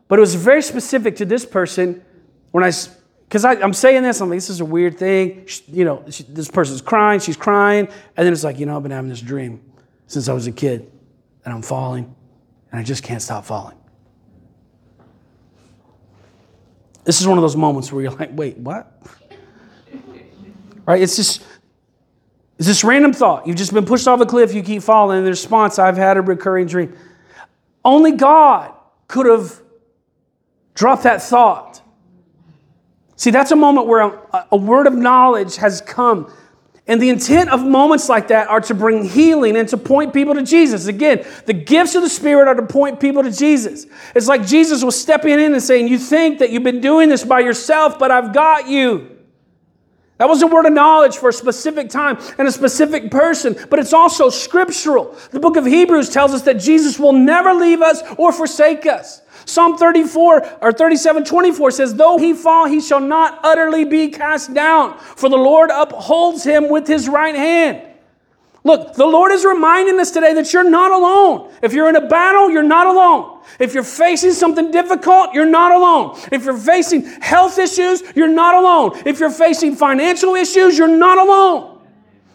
but 0.07 0.19
it 0.19 0.21
was 0.21 0.35
very 0.35 0.61
specific 0.61 1.15
to 1.15 1.25
this 1.25 1.43
person 1.43 2.05
when 2.51 2.63
I, 2.63 2.71
because 3.27 3.43
I'm 3.43 3.73
saying 3.73 4.03
this, 4.03 4.21
I'm 4.21 4.29
like, 4.29 4.37
this 4.37 4.51
is 4.51 4.61
a 4.61 4.65
weird 4.65 4.99
thing. 4.99 5.47
She, 5.47 5.63
you 5.69 5.83
know, 5.83 6.05
she, 6.11 6.21
this 6.23 6.47
person's 6.47 6.81
crying, 6.81 7.19
she's 7.19 7.35
crying, 7.35 7.87
and 8.15 8.25
then 8.25 8.31
it's 8.31 8.43
like, 8.43 8.59
you 8.59 8.67
know, 8.67 8.77
I've 8.77 8.83
been 8.83 8.91
having 8.91 9.09
this 9.09 9.21
dream 9.21 9.61
since 10.05 10.29
I 10.29 10.33
was 10.33 10.45
a 10.45 10.51
kid, 10.51 10.91
and 11.43 11.53
I'm 11.53 11.63
falling, 11.63 12.15
and 12.75 12.81
I 12.81 12.83
just 12.83 13.03
can't 13.03 13.21
stop 13.21 13.45
falling. 13.45 13.77
This 17.05 17.21
is 17.21 17.27
one 17.27 17.37
of 17.37 17.41
those 17.41 17.55
moments 17.55 17.89
where 17.89 18.03
you're 18.03 18.11
like, 18.11 18.31
wait, 18.33 18.57
what? 18.57 19.01
right? 20.85 21.01
It's 21.01 21.15
just, 21.15 21.41
it's 22.59 22.67
this 22.67 22.83
random 22.83 23.13
thought. 23.13 23.47
You've 23.47 23.55
just 23.55 23.73
been 23.73 23.85
pushed 23.85 24.09
off 24.09 24.19
a 24.19 24.25
cliff, 24.25 24.53
you 24.53 24.61
keep 24.61 24.81
falling, 24.81 25.19
and 25.19 25.25
the 25.25 25.29
response, 25.31 25.79
I've 25.79 25.95
had 25.95 26.17
a 26.17 26.21
recurring 26.21 26.67
dream. 26.67 26.97
Only 27.85 28.11
God 28.11 28.73
could 29.07 29.25
have 29.25 29.61
dropped 30.73 31.03
that 31.03 31.23
thought. 31.23 31.81
See, 33.15 33.31
that's 33.31 33.51
a 33.51 33.55
moment 33.55 33.87
where 33.87 34.01
a, 34.01 34.47
a 34.51 34.57
word 34.57 34.85
of 34.85 34.93
knowledge 34.93 35.55
has 35.55 35.79
come. 35.79 36.29
And 36.87 37.01
the 37.01 37.09
intent 37.09 37.49
of 37.49 37.65
moments 37.65 38.09
like 38.09 38.27
that 38.27 38.47
are 38.47 38.61
to 38.61 38.75
bring 38.75 39.05
healing 39.05 39.57
and 39.57 39.67
to 39.69 39.77
point 39.77 40.13
people 40.13 40.35
to 40.35 40.43
Jesus. 40.43 40.85
Again, 40.85 41.25
the 41.47 41.53
gifts 41.53 41.95
of 41.95 42.03
the 42.03 42.09
Spirit 42.09 42.47
are 42.47 42.53
to 42.53 42.65
point 42.65 42.99
people 42.99 43.23
to 43.23 43.31
Jesus. 43.31 43.87
It's 44.13 44.27
like 44.27 44.45
Jesus 44.45 44.83
was 44.83 44.99
stepping 44.99 45.39
in 45.39 45.53
and 45.53 45.63
saying, 45.63 45.87
You 45.87 45.97
think 45.97 46.39
that 46.39 46.51
you've 46.51 46.63
been 46.63 46.81
doing 46.81 47.09
this 47.09 47.23
by 47.23 47.39
yourself, 47.39 47.97
but 47.97 48.11
I've 48.11 48.33
got 48.33 48.67
you. 48.67 49.14
That 50.17 50.29
was 50.29 50.41
a 50.41 50.47
word 50.47 50.65
of 50.65 50.71
knowledge 50.71 51.17
for 51.17 51.29
a 51.29 51.33
specific 51.33 51.89
time 51.89 52.17
and 52.37 52.47
a 52.47 52.51
specific 52.51 53.11
person, 53.11 53.57
but 53.69 53.79
it's 53.79 53.91
also 53.91 54.29
scriptural. 54.29 55.17
The 55.31 55.41
book 55.41 55.57
of 55.57 55.65
Hebrews 55.65 56.09
tells 56.09 56.33
us 56.33 56.43
that 56.43 56.55
Jesus 56.55 56.97
will 56.97 57.11
never 57.11 57.53
leave 57.53 57.81
us 57.81 58.01
or 58.17 58.31
forsake 58.31 58.85
us. 58.85 59.21
Psalm 59.43 59.77
34 59.77 60.59
or 60.61 60.71
37 60.71 61.25
24 61.25 61.71
says, 61.71 61.93
Though 61.95 62.17
he 62.17 62.33
fall, 62.33 62.65
he 62.65 62.79
shall 62.79 63.01
not 63.01 63.41
utterly 63.43 63.83
be 63.83 64.07
cast 64.07 64.53
down, 64.53 64.97
for 64.97 65.29
the 65.29 65.37
Lord 65.37 65.69
upholds 65.69 66.43
him 66.43 66.69
with 66.69 66.87
his 66.87 67.09
right 67.09 67.35
hand. 67.35 67.94
Look, 68.65 68.95
the 68.95 69.05
Lord 69.05 69.31
is 69.31 69.45
reminding 69.45 69.99
us 69.99 70.09
today 70.09 70.33
that 70.33 70.51
you're 70.51 70.67
not 70.67 70.91
alone. 70.91 71.51
If 71.61 71.71
you're 71.71 71.87
in 71.87 71.95
a 71.95 72.07
battle, 72.07 72.49
you're 72.49 72.63
not 72.63 72.87
alone. 72.87 73.39
If 73.59 73.75
you're 73.75 73.83
facing 73.83 74.31
something 74.31 74.71
difficult, 74.71 75.35
you're 75.35 75.45
not 75.45 75.71
alone. 75.71 76.19
If 76.31 76.45
you're 76.45 76.57
facing 76.57 77.05
health 77.21 77.59
issues, 77.59 78.01
you're 78.15 78.27
not 78.27 78.55
alone. 78.55 79.03
If 79.05 79.19
you're 79.19 79.29
facing 79.29 79.75
financial 79.75 80.33
issues, 80.33 80.79
you're 80.79 80.87
not 80.87 81.19
alone. 81.19 81.74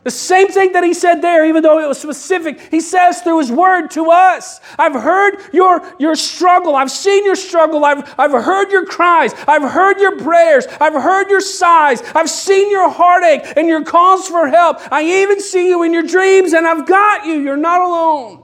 The 0.03 0.11
same 0.11 0.49
thing 0.49 0.73
that 0.73 0.83
he 0.83 0.95
said 0.95 1.17
there, 1.17 1.45
even 1.45 1.63
though 1.63 1.79
it 1.79 1.87
was 1.87 2.01
specific, 2.01 2.59
he 2.71 2.81
says 2.81 3.21
through 3.21 3.39
his 3.41 3.53
word 3.53 3.89
to 3.89 4.11
us. 4.11 4.59
I've 4.79 4.95
heard 4.95 5.37
your, 5.53 5.83
your 5.99 6.17
struggle. 6.17 6.75
I've 6.75 6.91
seen 6.91 7.23
your 7.27 7.37
struggle. 7.37 7.85
I've, 7.85 8.15
I've 8.19 8.31
heard 8.31 8.71
your 8.71 8.87
cries. 8.87 9.35
I've 9.47 9.71
heard 9.71 10.01
your 10.01 10.19
prayers. 10.19 10.67
I've 10.81 10.95
heard 10.95 11.29
your 11.29 11.43
sighs. 11.43 12.03
I've 12.15 12.31
seen 12.31 12.71
your 12.71 12.89
heartache 12.89 13.43
and 13.57 13.69
your 13.69 13.85
calls 13.85 14.27
for 14.27 14.49
help. 14.49 14.79
I 14.91 15.05
even 15.23 15.39
see 15.39 15.69
you 15.69 15.83
in 15.83 15.93
your 15.93 16.05
dreams, 16.05 16.55
and 16.55 16.67
I've 16.67 16.87
got 16.87 17.27
you. 17.27 17.35
You're 17.35 17.59
not 17.59 17.83
alone. 17.83 18.39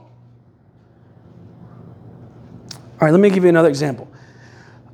All 2.99 3.01
right, 3.01 3.11
let 3.11 3.19
me 3.19 3.31
give 3.31 3.43
you 3.43 3.49
another 3.49 3.69
example. 3.69 4.07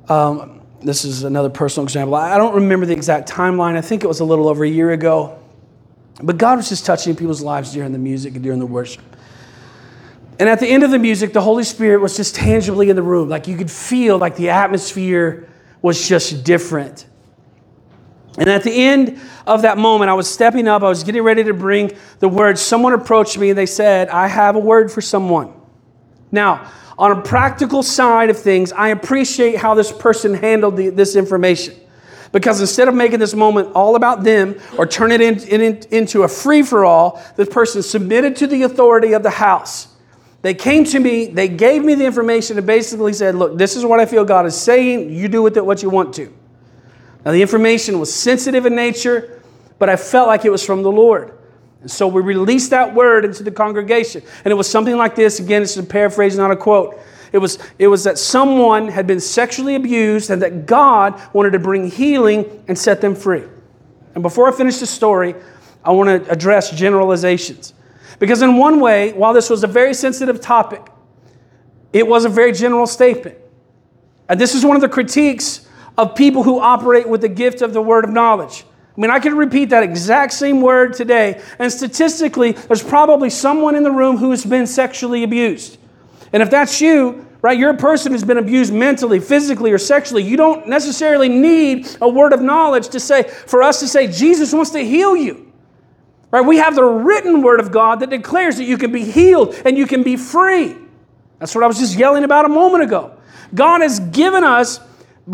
Um, 0.08 0.62
this 0.80 1.04
is 1.04 1.24
another 1.24 1.50
personal 1.50 1.84
example. 1.84 2.14
I 2.14 2.38
don't 2.38 2.54
remember 2.54 2.86
the 2.86 2.94
exact 2.94 3.28
timeline. 3.28 3.76
I 3.76 3.82
think 3.82 4.02
it 4.02 4.06
was 4.06 4.20
a 4.20 4.24
little 4.24 4.48
over 4.48 4.64
a 4.64 4.68
year 4.68 4.92
ago. 4.92 5.43
But 6.22 6.38
God 6.38 6.56
was 6.56 6.68
just 6.68 6.86
touching 6.86 7.16
people's 7.16 7.42
lives 7.42 7.72
during 7.72 7.92
the 7.92 7.98
music 7.98 8.34
and 8.34 8.42
during 8.42 8.60
the 8.60 8.66
worship. 8.66 9.02
And 10.38 10.48
at 10.48 10.60
the 10.60 10.66
end 10.66 10.82
of 10.82 10.90
the 10.90 10.98
music, 10.98 11.32
the 11.32 11.40
Holy 11.40 11.64
Spirit 11.64 12.00
was 12.00 12.16
just 12.16 12.34
tangibly 12.34 12.90
in 12.90 12.96
the 12.96 13.02
room. 13.02 13.28
Like 13.28 13.46
you 13.46 13.56
could 13.56 13.70
feel 13.70 14.18
like 14.18 14.36
the 14.36 14.50
atmosphere 14.50 15.48
was 15.80 16.08
just 16.08 16.44
different. 16.44 17.06
And 18.36 18.48
at 18.48 18.64
the 18.64 18.72
end 18.72 19.20
of 19.46 19.62
that 19.62 19.78
moment, 19.78 20.10
I 20.10 20.14
was 20.14 20.28
stepping 20.28 20.66
up, 20.66 20.82
I 20.82 20.88
was 20.88 21.04
getting 21.04 21.22
ready 21.22 21.44
to 21.44 21.54
bring 21.54 21.92
the 22.18 22.28
word. 22.28 22.58
Someone 22.58 22.92
approached 22.92 23.38
me 23.38 23.50
and 23.50 23.58
they 23.58 23.66
said, 23.66 24.08
I 24.08 24.26
have 24.26 24.56
a 24.56 24.60
word 24.60 24.90
for 24.90 25.00
someone. 25.00 25.52
Now, 26.32 26.68
on 26.98 27.12
a 27.12 27.22
practical 27.22 27.82
side 27.82 28.30
of 28.30 28.38
things, 28.38 28.72
I 28.72 28.88
appreciate 28.88 29.56
how 29.56 29.74
this 29.74 29.92
person 29.92 30.34
handled 30.34 30.76
the, 30.76 30.90
this 30.90 31.14
information. 31.14 31.74
Because 32.34 32.60
instead 32.60 32.88
of 32.88 32.96
making 32.96 33.20
this 33.20 33.32
moment 33.32 33.70
all 33.76 33.94
about 33.94 34.24
them 34.24 34.60
or 34.76 34.86
turn 34.86 35.12
it 35.12 35.20
in, 35.20 35.38
in, 35.38 35.80
into 35.92 36.24
a 36.24 36.28
free 36.28 36.64
for 36.64 36.84
all, 36.84 37.22
this 37.36 37.48
person 37.48 37.80
submitted 37.80 38.34
to 38.36 38.48
the 38.48 38.64
authority 38.64 39.12
of 39.12 39.22
the 39.22 39.30
house. 39.30 39.86
They 40.42 40.52
came 40.52 40.82
to 40.86 40.98
me, 40.98 41.26
they 41.26 41.46
gave 41.46 41.84
me 41.84 41.94
the 41.94 42.04
information, 42.04 42.58
and 42.58 42.66
basically 42.66 43.12
said, 43.12 43.36
Look, 43.36 43.56
this 43.56 43.76
is 43.76 43.84
what 43.84 44.00
I 44.00 44.06
feel 44.06 44.24
God 44.24 44.46
is 44.46 44.60
saying. 44.60 45.10
You 45.14 45.28
do 45.28 45.42
with 45.42 45.56
it 45.56 45.64
what 45.64 45.80
you 45.84 45.90
want 45.90 46.12
to. 46.16 46.34
Now, 47.24 47.30
the 47.30 47.40
information 47.40 48.00
was 48.00 48.12
sensitive 48.12 48.66
in 48.66 48.74
nature, 48.74 49.40
but 49.78 49.88
I 49.88 49.94
felt 49.94 50.26
like 50.26 50.44
it 50.44 50.50
was 50.50 50.66
from 50.66 50.82
the 50.82 50.90
Lord. 50.90 51.38
And 51.82 51.90
so 51.90 52.08
we 52.08 52.20
released 52.20 52.70
that 52.70 52.96
word 52.96 53.24
into 53.24 53.44
the 53.44 53.52
congregation. 53.52 54.24
And 54.44 54.50
it 54.50 54.56
was 54.56 54.68
something 54.68 54.96
like 54.96 55.14
this. 55.14 55.38
Again, 55.38 55.62
it's 55.62 55.76
a 55.76 55.84
paraphrase, 55.84 56.36
not 56.36 56.50
a 56.50 56.56
quote. 56.56 56.98
It 57.34 57.38
was, 57.38 57.58
it 57.80 57.88
was 57.88 58.04
that 58.04 58.16
someone 58.16 58.86
had 58.86 59.08
been 59.08 59.18
sexually 59.18 59.74
abused 59.74 60.30
and 60.30 60.40
that 60.42 60.66
God 60.66 61.20
wanted 61.34 61.50
to 61.50 61.58
bring 61.58 61.90
healing 61.90 62.64
and 62.68 62.78
set 62.78 63.00
them 63.00 63.16
free. 63.16 63.42
And 64.14 64.22
before 64.22 64.48
I 64.48 64.56
finish 64.56 64.78
the 64.78 64.86
story, 64.86 65.34
I 65.84 65.90
want 65.90 66.26
to 66.26 66.30
address 66.30 66.70
generalizations. 66.70 67.74
Because, 68.20 68.40
in 68.40 68.56
one 68.56 68.78
way, 68.78 69.14
while 69.14 69.32
this 69.32 69.50
was 69.50 69.64
a 69.64 69.66
very 69.66 69.94
sensitive 69.94 70.40
topic, 70.40 70.80
it 71.92 72.06
was 72.06 72.24
a 72.24 72.28
very 72.28 72.52
general 72.52 72.86
statement. 72.86 73.36
And 74.28 74.40
this 74.40 74.54
is 74.54 74.64
one 74.64 74.76
of 74.76 74.80
the 74.80 74.88
critiques 74.88 75.66
of 75.98 76.14
people 76.14 76.44
who 76.44 76.60
operate 76.60 77.08
with 77.08 77.20
the 77.20 77.28
gift 77.28 77.62
of 77.62 77.72
the 77.72 77.82
word 77.82 78.04
of 78.04 78.10
knowledge. 78.10 78.64
I 78.96 79.00
mean, 79.00 79.10
I 79.10 79.18
could 79.18 79.32
repeat 79.32 79.70
that 79.70 79.82
exact 79.82 80.34
same 80.34 80.60
word 80.60 80.94
today, 80.94 81.42
and 81.58 81.72
statistically, 81.72 82.52
there's 82.52 82.84
probably 82.84 83.28
someone 83.28 83.74
in 83.74 83.82
the 83.82 83.90
room 83.90 84.18
who 84.18 84.30
has 84.30 84.44
been 84.44 84.68
sexually 84.68 85.24
abused. 85.24 85.78
And 86.34 86.42
if 86.42 86.50
that's 86.50 86.80
you, 86.80 87.26
right, 87.42 87.56
you're 87.56 87.70
a 87.70 87.76
person 87.76 88.10
who's 88.10 88.24
been 88.24 88.38
abused 88.38 88.74
mentally, 88.74 89.20
physically, 89.20 89.70
or 89.70 89.78
sexually, 89.78 90.24
you 90.24 90.36
don't 90.36 90.66
necessarily 90.66 91.28
need 91.28 91.86
a 92.02 92.08
word 92.08 92.32
of 92.32 92.42
knowledge 92.42 92.88
to 92.88 92.98
say, 92.98 93.22
for 93.22 93.62
us 93.62 93.78
to 93.78 93.86
say, 93.86 94.08
Jesus 94.08 94.52
wants 94.52 94.70
to 94.70 94.80
heal 94.80 95.16
you. 95.16 95.52
Right? 96.32 96.44
We 96.44 96.56
have 96.56 96.74
the 96.74 96.82
written 96.82 97.40
word 97.40 97.60
of 97.60 97.70
God 97.70 98.00
that 98.00 98.10
declares 98.10 98.56
that 98.56 98.64
you 98.64 98.76
can 98.76 98.90
be 98.90 99.04
healed 99.04 99.54
and 99.64 99.78
you 99.78 99.86
can 99.86 100.02
be 100.02 100.16
free. 100.16 100.74
That's 101.38 101.54
what 101.54 101.62
I 101.62 101.68
was 101.68 101.78
just 101.78 101.96
yelling 101.96 102.24
about 102.24 102.46
a 102.46 102.48
moment 102.48 102.82
ago. 102.82 103.16
God 103.54 103.82
has 103.82 104.00
given 104.00 104.42
us 104.42 104.80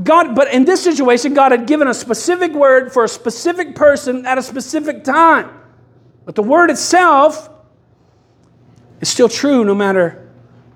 God, 0.04 0.36
but 0.36 0.52
in 0.52 0.66
this 0.66 0.84
situation, 0.84 1.32
God 1.32 1.50
had 1.50 1.66
given 1.66 1.88
a 1.88 1.94
specific 1.94 2.52
word 2.52 2.92
for 2.92 3.04
a 3.04 3.08
specific 3.08 3.74
person 3.74 4.26
at 4.26 4.36
a 4.36 4.42
specific 4.42 5.02
time. 5.02 5.50
But 6.26 6.34
the 6.34 6.42
word 6.42 6.70
itself 6.70 7.48
is 9.00 9.08
still 9.08 9.30
true 9.30 9.64
no 9.64 9.74
matter, 9.74 10.19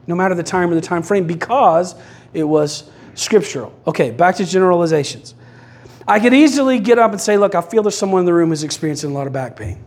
no 0.07 0.15
matter 0.15 0.35
the 0.35 0.43
time 0.43 0.71
or 0.71 0.75
the 0.75 0.81
time 0.81 1.03
frame 1.03 1.27
because 1.27 1.95
it 2.33 2.45
was 2.45 2.91
scriptural. 3.15 3.73
Okay, 3.87 4.11
back 4.11 4.37
to 4.37 4.45
generalizations. 4.45 5.35
I 6.07 6.21
could 6.21 6.35
easily 6.35 6.79
get 6.81 6.99
up 6.99 7.13
and 7.13 7.21
say, 7.21 7.37
Look, 7.37 7.55
I 7.55 7.63
feel 7.63 7.83
there's 7.83 7.97
someone 7.97 8.21
in 8.21 8.27
the 8.27 8.35
room 8.35 8.51
who's 8.51 8.63
experiencing 8.63 9.11
a 9.11 9.15
lot 9.15 9.27
of 9.27 9.33
back 9.33 9.57
pain. 9.57 9.83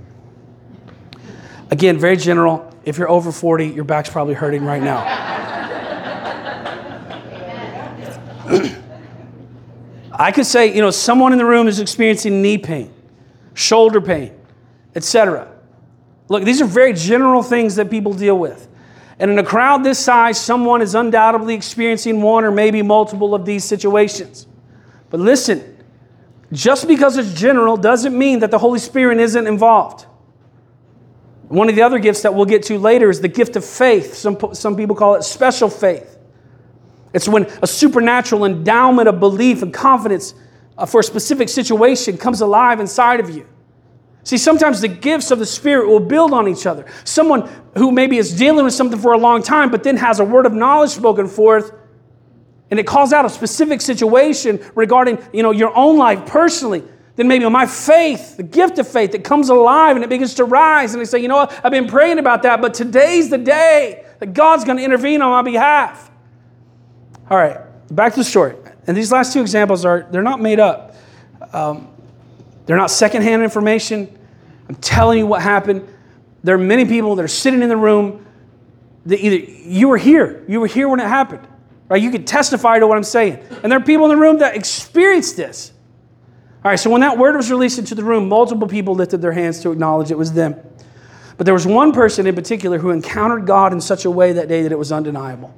Again, 1.70 2.00
very 2.00 2.18
general. 2.18 2.74
If 2.86 2.98
you're 2.98 3.10
over 3.10 3.32
40, 3.32 3.68
your 3.68 3.84
back's 3.84 4.10
probably 4.10 4.34
hurting 4.34 4.64
right 4.64 4.82
now. 4.82 5.04
I 10.14 10.32
could 10.32 10.46
say, 10.46 10.74
you 10.74 10.82
know, 10.82 10.90
someone 10.90 11.34
in 11.34 11.38
the 11.38 11.46
room 11.46 11.68
is 11.68 11.80
experiencing 11.80 12.42
knee 12.42 12.58
pain, 12.58 12.92
shoulder 13.54 14.02
pain, 14.02 14.34
etc. 14.96 15.52
Look, 16.30 16.44
these 16.44 16.62
are 16.62 16.66
very 16.66 16.94
general 16.94 17.44
things 17.44 17.76
that 17.76 17.92
people 17.92 18.14
deal 18.14 18.40
with. 18.40 18.68
And 19.20 19.32
in 19.32 19.40
a 19.40 19.44
crowd 19.44 19.84
this 19.84 19.98
size, 19.98 20.40
someone 20.40 20.82
is 20.82 20.94
undoubtedly 20.94 21.56
experiencing 21.56 22.22
one 22.22 22.44
or 22.44 22.52
maybe 22.52 22.82
multiple 22.82 23.34
of 23.34 23.46
these 23.46 23.64
situations. 23.64 24.46
But 25.10 25.20
listen, 25.20 25.78
just 26.52 26.88
because 26.88 27.18
it's 27.18 27.34
general 27.34 27.78
doesn't 27.78 28.18
mean 28.18 28.40
that 28.40 28.52
the 28.52 28.60
Holy 28.60 28.80
Spirit 28.80 29.20
isn't 29.20 29.48
involved. 29.48 30.06
One 31.48 31.70
of 31.70 31.76
the 31.76 31.82
other 31.82 31.98
gifts 31.98 32.22
that 32.24 32.34
we'll 32.34 32.46
get 32.46 32.64
to 32.64 32.78
later 32.78 33.10
is 33.10 33.22
the 33.22 33.28
gift 33.28 33.56
of 33.56 33.66
faith. 33.66 34.14
Some, 34.14 34.38
some 34.54 34.76
people 34.76 34.96
call 34.96 35.16
it 35.16 35.24
special 35.24 35.70
faith. 35.70 36.18
It's 37.14 37.28
when 37.28 37.46
a 37.64 37.68
supernatural 37.68 38.46
endowment 38.46 39.08
of 39.08 39.20
belief 39.20 39.64
and 39.64 39.74
confidence 39.74 40.34
uh, 40.78 40.86
for 40.86 41.00
a 41.00 41.04
specific 41.04 41.50
situation 41.50 42.18
comes 42.18 42.42
alive 42.42 42.80
inside 42.80 43.20
of 43.20 43.30
you. 43.30 43.48
See, 44.28 44.38
sometimes 44.38 44.82
the 44.82 44.90
gifts 44.90 45.32
of 45.32 45.40
the 45.40 45.46
Spirit 45.46 45.88
will 45.88 46.02
build 46.02 46.34
on 46.34 46.50
each 46.50 46.66
other. 46.66 46.86
Someone 47.06 47.50
who 47.78 47.94
maybe 47.94 48.18
is 48.18 48.36
dealing 48.36 48.66
with 48.66 48.74
something 48.74 49.00
for 49.00 49.14
a 49.14 49.18
long 49.18 49.42
time, 49.42 49.72
but 49.72 49.84
then 49.86 49.96
has 49.96 50.20
a 50.20 50.26
word 50.26 50.46
of 50.46 50.52
knowledge 50.52 50.90
spoken 50.90 51.30
forth, 51.30 51.72
and 52.70 52.78
it 52.78 52.86
calls 52.86 53.14
out 53.14 53.24
a 53.24 53.30
specific 53.30 53.80
situation 53.80 54.60
regarding 54.76 55.18
you 55.32 55.44
know, 55.44 55.52
your 55.52 55.74
own 55.78 55.98
life 55.98 56.26
personally. 56.26 56.84
Then 57.16 57.30
maybe 57.30 57.48
my 57.48 57.66
faith, 57.66 58.36
the 58.36 58.44
gift 58.44 58.80
of 58.80 58.88
faith 58.90 59.14
that 59.14 59.24
comes 59.24 59.48
alive 59.48 59.96
and 59.96 60.04
it 60.04 60.10
begins 60.10 60.34
to 60.34 60.44
rise. 60.44 60.94
And 60.94 61.00
they 61.00 61.06
say, 61.06 61.20
you 61.20 61.30
know 61.30 61.38
what, 61.38 61.62
I've 61.64 61.72
been 61.72 61.88
praying 61.88 62.20
about 62.20 62.44
that, 62.44 62.60
but 62.60 62.74
today's 62.74 63.30
the 63.30 63.38
day 63.38 64.04
that 64.20 64.34
God's 64.34 64.66
going 64.66 64.78
to 64.78 64.84
intervene 64.84 65.22
on 65.22 65.32
my 65.32 65.42
behalf. 65.42 66.12
All 67.30 67.38
right, 67.38 67.60
back 67.96 68.12
to 68.16 68.20
the 68.20 68.26
story. 68.26 68.58
And 68.88 68.98
these 68.98 69.10
last 69.10 69.32
two 69.32 69.40
examples 69.40 69.86
are, 69.86 70.06
they're 70.12 70.22
not 70.22 70.42
made 70.42 70.60
up. 70.60 70.98
Um, 71.54 71.94
they're 72.68 72.78
not 72.78 72.92
secondhand 72.92 73.42
information. 73.42 74.16
I'm 74.70 74.76
telling 74.76 75.18
you 75.18 75.26
what 75.26 75.42
happened. 75.42 75.88
There 76.44 76.54
are 76.54 76.60
many 76.60 76.86
people 76.86 77.16
that 77.16 77.24
are 77.24 77.30
sitting 77.30 77.64
in 77.64 77.70
the 77.70 77.78
room 77.78 78.26
that 79.06 79.20
either 79.20 79.38
you 79.38 79.88
were 79.88 79.98
here, 79.98 80.46
you 80.48 80.60
were 80.60 80.68
here 80.68 80.88
when 80.88 81.00
it 81.00 81.08
happened, 81.08 81.48
right? 81.90 82.02
You 82.02 82.12
could 82.12 82.28
testify 82.28 82.78
to 82.80 82.86
what 82.86 82.98
I'm 82.98 83.04
saying. 83.04 83.40
And 83.64 83.72
there 83.72 83.80
are 83.80 83.84
people 83.84 84.06
in 84.06 84.12
the 84.12 84.22
room 84.22 84.40
that 84.40 84.56
experienced 84.56 85.38
this. 85.38 85.72
All 86.64 86.72
right, 86.72 86.80
so 86.80 86.90
when 86.90 87.02
that 87.02 87.18
word 87.18 87.38
was 87.38 87.50
released 87.50 87.80
into 87.80 87.96
the 87.96 88.04
room, 88.04 88.28
multiple 88.28 88.68
people 88.68 88.96
lifted 88.96 89.22
their 89.22 89.32
hands 89.32 89.62
to 89.62 89.72
acknowledge 89.72 90.12
it 90.12 90.18
was 90.18 90.34
them. 90.34 90.56
But 91.38 91.46
there 91.46 91.54
was 91.54 91.66
one 91.66 91.94
person 91.94 92.28
in 92.28 92.36
particular 92.36 92.80
who 92.80 92.90
encountered 92.90 93.46
God 93.46 93.72
in 93.72 93.80
such 93.80 94.04
a 94.04 94.12
way 94.12 94.34
that 94.34 94.50
day 94.50 94.64
that 94.64 94.72
it 94.72 94.78
was 94.78 94.92
undeniable. 94.92 95.56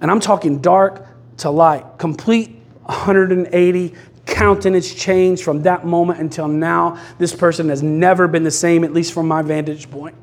And 0.00 0.10
I'm 0.10 0.20
talking 0.20 0.60
dark 0.60 1.06
to 1.38 1.50
light, 1.50 1.98
complete 1.98 2.50
180 2.82 3.94
countenance 4.34 4.92
changed 4.92 5.44
from 5.44 5.62
that 5.62 5.86
moment 5.86 6.18
until 6.18 6.48
now. 6.48 7.00
This 7.18 7.34
person 7.34 7.68
has 7.68 7.82
never 7.82 8.26
been 8.26 8.42
the 8.42 8.50
same, 8.50 8.82
at 8.82 8.92
least 8.92 9.12
from 9.12 9.28
my 9.28 9.42
vantage 9.42 9.90
point. 9.90 10.16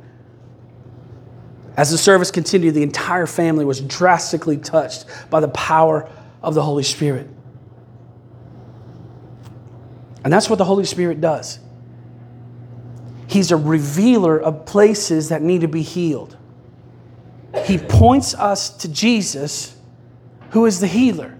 As 1.78 1.92
the 1.92 1.98
service 1.98 2.30
continued, 2.30 2.76
the 2.76 2.84
entire 2.84 3.26
family 3.26 3.64
was 3.64 3.80
drastically 3.80 4.58
touched 4.58 5.06
by 5.30 5.40
the 5.40 5.48
power 5.48 6.10
of 6.44 6.56
the 6.56 6.62
Holy 6.62 6.84
Spirit. 6.84 7.30
And 10.24 10.32
that's 10.32 10.50
what 10.50 10.58
the 10.58 10.66
Holy 10.66 10.86
Spirit 10.86 11.22
does. 11.22 11.60
He's 13.28 13.52
a 13.52 13.58
revealer 13.58 14.38
of 14.38 14.66
places 14.66 15.30
that 15.30 15.42
need 15.42 15.62
to 15.62 15.70
be 15.70 15.82
healed. 15.82 16.36
He 17.64 17.78
points 17.78 18.36
us 18.36 18.70
to 18.78 18.90
Jesus, 18.90 19.78
who 20.50 20.66
is 20.66 20.82
the 20.82 20.88
healer. 20.88 21.38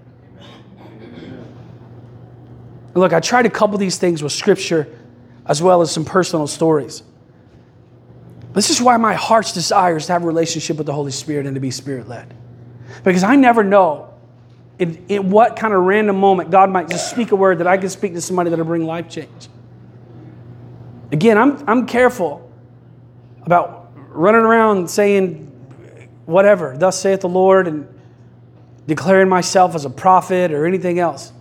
Look, 2.94 3.12
I 3.12 3.20
try 3.20 3.42
to 3.42 3.50
couple 3.50 3.78
these 3.78 3.98
things 3.98 4.22
with 4.22 4.32
scripture 4.32 4.88
as 5.46 5.62
well 5.62 5.80
as 5.80 5.90
some 5.90 6.04
personal 6.04 6.46
stories. 6.46 7.02
This 8.52 8.70
is 8.70 8.80
why 8.82 8.96
my 8.98 9.14
heart's 9.14 9.52
desire 9.52 9.96
is 9.96 10.06
to 10.06 10.12
have 10.12 10.22
a 10.22 10.26
relationship 10.26 10.76
with 10.76 10.86
the 10.86 10.92
Holy 10.92 11.10
Spirit 11.10 11.46
and 11.46 11.54
to 11.54 11.60
be 11.60 11.70
spirit 11.70 12.08
led. 12.08 12.34
Because 13.02 13.24
I 13.24 13.36
never 13.36 13.64
know 13.64 14.12
in, 14.78 15.04
in 15.08 15.30
what 15.30 15.56
kind 15.56 15.72
of 15.72 15.82
random 15.82 16.16
moment 16.16 16.50
God 16.50 16.70
might 16.70 16.88
just 16.88 17.10
speak 17.10 17.30
a 17.32 17.36
word 17.36 17.58
that 17.58 17.66
I 17.66 17.78
can 17.78 17.88
speak 17.88 18.14
to 18.14 18.20
somebody 18.20 18.50
that'll 18.50 18.64
bring 18.64 18.84
life 18.84 19.08
change. 19.08 19.48
Again, 21.10 21.38
I'm, 21.38 21.62
I'm 21.68 21.86
careful 21.86 22.50
about 23.42 23.92
running 24.08 24.42
around 24.42 24.90
saying 24.90 25.46
whatever, 26.26 26.76
thus 26.76 27.00
saith 27.00 27.20
the 27.20 27.28
Lord, 27.28 27.66
and 27.66 27.88
declaring 28.86 29.28
myself 29.28 29.74
as 29.74 29.84
a 29.84 29.90
prophet 29.90 30.52
or 30.52 30.66
anything 30.66 30.98
else. 30.98 31.32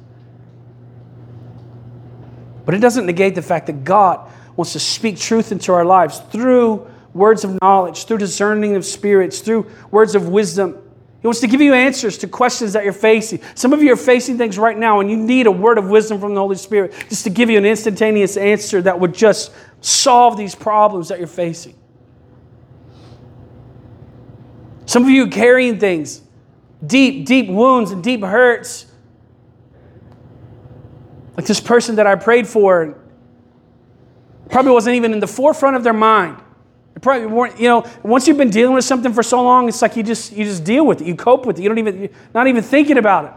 But 2.65 2.75
it 2.75 2.79
doesn't 2.79 3.05
negate 3.05 3.35
the 3.35 3.41
fact 3.41 3.67
that 3.67 3.83
God 3.83 4.29
wants 4.55 4.73
to 4.73 4.79
speak 4.79 5.17
truth 5.17 5.51
into 5.51 5.73
our 5.73 5.85
lives 5.85 6.19
through 6.31 6.87
words 7.13 7.43
of 7.43 7.57
knowledge, 7.61 8.05
through 8.05 8.19
discerning 8.19 8.75
of 8.75 8.85
spirits, 8.85 9.39
through 9.39 9.69
words 9.89 10.15
of 10.15 10.29
wisdom. 10.29 10.77
He 11.21 11.27
wants 11.27 11.39
to 11.41 11.47
give 11.47 11.61
you 11.61 11.73
answers 11.73 12.17
to 12.19 12.27
questions 12.27 12.73
that 12.73 12.83
you're 12.83 12.93
facing. 12.93 13.41
Some 13.53 13.73
of 13.73 13.83
you 13.83 13.93
are 13.93 13.97
facing 13.97 14.37
things 14.37 14.57
right 14.57 14.77
now, 14.77 15.01
and 15.01 15.09
you 15.09 15.17
need 15.17 15.45
a 15.45 15.51
word 15.51 15.77
of 15.77 15.87
wisdom 15.89 16.19
from 16.19 16.33
the 16.33 16.41
Holy 16.41 16.55
Spirit 16.55 16.93
just 17.09 17.23
to 17.25 17.29
give 17.29 17.49
you 17.49 17.57
an 17.57 17.65
instantaneous 17.65 18.37
answer 18.37 18.81
that 18.81 18.99
would 18.99 19.13
just 19.13 19.51
solve 19.81 20.35
these 20.35 20.55
problems 20.55 21.09
that 21.09 21.19
you're 21.19 21.27
facing. 21.27 21.75
Some 24.87 25.03
of 25.03 25.09
you 25.09 25.25
are 25.25 25.29
carrying 25.29 25.79
things, 25.79 26.21
deep, 26.85 27.25
deep 27.25 27.49
wounds 27.49 27.91
and 27.91 28.03
deep 28.03 28.21
hurts. 28.23 28.87
Like 31.37 31.45
this 31.45 31.59
person 31.59 31.95
that 31.95 32.07
I 32.07 32.15
prayed 32.15 32.47
for 32.47 32.97
probably 34.49 34.71
wasn't 34.71 34.95
even 34.95 35.13
in 35.13 35.19
the 35.19 35.27
forefront 35.27 35.75
of 35.75 35.83
their 35.83 35.93
mind. 35.93 36.37
It 36.95 37.01
probably 37.01 37.27
weren't, 37.27 37.59
you 37.59 37.69
know, 37.69 37.85
once 38.03 38.27
you've 38.27 38.37
been 38.37 38.49
dealing 38.49 38.75
with 38.75 38.83
something 38.83 39.13
for 39.13 39.23
so 39.23 39.41
long, 39.41 39.69
it's 39.69 39.81
like 39.81 39.95
you 39.95 40.03
just 40.03 40.33
you 40.33 40.43
just 40.43 40.63
deal 40.63 40.85
with 40.85 41.01
it. 41.01 41.07
You 41.07 41.15
cope 41.15 41.45
with 41.45 41.57
it. 41.57 41.61
You 41.63 41.69
don't 41.69 41.79
even 41.79 42.09
not 42.33 42.47
even 42.47 42.63
thinking 42.63 42.97
about 42.97 43.25
it. 43.25 43.31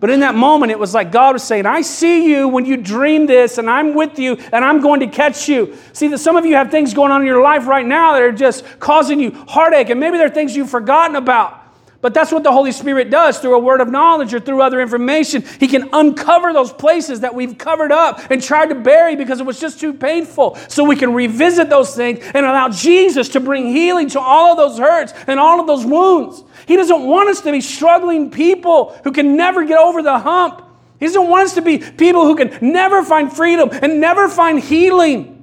But 0.00 0.10
in 0.10 0.20
that 0.20 0.34
moment, 0.34 0.70
it 0.70 0.78
was 0.78 0.92
like 0.92 1.10
God 1.10 1.32
was 1.32 1.42
saying, 1.42 1.64
I 1.64 1.80
see 1.80 2.30
you 2.30 2.46
when 2.46 2.66
you 2.66 2.76
dream 2.76 3.24
this, 3.24 3.56
and 3.56 3.70
I'm 3.70 3.94
with 3.94 4.18
you, 4.18 4.36
and 4.52 4.62
I'm 4.62 4.82
going 4.82 5.00
to 5.00 5.06
catch 5.06 5.48
you. 5.48 5.78
See 5.94 6.08
that 6.08 6.18
some 6.18 6.36
of 6.36 6.44
you 6.44 6.56
have 6.56 6.70
things 6.70 6.92
going 6.92 7.10
on 7.10 7.22
in 7.22 7.26
your 7.26 7.40
life 7.40 7.66
right 7.66 7.86
now 7.86 8.12
that 8.12 8.20
are 8.20 8.30
just 8.30 8.64
causing 8.80 9.18
you 9.18 9.30
heartache, 9.48 9.88
and 9.88 9.98
maybe 9.98 10.18
there 10.18 10.26
are 10.26 10.30
things 10.30 10.54
you've 10.54 10.68
forgotten 10.68 11.16
about. 11.16 11.58
But 12.04 12.12
that's 12.12 12.30
what 12.30 12.42
the 12.42 12.52
Holy 12.52 12.70
Spirit 12.70 13.08
does 13.08 13.38
through 13.38 13.54
a 13.54 13.58
word 13.58 13.80
of 13.80 13.88
knowledge 13.88 14.34
or 14.34 14.38
through 14.38 14.60
other 14.60 14.78
information. 14.78 15.42
He 15.58 15.66
can 15.66 15.88
uncover 15.94 16.52
those 16.52 16.70
places 16.70 17.20
that 17.20 17.34
we've 17.34 17.56
covered 17.56 17.92
up 17.92 18.30
and 18.30 18.42
tried 18.42 18.66
to 18.66 18.74
bury 18.74 19.16
because 19.16 19.40
it 19.40 19.46
was 19.46 19.58
just 19.58 19.80
too 19.80 19.94
painful. 19.94 20.56
So 20.68 20.84
we 20.84 20.96
can 20.96 21.14
revisit 21.14 21.70
those 21.70 21.96
things 21.96 22.18
and 22.34 22.44
allow 22.44 22.68
Jesus 22.68 23.30
to 23.30 23.40
bring 23.40 23.68
healing 23.68 24.10
to 24.10 24.20
all 24.20 24.50
of 24.50 24.58
those 24.58 24.78
hurts 24.78 25.14
and 25.26 25.40
all 25.40 25.60
of 25.60 25.66
those 25.66 25.86
wounds. 25.86 26.44
He 26.66 26.76
doesn't 26.76 27.06
want 27.06 27.30
us 27.30 27.40
to 27.40 27.50
be 27.50 27.62
struggling 27.62 28.30
people 28.30 28.94
who 29.02 29.10
can 29.10 29.34
never 29.34 29.64
get 29.64 29.78
over 29.78 30.02
the 30.02 30.18
hump. 30.18 30.60
He 31.00 31.06
doesn't 31.06 31.26
want 31.26 31.46
us 31.46 31.54
to 31.54 31.62
be 31.62 31.78
people 31.78 32.26
who 32.26 32.36
can 32.36 32.58
never 32.60 33.02
find 33.02 33.32
freedom 33.32 33.70
and 33.72 33.98
never 33.98 34.28
find 34.28 34.60
healing. 34.60 35.33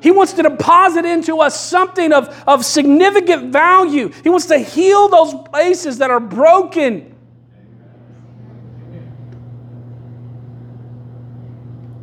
He 0.00 0.10
wants 0.10 0.32
to 0.34 0.42
deposit 0.42 1.04
into 1.04 1.40
us 1.40 1.58
something 1.58 2.12
of, 2.12 2.28
of 2.46 2.64
significant 2.64 3.52
value. 3.52 4.08
He 4.22 4.30
wants 4.30 4.46
to 4.46 4.58
heal 4.58 5.08
those 5.08 5.34
places 5.50 5.98
that 5.98 6.10
are 6.10 6.20
broken. 6.20 7.14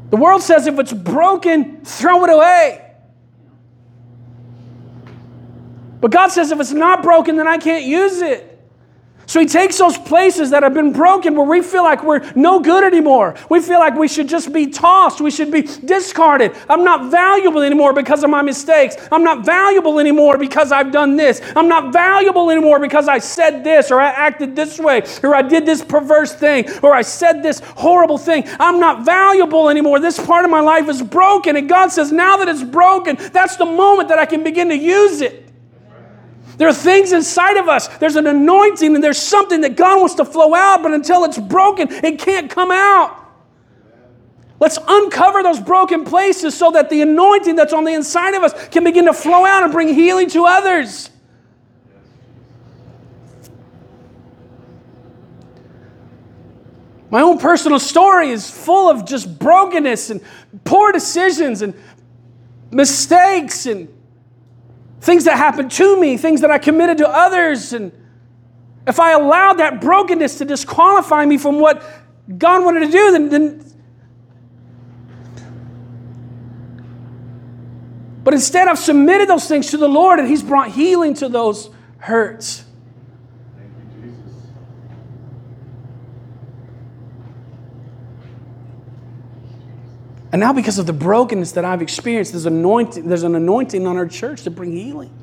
The 0.10 0.18
world 0.18 0.42
says 0.42 0.68
if 0.68 0.80
it's 0.80 0.94
broken, 0.94 1.84
throw 1.84 2.24
it 2.24 2.30
away. 2.30 2.84
But 6.00 6.12
God 6.12 6.28
says 6.28 6.52
if 6.52 6.60
it's 6.60 6.72
not 6.72 7.02
broken, 7.02 7.36
then 7.36 7.48
I 7.48 7.58
can't 7.58 7.84
use 7.84 8.22
it. 8.22 8.47
So 9.28 9.42
he 9.42 9.46
takes 9.46 9.78
those 9.78 9.98
places 9.98 10.52
that 10.52 10.64
have 10.64 10.74
been 10.74 10.94
broken 10.94 11.36
where 11.36 11.46
we 11.46 11.62
feel 11.62 11.84
like 11.84 12.02
we're 12.02 12.22
no 12.34 12.62
good 12.62 12.86
anymore. 12.86 13.36
We 13.50 13.60
feel 13.60 13.78
like 13.78 13.96
we 13.96 14.08
should 14.08 14.30
just 14.30 14.54
be 14.54 14.68
tossed. 14.68 15.20
We 15.20 15.32
should 15.32 15.52
be 15.52 15.64
discarded. 15.64 16.56
I'm 16.70 16.86
not 16.86 17.12
valuable 17.12 17.62
anymore 17.62 17.92
because 17.92 18.24
of 18.24 18.30
my 18.30 18.42
mistakes. 18.42 18.96
I'm 19.12 19.26
not 19.26 19.46
valuable 19.46 20.00
anymore 20.00 20.38
because 20.38 20.72
I've 20.72 20.94
done 20.94 21.18
this. 21.18 21.42
I'm 21.58 21.68
not 21.68 21.92
valuable 21.92 22.50
anymore 22.50 22.80
because 22.80 23.10
I 23.10 23.20
said 23.20 23.66
this 23.66 23.92
or 23.92 24.00
I 24.00 24.12
acted 24.12 24.56
this 24.56 24.80
way 24.80 25.04
or 25.22 25.36
I 25.36 25.42
did 25.42 25.66
this 25.66 25.84
perverse 25.84 26.34
thing 26.34 26.66
or 26.82 26.94
I 26.94 27.02
said 27.02 27.44
this 27.44 27.60
horrible 27.60 28.18
thing. 28.18 28.46
I'm 28.62 28.80
not 28.80 29.04
valuable 29.04 29.68
anymore. 29.68 30.00
This 30.00 30.26
part 30.26 30.46
of 30.46 30.52
my 30.52 30.62
life 30.62 30.88
is 30.88 31.04
broken. 31.04 31.58
And 31.58 31.68
God 31.68 31.90
says, 31.90 32.14
now 32.14 32.38
that 32.38 32.48
it's 32.48 32.64
broken, 32.64 33.18
that's 33.34 33.58
the 33.58 33.66
moment 33.66 34.08
that 34.08 34.20
I 34.20 34.26
can 34.26 34.46
begin 34.46 34.70
to 34.70 34.78
use 34.78 35.20
it. 35.20 35.47
There 36.58 36.68
are 36.68 36.74
things 36.74 37.12
inside 37.12 37.58
of 37.58 37.70
us. 37.70 37.88
There's 37.88 38.16
an 38.16 38.26
anointing 38.26 38.96
and 38.96 39.04
there's 39.04 39.20
something 39.20 39.62
that 39.62 39.76
God 39.76 40.00
wants 40.00 40.16
to 40.16 40.26
flow 40.26 40.56
out, 40.56 40.82
but 40.82 40.92
until 40.92 41.24
it's 41.24 41.38
broken, 41.38 41.88
it 41.90 42.20
can't 42.20 42.50
come 42.50 42.72
out. 42.72 43.26
Let's 44.60 44.80
uncover 44.88 45.44
those 45.44 45.60
broken 45.60 46.04
places 46.04 46.58
so 46.58 46.72
that 46.72 46.90
the 46.90 47.04
anointing 47.04 47.56
that's 47.56 47.74
on 47.74 47.84
the 47.84 47.94
inside 47.94 48.34
of 48.34 48.44
us 48.44 48.68
can 48.70 48.84
begin 48.84 49.06
to 49.06 49.14
flow 49.14 49.46
out 49.46 49.64
and 49.64 49.72
bring 49.72 49.94
healing 49.94 50.30
to 50.32 50.46
others. 50.46 51.12
My 57.12 57.22
own 57.22 57.38
personal 57.38 57.80
story 57.80 58.32
is 58.32 58.50
full 58.50 58.90
of 58.90 59.06
just 59.06 59.40
brokenness 59.40 60.10
and 60.10 60.22
poor 60.66 60.92
decisions 60.92 61.62
and 61.62 61.74
mistakes 62.72 63.68
and 63.68 63.88
things 65.08 65.24
that 65.24 65.38
happened 65.38 65.72
to 65.72 66.00
me, 66.00 66.18
things 66.18 66.42
that 66.42 66.52
I 66.52 66.58
committed 66.58 66.98
to 66.98 67.10
others. 67.10 67.72
And 67.72 67.94
if 68.86 69.00
I 69.00 69.14
allowed 69.14 69.54
that 69.54 69.80
brokenness 69.80 70.38
to 70.40 70.46
disqualify 70.46 71.26
me 71.26 71.38
from 71.38 71.62
what 71.62 71.82
God 72.38 72.66
wanted 72.66 72.82
to 72.82 72.92
do, 72.92 73.12
then, 73.14 73.30
then 73.30 73.64
But 78.26 78.34
instead, 78.34 78.68
I've 78.68 78.78
submitted 78.78 79.30
those 79.30 79.48
things 79.48 79.68
to 79.68 79.78
the 79.78 79.88
Lord, 79.88 80.20
and 80.20 80.28
He's 80.28 80.44
brought 80.44 80.72
healing 80.72 81.14
to 81.14 81.30
those 81.30 81.70
hurts. 82.00 82.66
And 90.32 90.42
now, 90.42 90.52
because 90.52 90.78
of 90.78 90.86
the 90.86 90.94
brokenness 90.94 91.54
that 91.54 91.64
I've 91.64 91.82
experienced, 91.82 92.34
there's, 92.34 92.46
anointing, 92.46 93.08
there's 93.08 93.24
an 93.24 93.36
anointing 93.36 93.88
on 93.88 93.96
our 93.96 94.08
church 94.08 94.44
to 94.44 94.52
bring 94.52 94.74
healing. 94.74 95.14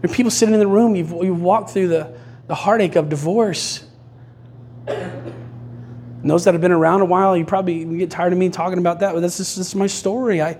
There 0.00 0.10
are 0.10 0.14
people 0.14 0.30
sitting 0.30 0.54
in 0.54 0.60
the 0.60 0.66
room, 0.66 0.96
you've, 0.96 1.10
you've 1.10 1.42
walked 1.42 1.70
through 1.70 1.88
the, 1.88 2.16
the 2.46 2.54
heartache 2.54 2.96
of 2.96 3.08
divorce. 3.08 3.84
And 4.86 6.28
those 6.28 6.44
that 6.44 6.54
have 6.54 6.60
been 6.60 6.72
around 6.72 7.00
a 7.00 7.04
while, 7.04 7.36
you 7.36 7.44
probably 7.44 7.84
get 7.96 8.10
tired 8.10 8.32
of 8.32 8.38
me 8.38 8.48
talking 8.48 8.78
about 8.78 9.00
that, 9.00 9.14
but 9.14 9.20
this 9.20 9.38
is, 9.38 9.54
this 9.54 9.68
is 9.68 9.74
my 9.74 9.86
story. 9.86 10.42
I, 10.42 10.58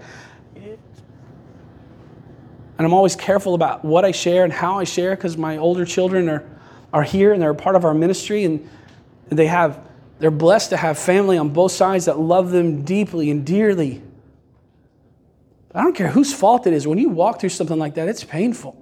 and 2.79 2.87
I'm 2.87 2.95
always 2.95 3.17
careful 3.17 3.55
about 3.55 3.85
what 3.85 4.05
I 4.05 4.13
share 4.13 4.45
and 4.45 4.53
how 4.53 4.79
I 4.79 4.85
share 4.85 5.17
because 5.17 5.37
my 5.37 5.57
older 5.57 5.85
children 5.85 6.29
are, 6.29 6.49
are 6.93 7.03
here 7.03 7.33
and 7.33 7.43
they're 7.43 7.51
a 7.51 7.55
part 7.55 7.75
of 7.75 7.85
our 7.85 7.93
ministry 7.93 8.45
and 8.45 8.69
they 9.29 9.49
have, 9.49 9.85
they're 10.21 10.31
blessed 10.31 10.71
to 10.71 10.77
have 10.77 10.97
family 10.97 11.37
on 11.37 11.49
both 11.49 11.73
sides 11.73 12.05
that 12.05 12.21
love 12.21 12.53
them 12.53 12.85
deeply 12.85 13.33
and 13.33 13.45
dearly. 13.45 14.01
But 15.69 15.81
I 15.81 15.83
don't 15.83 15.97
care 15.97 16.09
whose 16.09 16.33
fault 16.33 16.69
it 16.69 16.73
is. 16.73 16.87
When 16.87 16.99
you 16.99 17.09
walk 17.09 17.41
through 17.41 17.49
something 17.49 17.79
like 17.79 17.95
that, 17.97 18.07
it's 18.09 18.23
painful. 18.23 18.81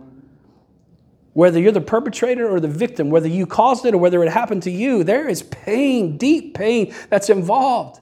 Whether 1.32 1.58
you're 1.58 1.72
the 1.72 1.80
perpetrator 1.80 2.48
or 2.48 2.60
the 2.60 2.68
victim, 2.68 3.08
whether 3.08 3.28
you 3.28 3.46
caused 3.46 3.86
it 3.86 3.94
or 3.94 3.98
whether 3.98 4.22
it 4.22 4.30
happened 4.30 4.62
to 4.64 4.70
you, 4.70 5.04
there 5.04 5.26
is 5.26 5.42
pain, 5.42 6.18
deep 6.18 6.54
pain 6.54 6.94
that's 7.08 7.30
involved. 7.30 8.00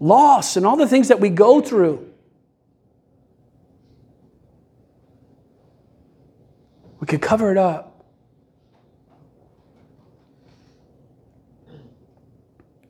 Loss 0.00 0.56
and 0.56 0.66
all 0.66 0.76
the 0.76 0.88
things 0.88 1.08
that 1.08 1.20
we 1.20 1.28
go 1.28 1.60
through. 1.60 2.09
Could 7.10 7.20
cover 7.20 7.50
it 7.50 7.58
up. 7.58 8.04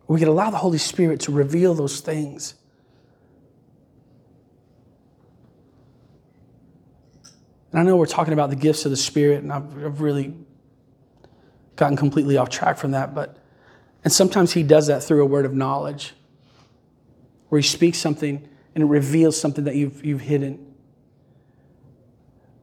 We 0.06 0.18
could 0.18 0.28
allow 0.28 0.50
the 0.50 0.58
Holy 0.58 0.76
Spirit 0.76 1.20
to 1.20 1.32
reveal 1.32 1.72
those 1.72 2.00
things. 2.00 2.54
And 7.72 7.80
I 7.80 7.82
know 7.82 7.96
we're 7.96 8.04
talking 8.04 8.34
about 8.34 8.50
the 8.50 8.56
gifts 8.56 8.84
of 8.84 8.90
the 8.90 8.96
Spirit, 8.96 9.42
and 9.42 9.50
I've, 9.50 9.84
I've 9.84 10.00
really 10.02 10.34
gotten 11.76 11.96
completely 11.96 12.36
off 12.36 12.50
track 12.50 12.76
from 12.76 12.90
that, 12.90 13.14
but 13.14 13.38
and 14.04 14.12
sometimes 14.12 14.52
he 14.52 14.62
does 14.62 14.88
that 14.88 15.02
through 15.02 15.22
a 15.22 15.26
word 15.26 15.46
of 15.46 15.54
knowledge, 15.54 16.12
where 17.48 17.60
he 17.60 17.66
speaks 17.66 17.96
something 17.96 18.46
and 18.74 18.84
it 18.84 18.86
reveals 18.86 19.40
something 19.40 19.64
that 19.64 19.76
you've, 19.76 20.04
you've 20.04 20.20
hidden. 20.20 20.69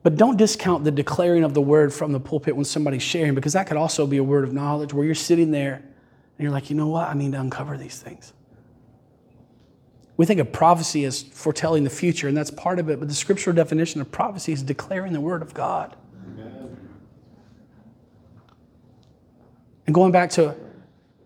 But 0.07 0.15
don't 0.15 0.37
discount 0.37 0.85
the 0.85 0.91
declaring 0.91 1.43
of 1.43 1.53
the 1.53 1.59
word 1.59 1.93
from 1.93 2.13
the 2.13 2.19
pulpit 2.21 2.55
when 2.55 2.63
somebody's 2.63 3.03
sharing, 3.03 3.35
because 3.35 3.51
that 3.51 3.67
could 3.67 3.75
also 3.75 4.07
be 4.07 4.15
a 4.15 4.23
word 4.23 4.45
of 4.45 4.53
knowledge 4.53 4.93
where 4.93 5.05
you're 5.05 5.13
sitting 5.13 5.51
there 5.51 5.73
and 5.73 6.39
you're 6.39 6.49
like, 6.49 6.69
you 6.69 6.77
know 6.77 6.87
what? 6.87 7.09
I 7.09 7.13
need 7.13 7.33
to 7.33 7.41
uncover 7.41 7.77
these 7.77 7.99
things. 7.99 8.31
We 10.15 10.25
think 10.25 10.39
of 10.39 10.53
prophecy 10.53 11.03
as 11.03 11.23
foretelling 11.23 11.83
the 11.83 11.89
future, 11.89 12.29
and 12.29 12.37
that's 12.37 12.51
part 12.51 12.79
of 12.79 12.89
it, 12.89 12.99
but 12.99 13.09
the 13.09 13.13
scriptural 13.13 13.53
definition 13.53 13.99
of 13.99 14.09
prophecy 14.09 14.53
is 14.53 14.63
declaring 14.63 15.11
the 15.11 15.19
word 15.19 15.41
of 15.41 15.53
God. 15.53 15.97
Amen. 16.25 16.77
And 19.87 19.93
going 19.93 20.13
back 20.13 20.29
to, 20.29 20.55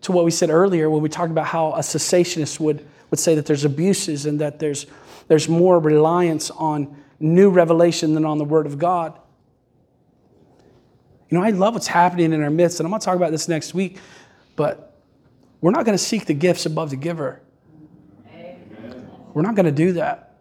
to 0.00 0.10
what 0.10 0.24
we 0.24 0.32
said 0.32 0.50
earlier, 0.50 0.90
when 0.90 1.02
we 1.02 1.08
talked 1.08 1.30
about 1.30 1.46
how 1.46 1.70
a 1.74 1.82
cessationist 1.82 2.58
would, 2.58 2.84
would 3.12 3.20
say 3.20 3.36
that 3.36 3.46
there's 3.46 3.64
abuses 3.64 4.26
and 4.26 4.40
that 4.40 4.58
there's, 4.58 4.86
there's 5.28 5.48
more 5.48 5.78
reliance 5.78 6.50
on 6.50 6.96
new 7.22 7.50
revelation 7.50 8.14
than 8.14 8.24
on 8.24 8.38
the 8.38 8.44
Word 8.44 8.66
of 8.66 8.78
God. 8.78 9.18
You 11.30 11.38
know, 11.38 11.44
I 11.44 11.50
love 11.50 11.74
what's 11.74 11.86
happening 11.86 12.32
in 12.32 12.42
our 12.42 12.50
midst, 12.50 12.80
and 12.80 12.86
I'm 12.86 12.90
going 12.90 13.00
to 13.00 13.04
talk 13.04 13.16
about 13.16 13.30
this 13.30 13.48
next 13.48 13.72
week, 13.72 13.98
but 14.54 15.00
we're 15.60 15.70
not 15.70 15.86
going 15.86 15.96
to 15.96 16.02
seek 16.02 16.26
the 16.26 16.34
gifts 16.34 16.66
above 16.66 16.90
the 16.90 16.96
giver. 16.96 17.40
Amen. 18.34 19.08
We're 19.32 19.42
not 19.42 19.54
going 19.54 19.66
to 19.66 19.72
do 19.72 19.92
that. 19.94 20.36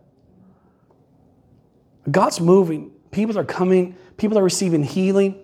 God's 2.10 2.42
moving. 2.42 2.92
People 3.12 3.38
are 3.38 3.46
coming, 3.46 3.96
people 4.18 4.38
are 4.38 4.44
receiving 4.44 4.84
healing. 4.84 5.40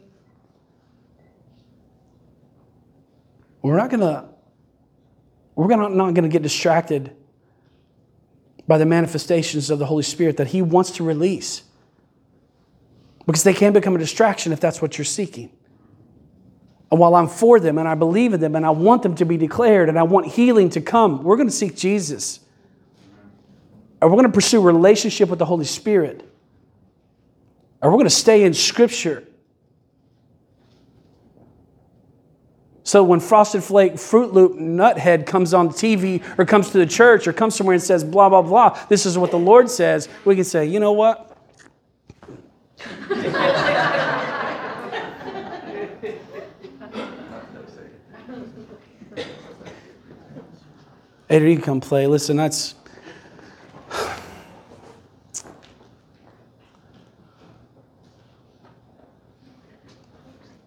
We're 3.62 3.78
not 3.78 3.90
going 3.90 4.02
to 4.02 4.26
we're 5.56 5.68
not 5.68 6.14
going 6.14 6.24
to 6.24 6.30
get 6.30 6.44
distracted 6.44 7.16
by 8.68 8.78
the 8.78 8.86
manifestations 8.86 9.70
of 9.70 9.80
the 9.80 9.86
Holy 9.86 10.04
Spirit 10.04 10.38
that 10.38 10.48
He 10.48 10.62
wants 10.62 10.92
to 10.92 11.04
release. 11.04 11.64
Because 13.26 13.44
they 13.44 13.54
can 13.54 13.74
become 13.74 13.96
a 13.96 14.00
distraction 14.00 14.52
if 14.52 14.60
that's 14.60 14.82
what 14.82 14.98
you're 14.98 15.06
seeking. 15.06 15.52
And 16.90 17.00
while 17.00 17.16
I'm 17.16 17.28
for 17.28 17.60
them 17.60 17.78
and 17.78 17.88
I 17.88 17.96
believe 17.96 18.34
in 18.34 18.40
them 18.40 18.56
and 18.56 18.66
I 18.66 18.70
want 18.70 19.04
them 19.04 19.16
to 19.16 19.26
be 19.26 19.38
declared 19.38 19.90
and 19.90 20.00
I 20.00 20.04
want 20.04 20.28
healing 20.28 20.70
to 20.72 20.82
come, 20.82 21.24
we're 21.24 21.36
going 21.36 21.50
to 21.50 21.54
seek 21.54 21.76
Jesus. 21.76 22.40
Or 24.02 24.10
we're 24.10 24.16
going 24.16 24.28
to 24.28 24.32
pursue 24.32 24.62
relationship 24.62 25.28
with 25.28 25.40
the 25.40 25.46
Holy 25.46 25.66
Spirit. 25.66 26.22
Or 27.82 27.90
we're 27.90 27.98
going 27.98 28.06
to 28.06 28.10
stay 28.10 28.44
in 28.44 28.54
Scripture 28.54 29.27
So 32.88 33.04
when 33.04 33.20
Frosted 33.20 33.66
Flake 33.66 34.00
Fruit 34.00 34.32
Loop 34.32 34.54
Nuthead 34.54 35.26
comes 35.26 35.54
on 35.54 35.68
TV 35.68 36.24
or 36.40 36.46
comes 36.46 36.70
to 36.70 36.78
the 36.78 36.86
church 36.86 37.28
or 37.28 37.34
comes 37.34 37.54
somewhere 37.54 37.74
and 37.74 37.84
says, 37.84 38.02
blah, 38.02 38.30
blah, 38.30 38.42
blah, 38.42 38.80
this 38.88 39.06
is 39.06 39.18
what 39.18 39.30
the 39.30 39.38
Lord 39.38 39.70
says, 39.70 40.08
we 40.24 40.36
can 40.36 40.46
say, 40.46 40.66
you 40.66 40.80
know 40.80 40.94
what? 40.94 41.38
You 51.30 51.60
come 51.60 51.82
play. 51.82 52.08
Listen, 52.08 52.38
that's 52.38 52.74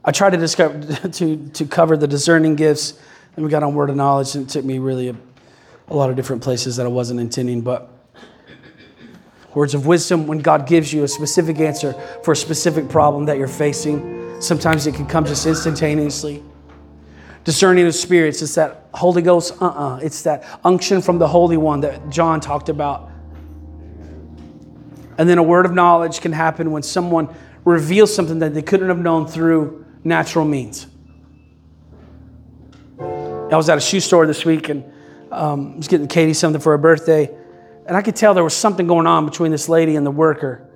I 0.05 0.13
tried 0.13 0.31
to 0.31 0.39
discover 0.39 1.09
to 1.09 1.49
to 1.51 1.67
cover 1.67 1.97
the 1.97 2.07
discerning 2.07 2.57
gifts, 2.57 2.99
and 3.37 3.45
we 3.45 3.51
got 3.51 3.63
on 3.63 3.75
word 3.75 3.91
of 3.91 3.97
knowledge, 3.97 4.35
and 4.35 4.47
it 4.47 4.51
took 4.51 4.65
me 4.65 4.79
really 4.79 5.09
a, 5.09 5.17
a 5.89 5.95
lot 5.95 6.11
of 6.11 6.17
different 6.17 6.43
places 6.43 6.77
that 6.77 6.87
I 6.87 6.89
wasn't 6.89 7.21
intending. 7.21 7.61
But 7.61 7.91
words 9.55 9.75
of 9.75 9.87
wisdom, 9.87 10.27
when 10.27 10.39
God 10.39 10.67
gives 10.67 10.93
you 10.93 11.05
a 11.05 11.09
specific 11.09 11.59
answer 11.61 11.93
for 12.25 12.33
a 12.33 12.37
specific 12.37 12.89
problem 12.89 13.27
that 13.27 13.37
you're 13.37 13.49
facing, 13.49 14.41
sometimes 14.41 14.87
it 14.87 14.95
can 14.95 15.07
come 15.07 15.25
just 15.25 15.47
instantaneously. 15.47 16.43
discerning 17.45 17.87
of 17.87 17.95
spirits. 17.95 18.43
It's 18.43 18.55
that 18.55 18.87
Holy 18.95 19.23
Ghost, 19.23 19.61
uh 19.61 19.67
uh 19.67 20.01
It's 20.03 20.23
that 20.23 20.45
unction 20.65 21.03
from 21.03 21.19
the 21.19 21.29
Holy 21.29 21.57
One 21.57 21.81
that 21.81 22.09
John 22.11 22.41
talked 22.41 22.69
about. 22.69 23.11
And 25.19 25.29
then 25.29 25.37
a 25.37 25.43
word 25.43 25.67
of 25.67 25.73
knowledge 25.73 26.23
can 26.23 26.33
happen 26.33 26.71
when 26.71 26.83
someone 26.83 27.29
reveals 27.65 28.15
something 28.15 28.39
that 28.39 28.55
they 28.55 28.63
couldn't 28.63 28.89
have 28.89 28.99
known 28.99 29.27
through 29.27 29.85
natural 30.05 30.45
means. 30.45 30.87
I 33.01 33.57
was 33.57 33.69
at 33.69 33.79
a 33.79 33.81
shoe 33.81 34.01
store 34.01 34.27
this 34.27 34.45
week 34.45 34.69
and 34.69 34.85
um, 35.33 35.75
I 35.75 35.77
was 35.77 35.89
getting 35.89 36.09
Katie 36.09 36.35
something 36.35 36.61
for 36.61 36.73
her 36.73 36.79
birthday, 36.79 37.35
and 37.87 37.97
I 37.97 38.03
could 38.03 38.17
tell 38.17 38.35
there 38.35 38.45
was 38.45 38.57
something 38.57 38.87
going 38.87 39.07
on 39.07 39.27
between 39.27 39.53
this 39.53 39.69
lady 39.69 39.97
and 39.97 40.05
the 40.05 40.11
worker. 40.11 40.67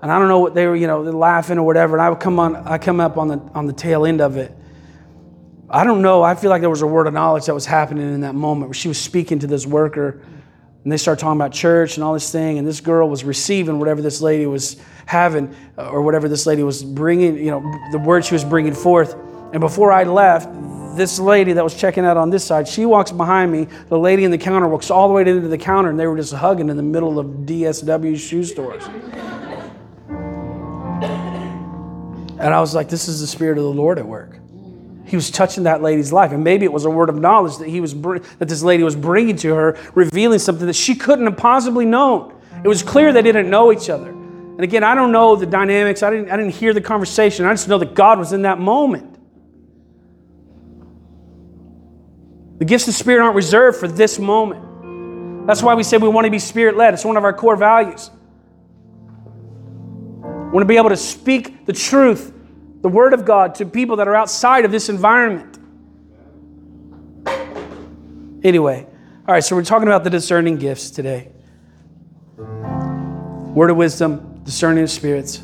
And 0.00 0.12
I 0.12 0.18
don't 0.18 0.28
know 0.28 0.40
what 0.40 0.54
they 0.54 0.66
were, 0.66 0.76
you 0.76 0.86
know, 0.86 1.00
laughing 1.02 1.58
or 1.58 1.64
whatever. 1.64 1.96
And 1.96 2.02
I 2.02 2.10
would 2.10 2.20
come 2.20 2.38
on, 2.38 2.56
I 2.56 2.78
come 2.78 3.00
up 3.00 3.16
on 3.16 3.28
the 3.28 3.38
on 3.54 3.66
the 3.66 3.72
tail 3.72 4.04
end 4.04 4.20
of 4.20 4.36
it. 4.36 4.52
I 5.68 5.82
don't 5.82 6.02
know. 6.02 6.22
I 6.22 6.34
feel 6.34 6.50
like 6.50 6.60
there 6.60 6.70
was 6.70 6.82
a 6.82 6.86
word 6.86 7.06
of 7.06 7.14
knowledge 7.14 7.46
that 7.46 7.54
was 7.54 7.66
happening 7.66 8.12
in 8.12 8.20
that 8.20 8.34
moment 8.34 8.68
where 8.68 8.74
she 8.74 8.88
was 8.88 9.00
speaking 9.00 9.38
to 9.40 9.46
this 9.46 9.66
worker, 9.66 10.20
and 10.84 10.92
they 10.92 10.98
started 10.98 11.20
talking 11.20 11.40
about 11.40 11.52
church 11.52 11.96
and 11.96 12.04
all 12.04 12.12
this 12.12 12.30
thing. 12.30 12.58
And 12.58 12.68
this 12.68 12.80
girl 12.80 13.08
was 13.08 13.24
receiving 13.24 13.78
whatever 13.78 14.02
this 14.02 14.20
lady 14.20 14.46
was 14.46 14.76
having, 15.06 15.54
or 15.76 16.02
whatever 16.02 16.28
this 16.28 16.46
lady 16.46 16.62
was 16.62 16.84
bringing. 16.84 17.38
You 17.38 17.50
know, 17.50 17.60
the 17.90 17.98
word 17.98 18.24
she 18.24 18.34
was 18.34 18.44
bringing 18.44 18.74
forth. 18.74 19.14
And 19.52 19.60
before 19.60 19.90
I 19.92 20.04
left, 20.04 20.48
this 20.96 21.18
lady 21.18 21.54
that 21.54 21.64
was 21.64 21.74
checking 21.74 22.04
out 22.04 22.16
on 22.16 22.30
this 22.30 22.44
side, 22.44 22.68
she 22.68 22.84
walks 22.86 23.10
behind 23.10 23.50
me. 23.50 23.66
The 23.88 23.98
lady 23.98 24.24
in 24.24 24.30
the 24.30 24.38
counter 24.38 24.68
walks 24.68 24.90
all 24.90 25.08
the 25.08 25.14
way 25.14 25.22
into 25.22 25.48
the 25.48 25.58
counter, 25.58 25.90
and 25.90 25.98
they 25.98 26.06
were 26.06 26.16
just 26.16 26.34
hugging 26.34 26.68
in 26.68 26.76
the 26.76 26.82
middle 26.82 27.18
of 27.18 27.26
DSW 27.26 28.16
shoe 28.18 28.44
stores. 28.44 28.84
And 32.38 32.52
I 32.52 32.60
was 32.60 32.74
like, 32.74 32.90
this 32.90 33.08
is 33.08 33.20
the 33.20 33.26
Spirit 33.26 33.56
of 33.56 33.64
the 33.64 33.70
Lord 33.70 33.98
at 33.98 34.06
work. 34.06 34.38
He 35.14 35.16
was 35.16 35.30
touching 35.30 35.62
that 35.62 35.80
lady's 35.80 36.12
life. 36.12 36.32
And 36.32 36.42
maybe 36.42 36.64
it 36.64 36.72
was 36.72 36.86
a 36.86 36.90
word 36.90 37.08
of 37.08 37.14
knowledge 37.14 37.58
that, 37.58 37.68
he 37.68 37.80
was, 37.80 37.94
that 37.94 38.48
this 38.48 38.64
lady 38.64 38.82
was 38.82 38.96
bringing 38.96 39.36
to 39.36 39.54
her, 39.54 39.78
revealing 39.94 40.40
something 40.40 40.66
that 40.66 40.74
she 40.74 40.96
couldn't 40.96 41.24
have 41.26 41.36
possibly 41.36 41.84
known. 41.84 42.34
It 42.64 42.66
was 42.66 42.82
clear 42.82 43.12
they 43.12 43.22
didn't 43.22 43.48
know 43.48 43.70
each 43.70 43.88
other. 43.88 44.10
And 44.10 44.60
again, 44.62 44.82
I 44.82 44.96
don't 44.96 45.12
know 45.12 45.36
the 45.36 45.46
dynamics. 45.46 46.02
I 46.02 46.10
didn't, 46.10 46.32
I 46.32 46.36
didn't 46.36 46.54
hear 46.54 46.74
the 46.74 46.80
conversation. 46.80 47.46
I 47.46 47.52
just 47.52 47.68
know 47.68 47.78
that 47.78 47.94
God 47.94 48.18
was 48.18 48.32
in 48.32 48.42
that 48.42 48.58
moment. 48.58 49.16
The 52.58 52.64
gifts 52.64 52.88
of 52.88 52.94
the 52.94 52.98
Spirit 52.98 53.22
aren't 53.22 53.36
reserved 53.36 53.78
for 53.78 53.86
this 53.86 54.18
moment. 54.18 55.46
That's 55.46 55.62
why 55.62 55.76
we 55.76 55.84
say 55.84 55.96
we 55.96 56.08
want 56.08 56.24
to 56.24 56.30
be 56.32 56.40
Spirit 56.40 56.76
led. 56.76 56.92
It's 56.92 57.04
one 57.04 57.16
of 57.16 57.22
our 57.22 57.32
core 57.32 57.54
values. 57.54 58.10
We 60.24 60.50
want 60.50 60.62
to 60.62 60.64
be 60.64 60.76
able 60.76 60.88
to 60.88 60.96
speak 60.96 61.66
the 61.66 61.72
truth, 61.72 62.33
the 62.84 62.90
Word 62.90 63.14
of 63.14 63.24
God, 63.24 63.54
to 63.54 63.64
people 63.64 63.96
that 63.96 64.08
are 64.08 64.14
outside 64.14 64.66
of 64.66 64.70
this 64.70 64.90
environment. 64.90 65.58
Anyway, 68.44 68.86
all 69.26 69.32
right, 69.32 69.42
so 69.42 69.56
we're 69.56 69.64
talking 69.64 69.88
about 69.88 70.04
the 70.04 70.10
discerning 70.10 70.58
gifts 70.58 70.90
today 70.90 71.32
word 72.36 73.70
of 73.70 73.78
wisdom, 73.78 74.42
discerning 74.44 74.84
of 74.84 74.90
spirits, 74.90 75.40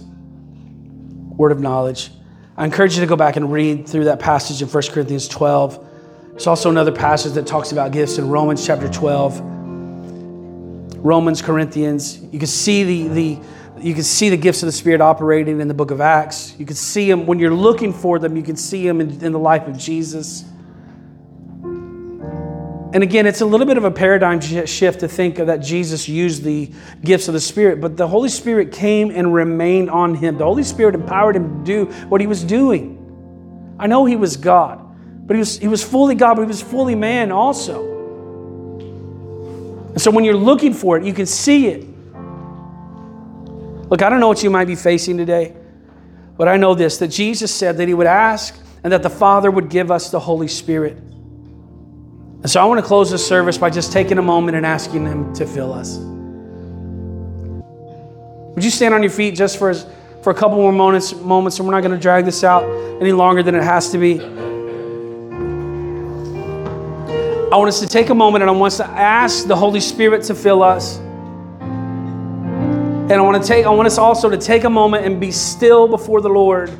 word 1.30 1.50
of 1.50 1.60
knowledge. 1.60 2.10
I 2.58 2.66
encourage 2.66 2.94
you 2.94 3.00
to 3.00 3.06
go 3.06 3.16
back 3.16 3.36
and 3.36 3.50
read 3.50 3.88
through 3.88 4.04
that 4.04 4.20
passage 4.20 4.60
in 4.60 4.68
1 4.68 4.82
Corinthians 4.92 5.26
12 5.26 5.86
there's 6.32 6.46
also 6.46 6.68
another 6.68 6.92
passage 6.92 7.32
that 7.32 7.46
talks 7.46 7.72
about 7.72 7.90
gifts 7.90 8.18
in 8.18 8.28
Romans 8.28 8.66
chapter 8.66 8.88
12. 8.88 9.40
Romans, 11.04 11.40
Corinthians. 11.40 12.18
You 12.32 12.38
can 12.38 12.46
see 12.46 12.84
the, 12.84 13.08
the 13.08 13.38
you 13.82 13.94
can 13.94 14.02
see 14.02 14.28
the 14.28 14.36
gifts 14.36 14.62
of 14.62 14.66
the 14.66 14.72
Spirit 14.72 15.00
operating 15.00 15.60
in 15.60 15.68
the 15.68 15.74
book 15.74 15.90
of 15.90 16.00
Acts. 16.00 16.54
You 16.58 16.66
can 16.66 16.76
see 16.76 17.08
them 17.08 17.26
when 17.26 17.38
you're 17.38 17.54
looking 17.54 17.92
for 17.92 18.18
them, 18.18 18.36
you 18.36 18.42
can 18.42 18.56
see 18.56 18.86
them 18.86 19.00
in, 19.00 19.10
in 19.24 19.32
the 19.32 19.38
life 19.38 19.66
of 19.66 19.78
Jesus. 19.78 20.44
And 22.92 23.04
again, 23.04 23.26
it's 23.26 23.40
a 23.40 23.46
little 23.46 23.66
bit 23.66 23.76
of 23.76 23.84
a 23.84 23.90
paradigm 23.90 24.40
shift 24.40 25.00
to 25.00 25.08
think 25.08 25.38
of 25.38 25.46
that 25.46 25.58
Jesus 25.58 26.08
used 26.08 26.42
the 26.42 26.72
gifts 27.04 27.28
of 27.28 27.34
the 27.34 27.40
Spirit, 27.40 27.80
but 27.80 27.96
the 27.96 28.08
Holy 28.08 28.28
Spirit 28.28 28.72
came 28.72 29.10
and 29.12 29.32
remained 29.32 29.90
on 29.90 30.14
him. 30.14 30.36
The 30.36 30.44
Holy 30.44 30.64
Spirit 30.64 30.96
empowered 30.96 31.36
him 31.36 31.60
to 31.60 31.64
do 31.64 31.84
what 32.08 32.20
he 32.20 32.26
was 32.26 32.42
doing. 32.42 32.96
I 33.78 33.86
know 33.86 34.04
he 34.04 34.16
was 34.16 34.36
God. 34.36 34.86
But 35.30 35.34
he 35.34 35.38
was, 35.38 35.58
he 35.58 35.68
was 35.68 35.84
fully 35.84 36.16
God, 36.16 36.34
but 36.34 36.42
he 36.42 36.48
was 36.48 36.60
fully 36.60 36.96
man 36.96 37.30
also. 37.30 37.88
And 39.90 40.00
so 40.00 40.10
when 40.10 40.24
you're 40.24 40.34
looking 40.34 40.74
for 40.74 40.96
it, 40.96 41.04
you 41.04 41.12
can 41.12 41.26
see 41.26 41.68
it. 41.68 41.86
Look, 43.90 44.02
I 44.02 44.08
don't 44.08 44.20
know 44.20 44.28
what 44.28 44.42
you 44.44 44.50
might 44.50 44.66
be 44.66 44.76
facing 44.76 45.18
today, 45.18 45.52
but 46.38 46.46
I 46.46 46.56
know 46.56 46.74
this 46.74 46.98
that 46.98 47.08
Jesus 47.08 47.52
said 47.52 47.76
that 47.78 47.88
he 47.88 47.94
would 47.94 48.06
ask 48.06 48.56
and 48.84 48.92
that 48.92 49.02
the 49.02 49.10
Father 49.10 49.50
would 49.50 49.68
give 49.68 49.90
us 49.90 50.10
the 50.10 50.20
Holy 50.20 50.46
Spirit. 50.46 50.96
And 50.96 52.48
so 52.48 52.62
I 52.62 52.64
want 52.64 52.80
to 52.80 52.86
close 52.86 53.10
this 53.10 53.26
service 53.26 53.58
by 53.58 53.68
just 53.68 53.92
taking 53.92 54.16
a 54.18 54.22
moment 54.22 54.56
and 54.56 54.64
asking 54.64 55.06
him 55.06 55.34
to 55.34 55.44
fill 55.44 55.72
us. 55.72 55.98
Would 58.54 58.64
you 58.64 58.70
stand 58.70 58.94
on 58.94 59.02
your 59.02 59.10
feet 59.10 59.34
just 59.34 59.58
for, 59.58 59.74
for 60.22 60.30
a 60.30 60.34
couple 60.34 60.56
more 60.56 60.72
moments, 60.72 61.12
moments, 61.14 61.58
and 61.58 61.66
we're 61.66 61.74
not 61.74 61.82
going 61.82 61.94
to 61.94 62.00
drag 62.00 62.24
this 62.24 62.44
out 62.44 62.62
any 63.02 63.12
longer 63.12 63.42
than 63.42 63.56
it 63.56 63.64
has 63.64 63.90
to 63.90 63.98
be. 63.98 64.20
I 67.52 67.56
want 67.56 67.68
us 67.68 67.80
to 67.80 67.88
take 67.88 68.10
a 68.10 68.14
moment 68.14 68.42
and 68.42 68.50
I 68.50 68.52
want 68.52 68.72
us 68.72 68.76
to 68.76 68.86
ask 68.86 69.48
the 69.48 69.56
Holy 69.56 69.80
Spirit 69.80 70.22
to 70.24 70.34
fill 70.34 70.62
us. 70.62 71.00
And 73.10 73.18
I 73.18 73.22
want 73.22 73.42
to 73.42 73.48
take 73.48 73.66
I 73.66 73.70
want 73.70 73.88
us 73.88 73.98
also 73.98 74.30
to 74.30 74.38
take 74.38 74.62
a 74.62 74.70
moment 74.70 75.04
and 75.04 75.20
be 75.20 75.32
still 75.32 75.88
before 75.88 76.20
the 76.20 76.28
Lord 76.28 76.70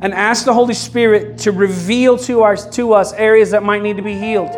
and 0.00 0.14
ask 0.14 0.44
the 0.44 0.54
Holy 0.54 0.72
Spirit 0.72 1.38
to 1.38 1.50
reveal 1.50 2.16
to, 2.18 2.42
our, 2.42 2.56
to 2.56 2.92
us 2.92 3.12
areas 3.14 3.50
that 3.50 3.64
might 3.64 3.82
need 3.82 3.96
to 3.96 4.02
be 4.02 4.16
healed. 4.16 4.50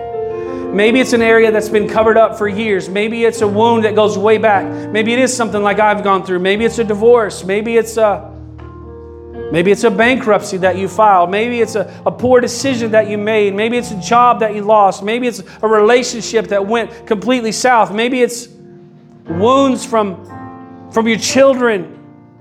Maybe 0.75 1.01
it's 1.01 1.15
an 1.15 1.23
area 1.23 1.51
that's 1.51 1.71
been 1.71 1.89
covered 1.89 2.19
up 2.19 2.37
for 2.37 2.49
years. 2.49 2.91
Maybe 2.91 3.25
it's 3.25 3.41
a 3.41 3.49
wound 3.49 3.85
that 3.85 3.95
goes 3.95 4.19
way 4.19 4.37
back. 4.37 4.67
Maybe 4.91 5.15
it 5.15 5.19
is 5.19 5.35
something 5.35 5.63
like 5.63 5.79
I've 5.79 6.05
gone 6.05 6.27
through. 6.27 6.41
Maybe 6.41 6.67
it's 6.67 6.79
a 6.79 6.85
divorce. 6.85 7.45
Maybe 7.45 7.79
it's 7.79 7.97
a 7.97 8.29
Maybe 9.51 9.73
it's 9.73 9.85
a 9.85 9.91
bankruptcy 9.91 10.59
that 10.59 10.77
you 10.77 10.87
filed. 10.87 11.31
Maybe 11.31 11.61
it's 11.61 11.75
a, 11.75 12.03
a 12.07 12.13
poor 12.13 12.41
decision 12.41 12.91
that 12.93 13.09
you 13.09 13.19
made. 13.19 13.55
Maybe 13.55 13.79
it's 13.79 13.91
a 13.91 14.01
job 14.01 14.41
that 14.41 14.55
you 14.55 14.63
lost. 14.63 15.03
Maybe 15.03 15.27
it's 15.27 15.43
a 15.63 15.67
relationship 15.67 16.49
that 16.49 16.67
went 16.67 17.07
completely 17.07 17.51
south. 17.51 17.91
Maybe 17.91 18.23
it's 18.23 18.49
wounds 19.27 19.85
from, 19.85 20.25
from 20.93 21.09
your 21.09 21.19
children. 21.19 21.97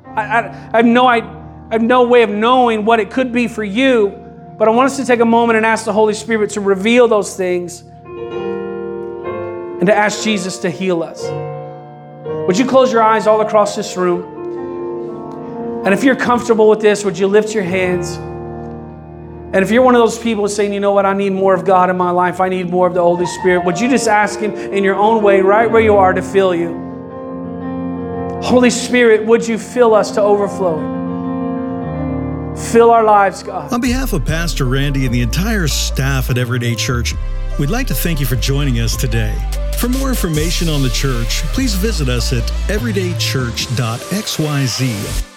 I, 0.06 0.22
I, 0.22 0.70
I, 0.74 0.78
have 0.78 0.86
no, 0.86 1.06
I, 1.06 1.18
I 1.18 1.74
have 1.74 1.82
no 1.82 2.08
way 2.08 2.24
of 2.24 2.30
knowing 2.30 2.86
what 2.86 3.00
it 3.00 3.12
could 3.12 3.32
be 3.32 3.48
for 3.48 3.64
you, 3.64 4.10
but 4.58 4.68
I 4.68 4.72
want 4.72 4.92
us 4.92 4.98
to 4.98 5.06
take 5.06 5.20
a 5.20 5.26
moment 5.26 5.58
and 5.58 5.66
ask 5.66 5.86
the 5.86 5.94
Holy 5.94 6.14
Spirit 6.14 6.52
to 6.52 6.62
reveal 6.62 7.08
those 7.08 7.36
things 7.36 7.82
and 9.80 9.86
to 9.88 9.96
ask 9.96 10.24
Jesus 10.24 10.58
to 10.60 10.70
heal 10.70 11.04
us. 11.04 11.24
Would 12.48 12.58
you 12.58 12.66
close 12.66 12.92
your 12.92 13.04
eyes 13.04 13.28
all 13.28 13.42
across 13.42 13.76
this 13.76 13.96
room? 13.96 15.84
And 15.86 15.94
if 15.94 16.04
you're 16.04 16.16
comfortable 16.16 16.68
with 16.68 16.82
this, 16.82 17.06
would 17.06 17.18
you 17.18 17.28
lift 17.28 17.54
your 17.54 17.64
hands? 17.64 18.18
And 19.52 19.64
if 19.64 19.72
you're 19.72 19.82
one 19.82 19.96
of 19.96 20.00
those 20.00 20.20
people 20.20 20.48
saying, 20.48 20.74
you 20.74 20.80
know 20.80 20.92
what, 20.92 21.06
I 21.06 21.14
need 21.14 21.32
more 21.32 21.54
of 21.54 21.66
God 21.66 21.90
in 21.90 21.98
my 21.98 22.12
life, 22.12 22.42
I 22.42 22.50
need 22.50 22.70
more 22.70 22.86
of 22.86 22.94
the 22.94 23.02
Holy 23.02 23.26
Spirit, 23.26 23.66
would 23.66 23.80
you 23.80 23.90
just 23.90 24.08
ask 24.08 24.40
Him 24.40 24.54
in 24.54 24.84
your 24.84 24.96
own 24.96 25.24
way, 25.24 25.42
right 25.42 25.72
where 25.72 25.82
you 25.82 25.96
are, 25.96 26.14
to 26.14 26.22
fill 26.22 26.54
you? 26.54 26.89
Holy 28.42 28.70
Spirit, 28.70 29.26
would 29.26 29.48
you 29.48 29.58
fill 29.58 29.94
us 29.94 30.12
to 30.12 30.22
overflowing? 30.22 30.98
Fill 32.56 32.92
our 32.92 33.04
lives, 33.04 33.44
God. 33.44 33.74
On 33.74 33.82
behalf 33.82 34.14
of 34.14 34.26
Pastor 34.26 34.66
Randy 34.66 35.06
and 35.06 35.14
the 35.14 35.22
entire 35.22 35.68
staff 35.68 36.30
at 36.30 36.38
Everyday 36.38 36.76
Church, 36.76 37.16
we'd 37.58 37.70
like 37.70 37.88
to 37.88 37.94
thank 37.94 38.20
you 38.20 38.26
for 38.26 38.36
joining 38.36 38.80
us 38.80 38.96
today. 38.96 39.36
For 39.78 39.88
more 39.88 40.10
information 40.10 40.68
on 40.68 40.82
the 40.82 40.90
church, 40.90 41.42
please 41.54 41.76
visit 41.76 42.10
us 42.10 42.34
at 42.34 42.44
everydaychurch.xyz 42.68 45.29